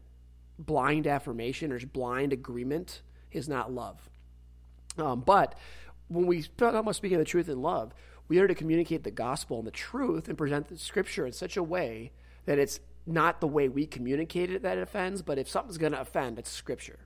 blind 0.65 1.07
affirmation 1.07 1.71
or 1.71 1.79
just 1.79 1.93
blind 1.93 2.33
agreement 2.33 3.01
is 3.31 3.47
not 3.47 3.71
love. 3.71 4.09
Um, 4.97 5.21
but 5.21 5.55
when 6.07 6.27
we 6.27 6.43
talk 6.43 6.73
about 6.73 6.95
speaking 6.95 7.17
the 7.17 7.25
truth 7.25 7.49
in 7.49 7.61
love, 7.61 7.93
we 8.27 8.39
are 8.39 8.47
to 8.47 8.55
communicate 8.55 9.03
the 9.03 9.11
gospel 9.11 9.59
and 9.59 9.67
the 9.67 9.71
truth 9.71 10.27
and 10.27 10.37
present 10.37 10.67
the 10.67 10.77
scripture 10.77 11.25
in 11.25 11.33
such 11.33 11.57
a 11.57 11.63
way 11.63 12.11
that 12.45 12.59
it's 12.59 12.79
not 13.05 13.41
the 13.41 13.47
way 13.47 13.67
we 13.67 13.85
communicate 13.85 14.51
it 14.51 14.61
that 14.61 14.77
it 14.77 14.81
offends, 14.81 15.21
but 15.21 15.37
if 15.37 15.49
something's 15.49 15.77
going 15.77 15.91
to 15.91 16.01
offend, 16.01 16.37
it's 16.37 16.49
scripture. 16.49 16.99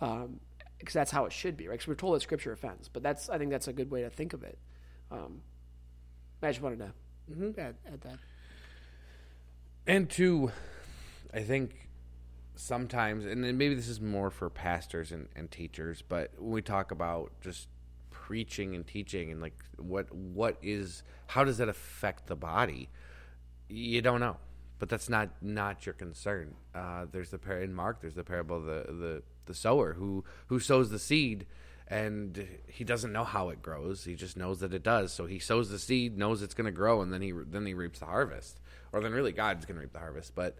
Um, 0.00 0.40
because 0.78 0.94
that's 0.94 1.10
how 1.10 1.24
it 1.24 1.32
should 1.32 1.56
be, 1.56 1.66
right? 1.66 1.74
Because 1.74 1.88
we're 1.88 1.94
told 1.94 2.14
that 2.14 2.22
scripture 2.22 2.52
offends, 2.52 2.88
but 2.88 3.02
that's 3.02 3.28
I 3.28 3.38
think 3.38 3.50
that's 3.50 3.66
a 3.66 3.72
good 3.72 3.90
way 3.90 4.02
to 4.02 4.10
think 4.10 4.32
of 4.32 4.44
it. 4.44 4.58
Um, 5.10 5.42
I 6.42 6.48
just 6.48 6.60
wanted 6.60 6.78
to 6.78 7.60
add, 7.60 7.76
add 7.86 8.00
that. 8.02 8.18
And 9.86 10.08
to, 10.10 10.52
I 11.32 11.40
think 11.40 11.87
sometimes, 12.58 13.24
and 13.24 13.44
then 13.44 13.56
maybe 13.56 13.74
this 13.74 13.88
is 13.88 14.00
more 14.00 14.30
for 14.30 14.50
pastors 14.50 15.12
and, 15.12 15.28
and 15.36 15.50
teachers, 15.50 16.02
but 16.06 16.32
when 16.38 16.50
we 16.50 16.62
talk 16.62 16.90
about 16.90 17.30
just 17.40 17.68
preaching 18.10 18.74
and 18.74 18.86
teaching 18.86 19.30
and 19.30 19.40
like 19.40 19.54
what 19.78 20.12
what 20.14 20.58
is 20.60 21.02
how 21.28 21.44
does 21.44 21.58
that 21.58 21.68
affect 21.68 22.26
the 22.26 22.36
body? 22.36 22.90
You 23.68 24.02
don't 24.02 24.20
know, 24.20 24.36
but 24.78 24.88
that's 24.88 25.08
not 25.08 25.30
not 25.40 25.86
your 25.86 25.94
concern. 25.94 26.54
Uh, 26.74 27.06
there's 27.10 27.30
the 27.30 27.38
par- 27.38 27.60
in 27.60 27.72
Mark. 27.72 28.00
There's 28.00 28.16
the 28.16 28.24
parable 28.24 28.56
of 28.56 28.64
the 28.64 28.92
the 28.92 29.22
the 29.46 29.54
sower 29.54 29.94
who 29.94 30.24
who 30.48 30.60
sows 30.60 30.90
the 30.90 30.98
seed. 30.98 31.46
And 31.90 32.46
he 32.66 32.84
doesn't 32.84 33.14
know 33.14 33.24
how 33.24 33.48
it 33.48 33.62
grows. 33.62 34.04
He 34.04 34.14
just 34.14 34.36
knows 34.36 34.60
that 34.60 34.74
it 34.74 34.82
does. 34.82 35.10
So 35.10 35.24
he 35.24 35.38
sows 35.38 35.70
the 35.70 35.78
seed, 35.78 36.18
knows 36.18 36.42
it's 36.42 36.52
going 36.52 36.66
to 36.66 36.70
grow, 36.70 37.00
and 37.00 37.10
then 37.10 37.22
he 37.22 37.32
then 37.32 37.64
he 37.64 37.72
reaps 37.72 38.00
the 38.00 38.04
harvest. 38.04 38.60
Or 38.92 39.00
then 39.00 39.12
really 39.12 39.32
God's 39.32 39.64
going 39.64 39.76
to 39.76 39.80
reap 39.80 39.94
the 39.94 39.98
harvest. 39.98 40.34
But 40.34 40.58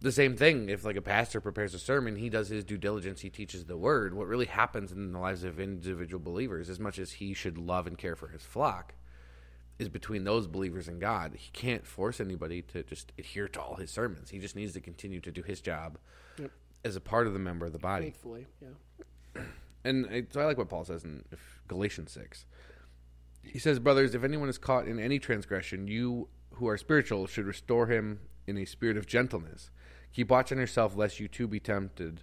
the 0.00 0.12
same 0.12 0.36
thing 0.36 0.68
if 0.68 0.84
like 0.84 0.96
a 0.96 1.02
pastor 1.02 1.40
prepares 1.40 1.74
a 1.74 1.78
sermon 1.78 2.16
he 2.16 2.28
does 2.30 2.48
his 2.48 2.64
due 2.64 2.78
diligence 2.78 3.20
he 3.20 3.30
teaches 3.30 3.64
the 3.66 3.76
word 3.76 4.14
what 4.14 4.26
really 4.26 4.46
happens 4.46 4.92
in 4.92 5.12
the 5.12 5.18
lives 5.18 5.44
of 5.44 5.60
individual 5.60 6.22
believers 6.22 6.68
as 6.70 6.80
much 6.80 6.98
as 6.98 7.12
he 7.12 7.34
should 7.34 7.58
love 7.58 7.86
and 7.86 7.98
care 7.98 8.16
for 8.16 8.28
his 8.28 8.42
flock 8.42 8.94
is 9.78 9.88
between 9.88 10.24
those 10.24 10.46
believers 10.46 10.88
and 10.88 11.00
god 11.00 11.32
he 11.36 11.50
can't 11.52 11.86
force 11.86 12.20
anybody 12.20 12.62
to 12.62 12.82
just 12.82 13.12
adhere 13.18 13.48
to 13.48 13.60
all 13.60 13.76
his 13.76 13.90
sermons 13.90 14.30
he 14.30 14.38
just 14.38 14.56
needs 14.56 14.72
to 14.72 14.80
continue 14.80 15.20
to 15.20 15.30
do 15.30 15.42
his 15.42 15.60
job 15.60 15.98
Yep. 16.38 16.50
as 16.84 16.96
a 16.96 17.00
part 17.00 17.26
of 17.26 17.32
the 17.34 17.38
member 17.38 17.66
of 17.66 17.72
the 17.72 17.78
body 17.78 18.06
Faithfully, 18.06 18.46
yeah. 18.62 19.42
and 19.84 20.06
I, 20.10 20.24
so 20.30 20.40
I 20.40 20.44
like 20.44 20.58
what 20.58 20.68
Paul 20.68 20.84
says 20.84 21.04
in 21.04 21.24
Galatians 21.68 22.12
6. 22.12 22.46
He 23.42 23.58
says, 23.58 23.78
Brothers, 23.78 24.14
if 24.14 24.22
anyone 24.24 24.48
is 24.50 24.58
caught 24.58 24.86
in 24.86 24.98
any 24.98 25.18
transgression, 25.18 25.86
you 25.88 26.28
who 26.54 26.68
are 26.68 26.76
spiritual 26.76 27.26
should 27.26 27.46
restore 27.46 27.86
him 27.86 28.20
in 28.46 28.58
a 28.58 28.64
spirit 28.66 28.96
of 28.98 29.06
gentleness. 29.06 29.70
Keep 30.12 30.30
watch 30.30 30.52
on 30.52 30.58
yourself, 30.58 30.96
lest 30.96 31.20
you 31.20 31.28
too 31.28 31.46
be 31.46 31.60
tempted. 31.60 32.22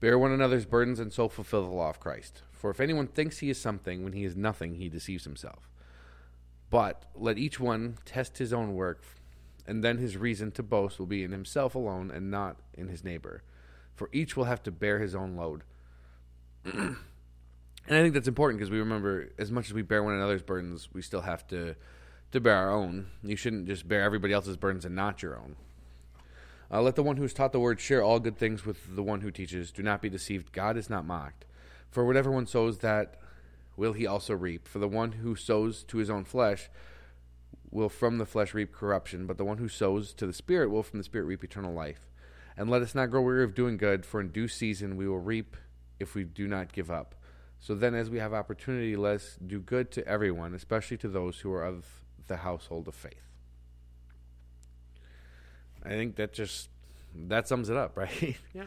Bear 0.00 0.18
one 0.18 0.32
another's 0.32 0.66
burdens, 0.66 0.98
and 0.98 1.12
so 1.12 1.28
fulfill 1.28 1.62
the 1.62 1.74
law 1.74 1.90
of 1.90 2.00
Christ. 2.00 2.42
For 2.50 2.70
if 2.70 2.80
anyone 2.80 3.06
thinks 3.06 3.38
he 3.38 3.50
is 3.50 3.60
something 3.60 4.02
when 4.02 4.12
he 4.12 4.24
is 4.24 4.36
nothing, 4.36 4.76
he 4.76 4.88
deceives 4.88 5.24
himself. 5.24 5.68
But 6.70 7.04
let 7.14 7.38
each 7.38 7.60
one 7.60 7.98
test 8.04 8.38
his 8.38 8.52
own 8.52 8.74
work, 8.74 9.02
and 9.66 9.84
then 9.84 9.98
his 9.98 10.16
reason 10.16 10.50
to 10.52 10.62
boast 10.62 10.98
will 10.98 11.06
be 11.06 11.22
in 11.22 11.32
himself 11.32 11.74
alone 11.74 12.10
and 12.10 12.30
not 12.30 12.56
in 12.72 12.88
his 12.88 13.04
neighbor. 13.04 13.42
For 13.94 14.08
each 14.12 14.36
will 14.36 14.44
have 14.44 14.62
to 14.62 14.70
bear 14.70 14.98
his 14.98 15.14
own 15.14 15.36
load. 15.36 15.64
and 16.64 16.96
I 17.88 18.00
think 18.00 18.14
that's 18.14 18.28
important 18.28 18.58
because 18.58 18.70
we 18.70 18.78
remember, 18.78 19.30
as 19.38 19.50
much 19.52 19.66
as 19.66 19.74
we 19.74 19.82
bear 19.82 20.02
one 20.02 20.14
another's 20.14 20.42
burdens, 20.42 20.88
we 20.92 21.02
still 21.02 21.20
have 21.20 21.46
to 21.48 21.76
to 22.32 22.40
bear 22.40 22.56
our 22.56 22.70
own. 22.70 23.08
You 23.22 23.36
shouldn't 23.36 23.66
just 23.66 23.86
bear 23.86 24.02
everybody 24.02 24.32
else's 24.32 24.56
burdens 24.56 24.86
and 24.86 24.96
not 24.96 25.22
your 25.22 25.36
own. 25.36 25.56
Uh, 26.72 26.80
let 26.80 26.96
the 26.96 27.02
one 27.02 27.18
who 27.18 27.24
is 27.24 27.34
taught 27.34 27.52
the 27.52 27.60
word 27.60 27.78
share 27.78 28.02
all 28.02 28.18
good 28.18 28.38
things 28.38 28.64
with 28.64 28.96
the 28.96 29.02
one 29.02 29.20
who 29.20 29.30
teaches. 29.30 29.70
Do 29.70 29.82
not 29.82 30.00
be 30.00 30.08
deceived. 30.08 30.52
God 30.52 30.78
is 30.78 30.88
not 30.88 31.04
mocked. 31.04 31.44
For 31.90 32.06
whatever 32.06 32.30
one 32.30 32.46
sows, 32.46 32.78
that 32.78 33.20
will 33.76 33.92
he 33.92 34.06
also 34.06 34.34
reap. 34.34 34.66
For 34.66 34.78
the 34.78 34.88
one 34.88 35.12
who 35.12 35.36
sows 35.36 35.82
to 35.84 35.98
his 35.98 36.08
own 36.08 36.24
flesh 36.24 36.70
will 37.70 37.90
from 37.90 38.16
the 38.16 38.24
flesh 38.24 38.54
reap 38.54 38.72
corruption, 38.72 39.26
but 39.26 39.36
the 39.36 39.44
one 39.44 39.58
who 39.58 39.68
sows 39.68 40.14
to 40.14 40.26
the 40.26 40.32
Spirit 40.32 40.70
will 40.70 40.82
from 40.82 40.98
the 40.98 41.04
Spirit 41.04 41.26
reap 41.26 41.44
eternal 41.44 41.74
life. 41.74 42.08
And 42.56 42.70
let 42.70 42.82
us 42.82 42.94
not 42.94 43.10
grow 43.10 43.20
weary 43.20 43.44
of 43.44 43.54
doing 43.54 43.76
good, 43.76 44.06
for 44.06 44.20
in 44.20 44.28
due 44.28 44.48
season 44.48 44.96
we 44.96 45.06
will 45.06 45.18
reap 45.18 45.56
if 46.00 46.14
we 46.14 46.24
do 46.24 46.48
not 46.48 46.72
give 46.72 46.90
up. 46.90 47.14
So 47.60 47.74
then, 47.74 47.94
as 47.94 48.10
we 48.10 48.18
have 48.18 48.32
opportunity, 48.32 48.96
let's 48.96 49.36
do 49.36 49.60
good 49.60 49.90
to 49.92 50.06
everyone, 50.06 50.54
especially 50.54 50.96
to 50.98 51.08
those 51.08 51.40
who 51.40 51.52
are 51.52 51.64
of 51.64 51.86
the 52.26 52.38
household 52.38 52.88
of 52.88 52.94
faith. 52.94 53.31
I 55.84 55.90
think 55.90 56.16
that 56.16 56.32
just 56.32 56.68
that 57.14 57.48
sums 57.48 57.68
it 57.68 57.76
up, 57.76 57.96
right? 57.96 58.36
Yeah. 58.54 58.64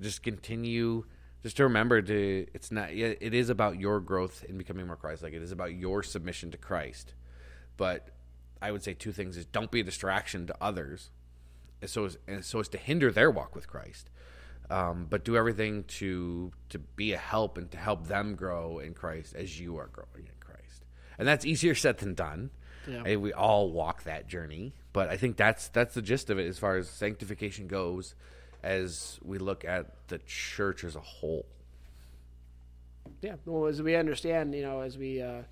just 0.00 0.22
continue 0.22 1.04
just 1.42 1.56
to 1.56 1.64
remember 1.64 2.00
to 2.02 2.46
it's 2.54 2.70
not 2.70 2.94
yeah, 2.94 3.14
it 3.20 3.34
is 3.34 3.50
about 3.50 3.78
your 3.78 4.00
growth 4.00 4.44
in 4.48 4.58
becoming 4.58 4.86
more 4.86 4.96
Christ 4.96 5.22
like 5.22 5.32
it 5.32 5.42
is 5.42 5.52
about 5.52 5.74
your 5.74 6.02
submission 6.02 6.50
to 6.52 6.58
Christ. 6.58 7.14
But 7.76 8.10
I 8.60 8.70
would 8.70 8.82
say 8.82 8.94
two 8.94 9.12
things 9.12 9.36
is 9.36 9.44
don't 9.46 9.70
be 9.70 9.80
a 9.80 9.84
distraction 9.84 10.46
to 10.46 10.56
others 10.60 11.10
and 11.80 11.90
so 11.90 12.04
as, 12.06 12.16
and 12.26 12.44
so 12.44 12.60
as 12.60 12.68
to 12.68 12.78
hinder 12.78 13.10
their 13.10 13.30
walk 13.30 13.54
with 13.54 13.68
Christ. 13.68 14.08
Um, 14.70 15.06
but 15.10 15.24
do 15.24 15.36
everything 15.36 15.84
to 15.84 16.52
to 16.70 16.78
be 16.78 17.12
a 17.12 17.18
help 17.18 17.58
and 17.58 17.70
to 17.72 17.76
help 17.76 18.06
them 18.06 18.36
grow 18.36 18.78
in 18.78 18.94
Christ 18.94 19.34
as 19.34 19.60
you 19.60 19.76
are 19.76 19.88
growing 19.88 20.26
in 20.26 20.38
Christ. 20.40 20.84
And 21.18 21.28
that's 21.28 21.44
easier 21.44 21.74
said 21.74 21.98
than 21.98 22.14
done. 22.14 22.50
Yeah. 22.86 23.02
And 23.04 23.22
we 23.22 23.32
all 23.32 23.70
walk 23.70 24.04
that 24.04 24.28
journey, 24.28 24.74
but 24.92 25.08
I 25.08 25.16
think 25.16 25.36
that's 25.36 25.68
that's 25.68 25.94
the 25.94 26.02
gist 26.02 26.30
of 26.30 26.38
it 26.38 26.46
as 26.46 26.58
far 26.58 26.76
as 26.76 26.88
sanctification 26.88 27.66
goes 27.66 28.14
as 28.62 29.18
we 29.22 29.38
look 29.38 29.64
at 29.64 30.08
the 30.08 30.18
church 30.18 30.84
as 30.84 30.96
a 30.96 31.00
whole. 31.00 31.46
Yeah. 33.20 33.36
Well, 33.44 33.66
as 33.66 33.82
we 33.82 33.96
understand, 33.96 34.54
you 34.54 34.62
know, 34.62 34.80
as 34.80 34.96
we 34.96 35.20
uh, 35.20 35.42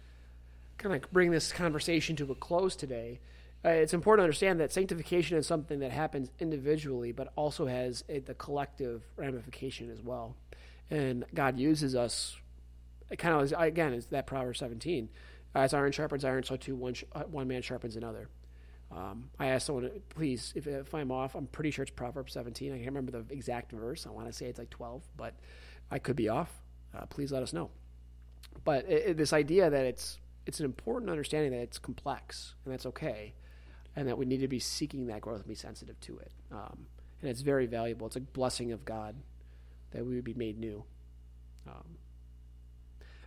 kind 0.79 0.95
of 0.95 1.11
bring 1.13 1.31
this 1.31 1.53
conversation 1.53 2.17
to 2.17 2.31
a 2.31 2.35
close 2.35 2.77
today, 2.77 3.21
uh, 3.65 3.69
it's 3.69 3.93
important 3.93 4.21
to 4.21 4.25
understand 4.25 4.61
that 4.61 4.73
sanctification 4.73 5.37
is 5.37 5.47
something 5.47 5.81
that 5.81 5.91
happens 5.91 6.31
individually, 6.39 7.13
but 7.13 7.33
also 7.37 7.67
has 7.67 8.05
a, 8.09 8.21
the 8.21 8.35
collective 8.35 9.03
ramification 9.17 9.91
as 9.91 10.01
well. 10.01 10.35
And 10.91 11.25
God 11.35 11.59
uses 11.59 11.95
us, 11.95 12.37
kind 13.19 13.35
of 13.35 13.43
as, 13.43 13.55
again, 13.57 13.93
is 13.93 14.07
that 14.07 14.27
Proverbs 14.27 14.61
17. 14.61 15.09
As 15.55 15.75
iron 15.75 15.93
sharpens 15.93 16.25
iron, 16.25 16.43
so 16.45 16.57
too 16.57 16.77
one, 16.77 16.95
sh- 16.95 17.05
uh, 17.13 17.25
one 17.25 17.49
man 17.49 17.63
sharpens 17.63 17.97
another. 17.97 18.29
Um, 18.93 19.31
I 19.39 19.47
asked 19.47 19.67
someone, 19.67 19.91
please, 20.09 20.53
if, 20.57 20.67
if 20.67 20.95
I'm 20.95 21.11
off, 21.13 21.35
I'm 21.35 21.47
pretty 21.47 21.71
sure 21.71 21.83
it's 21.85 21.93
Proverbs 21.93 22.33
17. 22.33 22.73
I 22.73 22.77
can't 22.77 22.87
remember 22.87 23.13
the 23.13 23.33
exact 23.33 23.71
verse. 23.73 24.07
I 24.07 24.11
want 24.11 24.27
to 24.27 24.33
say 24.33 24.47
it's 24.47 24.59
like 24.59 24.71
12, 24.71 25.03
but 25.17 25.35
I 25.91 25.99
could 25.99 26.17
be 26.17 26.29
off. 26.29 26.51
Uh, 26.97 27.07
please 27.07 27.31
let 27.33 27.43
us 27.43 27.53
know. 27.53 27.71
But 28.65 28.85
it, 28.87 29.11
it- 29.11 29.17
this 29.17 29.33
idea 29.33 29.71
that 29.71 29.85
it's 29.87 30.19
it's 30.47 30.59
an 30.59 30.65
important 30.65 31.11
understanding 31.11 31.53
that 31.53 31.61
it's 31.61 31.79
complex 31.79 32.55
and 32.65 32.73
that's 32.73 32.87
okay, 32.87 33.35
and 33.95 34.09
that 34.09 34.17
we 34.19 34.25
need 34.25 34.41
to 34.41 34.49
be 34.49 34.59
seeking 34.59 35.07
that 35.07 35.21
growth 35.21 35.39
and 35.41 35.47
be 35.49 35.55
sensitive 35.55 36.01
to 36.01 36.19
it. 36.19 36.33
Um, 36.51 36.87
and 37.21 37.31
it's 37.31 37.43
very 37.43 37.67
valuable. 37.67 38.07
It's 38.07 38.17
a 38.17 38.21
blessing 38.21 38.73
of 38.73 38.85
God 38.85 39.15
that 39.93 40.05
we 40.05 40.15
would 40.15 40.25
be 40.25 40.35
made 40.35 40.59
new. 40.59 40.83
Um, 41.69 41.85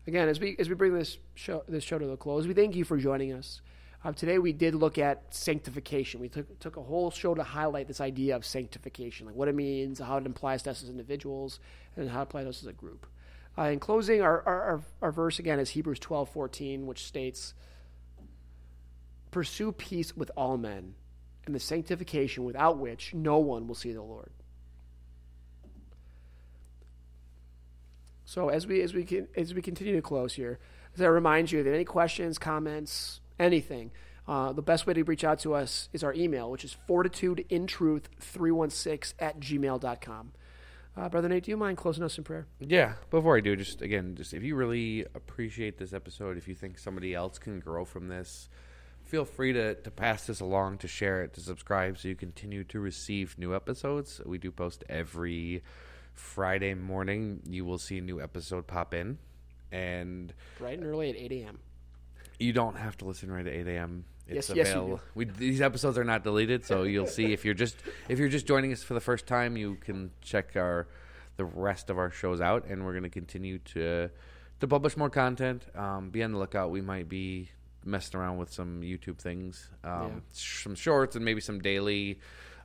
again, 0.08 0.30
as 0.30 0.40
we 0.40 0.56
as 0.60 0.70
we 0.70 0.76
bring 0.76 0.94
this 0.94 1.18
show 1.36 1.64
this 1.68 1.84
show 1.84 1.98
to 1.98 2.10
a 2.12 2.18
close, 2.18 2.48
we 2.48 2.54
thank 2.54 2.76
you 2.76 2.84
for 2.84 2.98
joining 2.98 3.34
us. 3.34 3.62
Uh, 4.06 4.12
today 4.12 4.38
we 4.38 4.52
did 4.52 4.76
look 4.76 4.98
at 4.98 5.34
sanctification. 5.34 6.20
We 6.20 6.30
took 6.30 6.60
took 6.60 6.78
a 6.78 6.82
whole 6.82 7.10
show 7.12 7.34
to 7.34 7.44
highlight 7.44 7.88
this 7.88 8.02
idea 8.02 8.36
of 8.36 8.46
sanctification, 8.46 9.28
like 9.28 9.36
what 9.36 9.48
it 9.48 9.56
means, 9.56 10.00
how 10.00 10.18
it 10.18 10.28
applies 10.28 10.64
to 10.64 10.72
us 10.72 10.84
as 10.84 10.90
individuals, 10.90 11.60
and 11.96 12.10
how 12.10 12.20
it 12.20 12.24
applies 12.24 12.46
to 12.46 12.50
us 12.50 12.62
as 12.64 12.68
a 12.68 12.74
group. 12.74 13.08
Uh, 13.58 13.64
in 13.64 13.80
closing, 13.80 14.22
our, 14.22 14.42
our, 14.48 14.84
our 15.02 15.12
verse 15.12 15.40
again 15.40 15.60
is 15.60 15.70
Hebrews 15.70 16.00
twelve 16.00 16.28
fourteen, 16.30 16.86
which 16.86 17.06
states, 17.06 17.54
"Pursue 19.32 19.72
peace 19.72 20.18
with 20.18 20.32
all 20.36 20.58
men, 20.58 20.96
and 21.46 21.56
the 21.56 21.60
sanctification 21.60 22.44
without 22.44 22.78
which 22.78 23.14
no 23.14 23.38
one 23.38 23.68
will 23.68 23.76
see 23.76 23.94
the 23.94 24.02
Lord. 24.02 24.32
So 28.26 28.50
as 28.50 28.68
we 28.68 28.82
as 28.82 28.94
we 28.94 29.04
can, 29.04 29.28
as 29.36 29.54
we 29.54 29.62
continue 29.62 29.96
to 29.96 30.02
close 30.02 30.34
here, 30.34 30.60
as 30.96 31.02
I 31.02 31.08
remind 31.08 31.52
you 31.52 31.64
that 31.64 31.74
any 31.74 31.86
questions, 31.86 32.38
comments, 32.38 33.22
anything, 33.40 33.92
uh, 34.28 34.54
the 34.54 34.62
best 34.62 34.88
way 34.88 34.94
to 34.94 35.04
reach 35.04 35.24
out 35.24 35.40
to 35.40 35.54
us 35.54 35.90
is 35.92 36.04
our 36.04 36.14
email, 36.14 36.50
which 36.50 36.64
is 36.64 36.78
fortitudeintruth316 36.88 39.14
at 39.20 39.40
gmail.com. 39.40 40.32
Uh, 40.96 41.10
Brother 41.10 41.28
Nate, 41.28 41.44
do 41.44 41.52
you 41.52 41.58
mind 41.58 41.78
closing 41.78 42.04
us 42.04 42.20
in 42.20 42.24
prayer? 42.24 42.46
Yeah, 42.60 42.94
before 43.10 43.36
I 43.36 43.40
do, 43.40 43.56
just 43.56 43.82
again, 43.82 44.14
just 44.16 44.32
if 44.34 44.44
you 44.44 44.56
really 44.56 45.06
appreciate 45.16 45.80
this 45.80 45.92
episode, 45.92 46.38
if 46.38 46.48
you 46.48 46.54
think 46.54 46.78
somebody 46.78 47.16
else 47.16 47.40
can 47.40 47.60
grow 47.60 47.84
from 47.84 48.10
this, 48.10 48.48
feel 49.04 49.26
free 49.26 49.54
to, 49.54 49.74
to 49.76 49.92
pass 49.92 50.28
this 50.28 50.40
along, 50.40 50.78
to 50.80 50.88
share 50.88 51.24
it, 51.24 51.34
to 51.34 51.42
subscribe 51.42 51.98
so 51.98 52.08
you 52.08 52.16
continue 52.16 52.64
to 52.66 52.80
receive 52.80 53.40
new 53.40 53.56
episodes. 53.56 54.22
We 54.24 54.38
do 54.38 54.52
post 54.52 54.84
every 54.88 55.64
Friday 56.14 56.74
morning. 56.74 57.42
You 57.48 57.66
will 57.66 57.78
see 57.78 57.98
a 57.98 58.02
new 58.02 58.22
episode 58.22 58.68
pop 58.68 58.94
in. 58.94 59.18
And 59.72 60.34
Bright 60.60 60.78
and 60.80 60.88
early 60.88 61.10
at 61.10 61.16
8 61.16 61.32
a.m. 61.32 61.60
you 62.40 62.54
don't 62.54 62.76
have 62.76 62.96
to 62.98 63.06
listen 63.06 63.32
right 63.32 63.46
at 63.46 63.54
8 63.54 63.68
a.m. 63.68 64.06
It's 64.28 64.50
Yes- 64.50 64.56
yes, 64.56 64.70
available. 64.72 65.02
we, 65.16 65.26
these 65.26 65.62
episodes 65.62 65.98
are 65.98 66.04
not 66.04 66.24
deleted, 66.24 66.64
so 66.64 66.84
you'll 66.84 67.08
see 67.08 67.34
if 67.34 67.44
you're 67.44 67.54
just 67.56 67.76
if 68.08 68.20
you're 68.20 68.30
just 68.30 68.46
joining 68.48 68.72
us 68.72 68.82
for 68.84 68.94
the 68.94 69.02
first 69.02 69.28
time, 69.28 69.58
you 69.58 69.76
can 69.76 70.12
check 70.22 70.56
our 70.56 70.88
the 71.36 71.44
rest 71.46 71.90
of 71.90 71.98
our 71.98 72.10
shows 72.12 72.40
out, 72.40 72.66
and 72.68 72.86
we're 72.86 72.94
going 72.94 73.04
to 73.04 73.10
continue 73.10 73.58
to 73.60 74.10
to 74.62 74.68
publish 74.68 74.96
more 74.96 75.10
content. 75.10 75.66
Um, 75.76 76.10
be 76.10 76.24
on 76.24 76.32
the 76.32 76.38
lookout. 76.38 76.70
We 76.72 76.80
might 76.82 77.10
be 77.10 77.50
messing 77.84 78.18
around 78.18 78.38
with 78.38 78.54
some 78.54 78.80
YouTube 78.82 79.18
things, 79.18 79.70
um, 79.84 79.92
Yeah. 79.92 80.10
some 80.32 80.76
shorts, 80.76 81.18
and 81.18 81.26
maybe 81.26 81.42
some 81.42 81.60
daily 81.60 82.20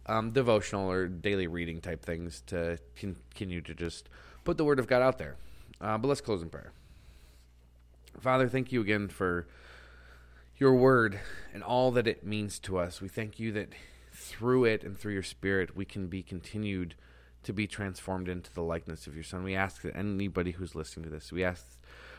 um, 0.09 0.31
devotional 0.33 0.91
or 0.91 1.07
daily 1.07 1.47
reading 1.47 1.81
type 1.81 2.05
things 2.05 2.43
to 2.47 2.79
continue 2.97 3.61
to 3.61 3.75
just 3.75 4.09
put 4.45 4.57
the 4.57 4.65
word 4.65 4.79
of 4.79 4.87
God 4.87 5.03
out 5.03 5.19
there. 5.19 5.37
Uh, 5.81 5.99
but 5.99 6.09
let's 6.09 6.21
close 6.21 6.43
in 6.43 6.49
prayer. 6.49 6.73
Father, 8.21 8.49
thank 8.49 8.73
you 8.73 8.81
again 8.81 9.09
for 9.09 9.47
your 10.57 10.75
word 10.75 11.21
and 11.55 11.63
all 11.63 11.91
that 11.93 12.09
it 12.09 12.25
means 12.25 12.59
to 12.61 12.79
us. 12.79 13.01
We 13.01 13.09
thank 13.09 13.39
you 13.39 13.53
that 13.53 13.69
through 14.13 14.65
it 14.65 14.83
and 14.83 14.99
through 14.99 15.13
your 15.13 15.23
spirit, 15.23 15.77
we 15.77 15.85
can 15.85 16.09
be 16.09 16.23
continued 16.23 16.95
to 17.45 17.53
be 17.53 17.67
transformed 17.67 18.29
into 18.29 18.53
the 18.53 18.63
likeness 18.63 19.07
of 19.07 19.15
your 19.15 19.23
son. 19.23 19.45
We 19.45 19.55
ask 19.55 19.83
that 19.83 19.97
anybody 19.97 20.53
who's 20.53 20.75
listening 20.75 21.05
to 21.05 21.11
this, 21.11 21.31
we 21.31 21.45
ask 21.45 21.65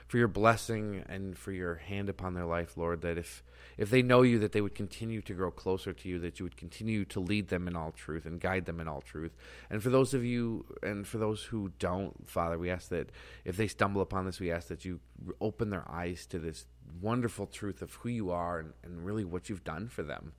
for 0.10 0.18
your 0.18 0.28
blessing 0.28 1.04
and 1.08 1.38
for 1.38 1.52
your 1.52 1.76
hand 1.76 2.10
upon 2.10 2.34
their 2.34 2.46
life, 2.46 2.76
Lord, 2.76 3.02
that 3.02 3.20
if 3.20 3.44
if 3.78 3.92
they 3.92 4.02
know 4.02 4.24
you 4.24 4.40
that 4.40 4.54
they 4.54 4.60
would 4.60 4.74
continue 4.74 5.22
to 5.22 5.34
grow 5.36 5.52
closer 5.52 5.94
to 5.94 6.10
you, 6.10 6.18
that 6.20 6.40
you 6.40 6.46
would 6.46 6.58
continue 6.58 7.06
to 7.06 7.20
lead 7.20 7.50
them 7.50 7.68
in 7.68 7.76
all 7.76 7.92
truth 7.92 8.26
and 8.26 8.42
guide 8.42 8.66
them 8.66 8.80
in 8.80 8.88
all 8.88 9.02
truth. 9.02 9.38
And 9.70 9.84
for 9.84 9.92
those 9.92 10.16
of 10.16 10.26
you 10.26 10.66
and 10.82 11.08
for 11.08 11.20
those 11.20 11.44
who 11.44 11.72
don't, 11.78 12.28
Father, 12.28 12.58
we 12.58 12.72
ask 12.72 12.90
that 12.90 13.12
if 13.46 13.56
they 13.56 13.68
stumble 13.68 14.02
upon 14.02 14.26
this, 14.26 14.40
we 14.40 14.52
ask 14.52 14.68
that 14.70 14.84
you 14.84 15.00
open 15.40 15.70
their 15.70 15.90
eyes 15.90 16.26
to 16.28 16.40
this 16.40 16.66
wonderful 17.00 17.46
truth 17.46 17.84
of 17.84 17.94
who 17.94 18.10
you 18.10 18.32
are 18.32 18.60
and, 18.60 18.74
and 18.84 19.06
really 19.06 19.24
what 19.24 19.48
you've 19.48 19.64
done 19.64 19.88
for 19.88 20.02
them 20.02 20.34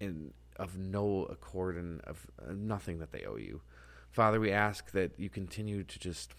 and 0.00 0.32
of 0.56 0.78
no 0.78 1.24
accord 1.24 1.76
and 1.76 2.00
of 2.02 2.24
nothing 2.54 3.00
that 3.00 3.10
they 3.10 3.24
owe 3.24 3.36
you. 3.36 3.62
Father, 4.12 4.38
we 4.38 4.52
ask 4.52 4.92
that 4.92 5.18
you 5.18 5.28
continue 5.28 5.82
to 5.82 5.98
just 5.98 6.34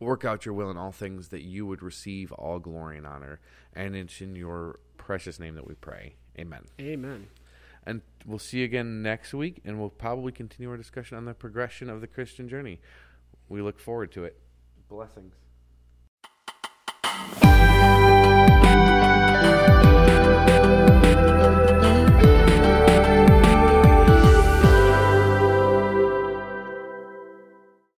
work 0.00 0.24
out 0.24 0.44
your 0.44 0.54
will 0.54 0.70
in 0.70 0.76
all 0.76 0.92
things 0.92 1.28
that 1.28 1.42
you 1.42 1.66
would 1.66 1.82
receive 1.82 2.32
all 2.32 2.58
glory 2.58 2.98
and 2.98 3.06
honor. 3.06 3.40
And 3.74 3.96
it's 3.96 4.20
in 4.20 4.36
your 4.36 4.80
precious 4.96 5.38
name 5.38 5.54
that 5.54 5.66
we 5.66 5.74
pray. 5.74 6.16
Amen. 6.38 6.64
Amen. 6.80 7.28
And 7.84 8.02
we'll 8.26 8.38
see 8.38 8.58
you 8.58 8.64
again 8.64 9.02
next 9.02 9.32
week, 9.32 9.60
and 9.64 9.78
we'll 9.78 9.90
probably 9.90 10.32
continue 10.32 10.70
our 10.70 10.76
discussion 10.76 11.16
on 11.16 11.24
the 11.24 11.34
progression 11.34 11.88
of 11.88 12.00
the 12.00 12.08
Christian 12.08 12.48
journey. 12.48 12.80
We 13.48 13.62
look 13.62 13.78
forward 13.78 14.10
to 14.12 14.24
it. 14.24 14.40
Blessings. 14.88 15.34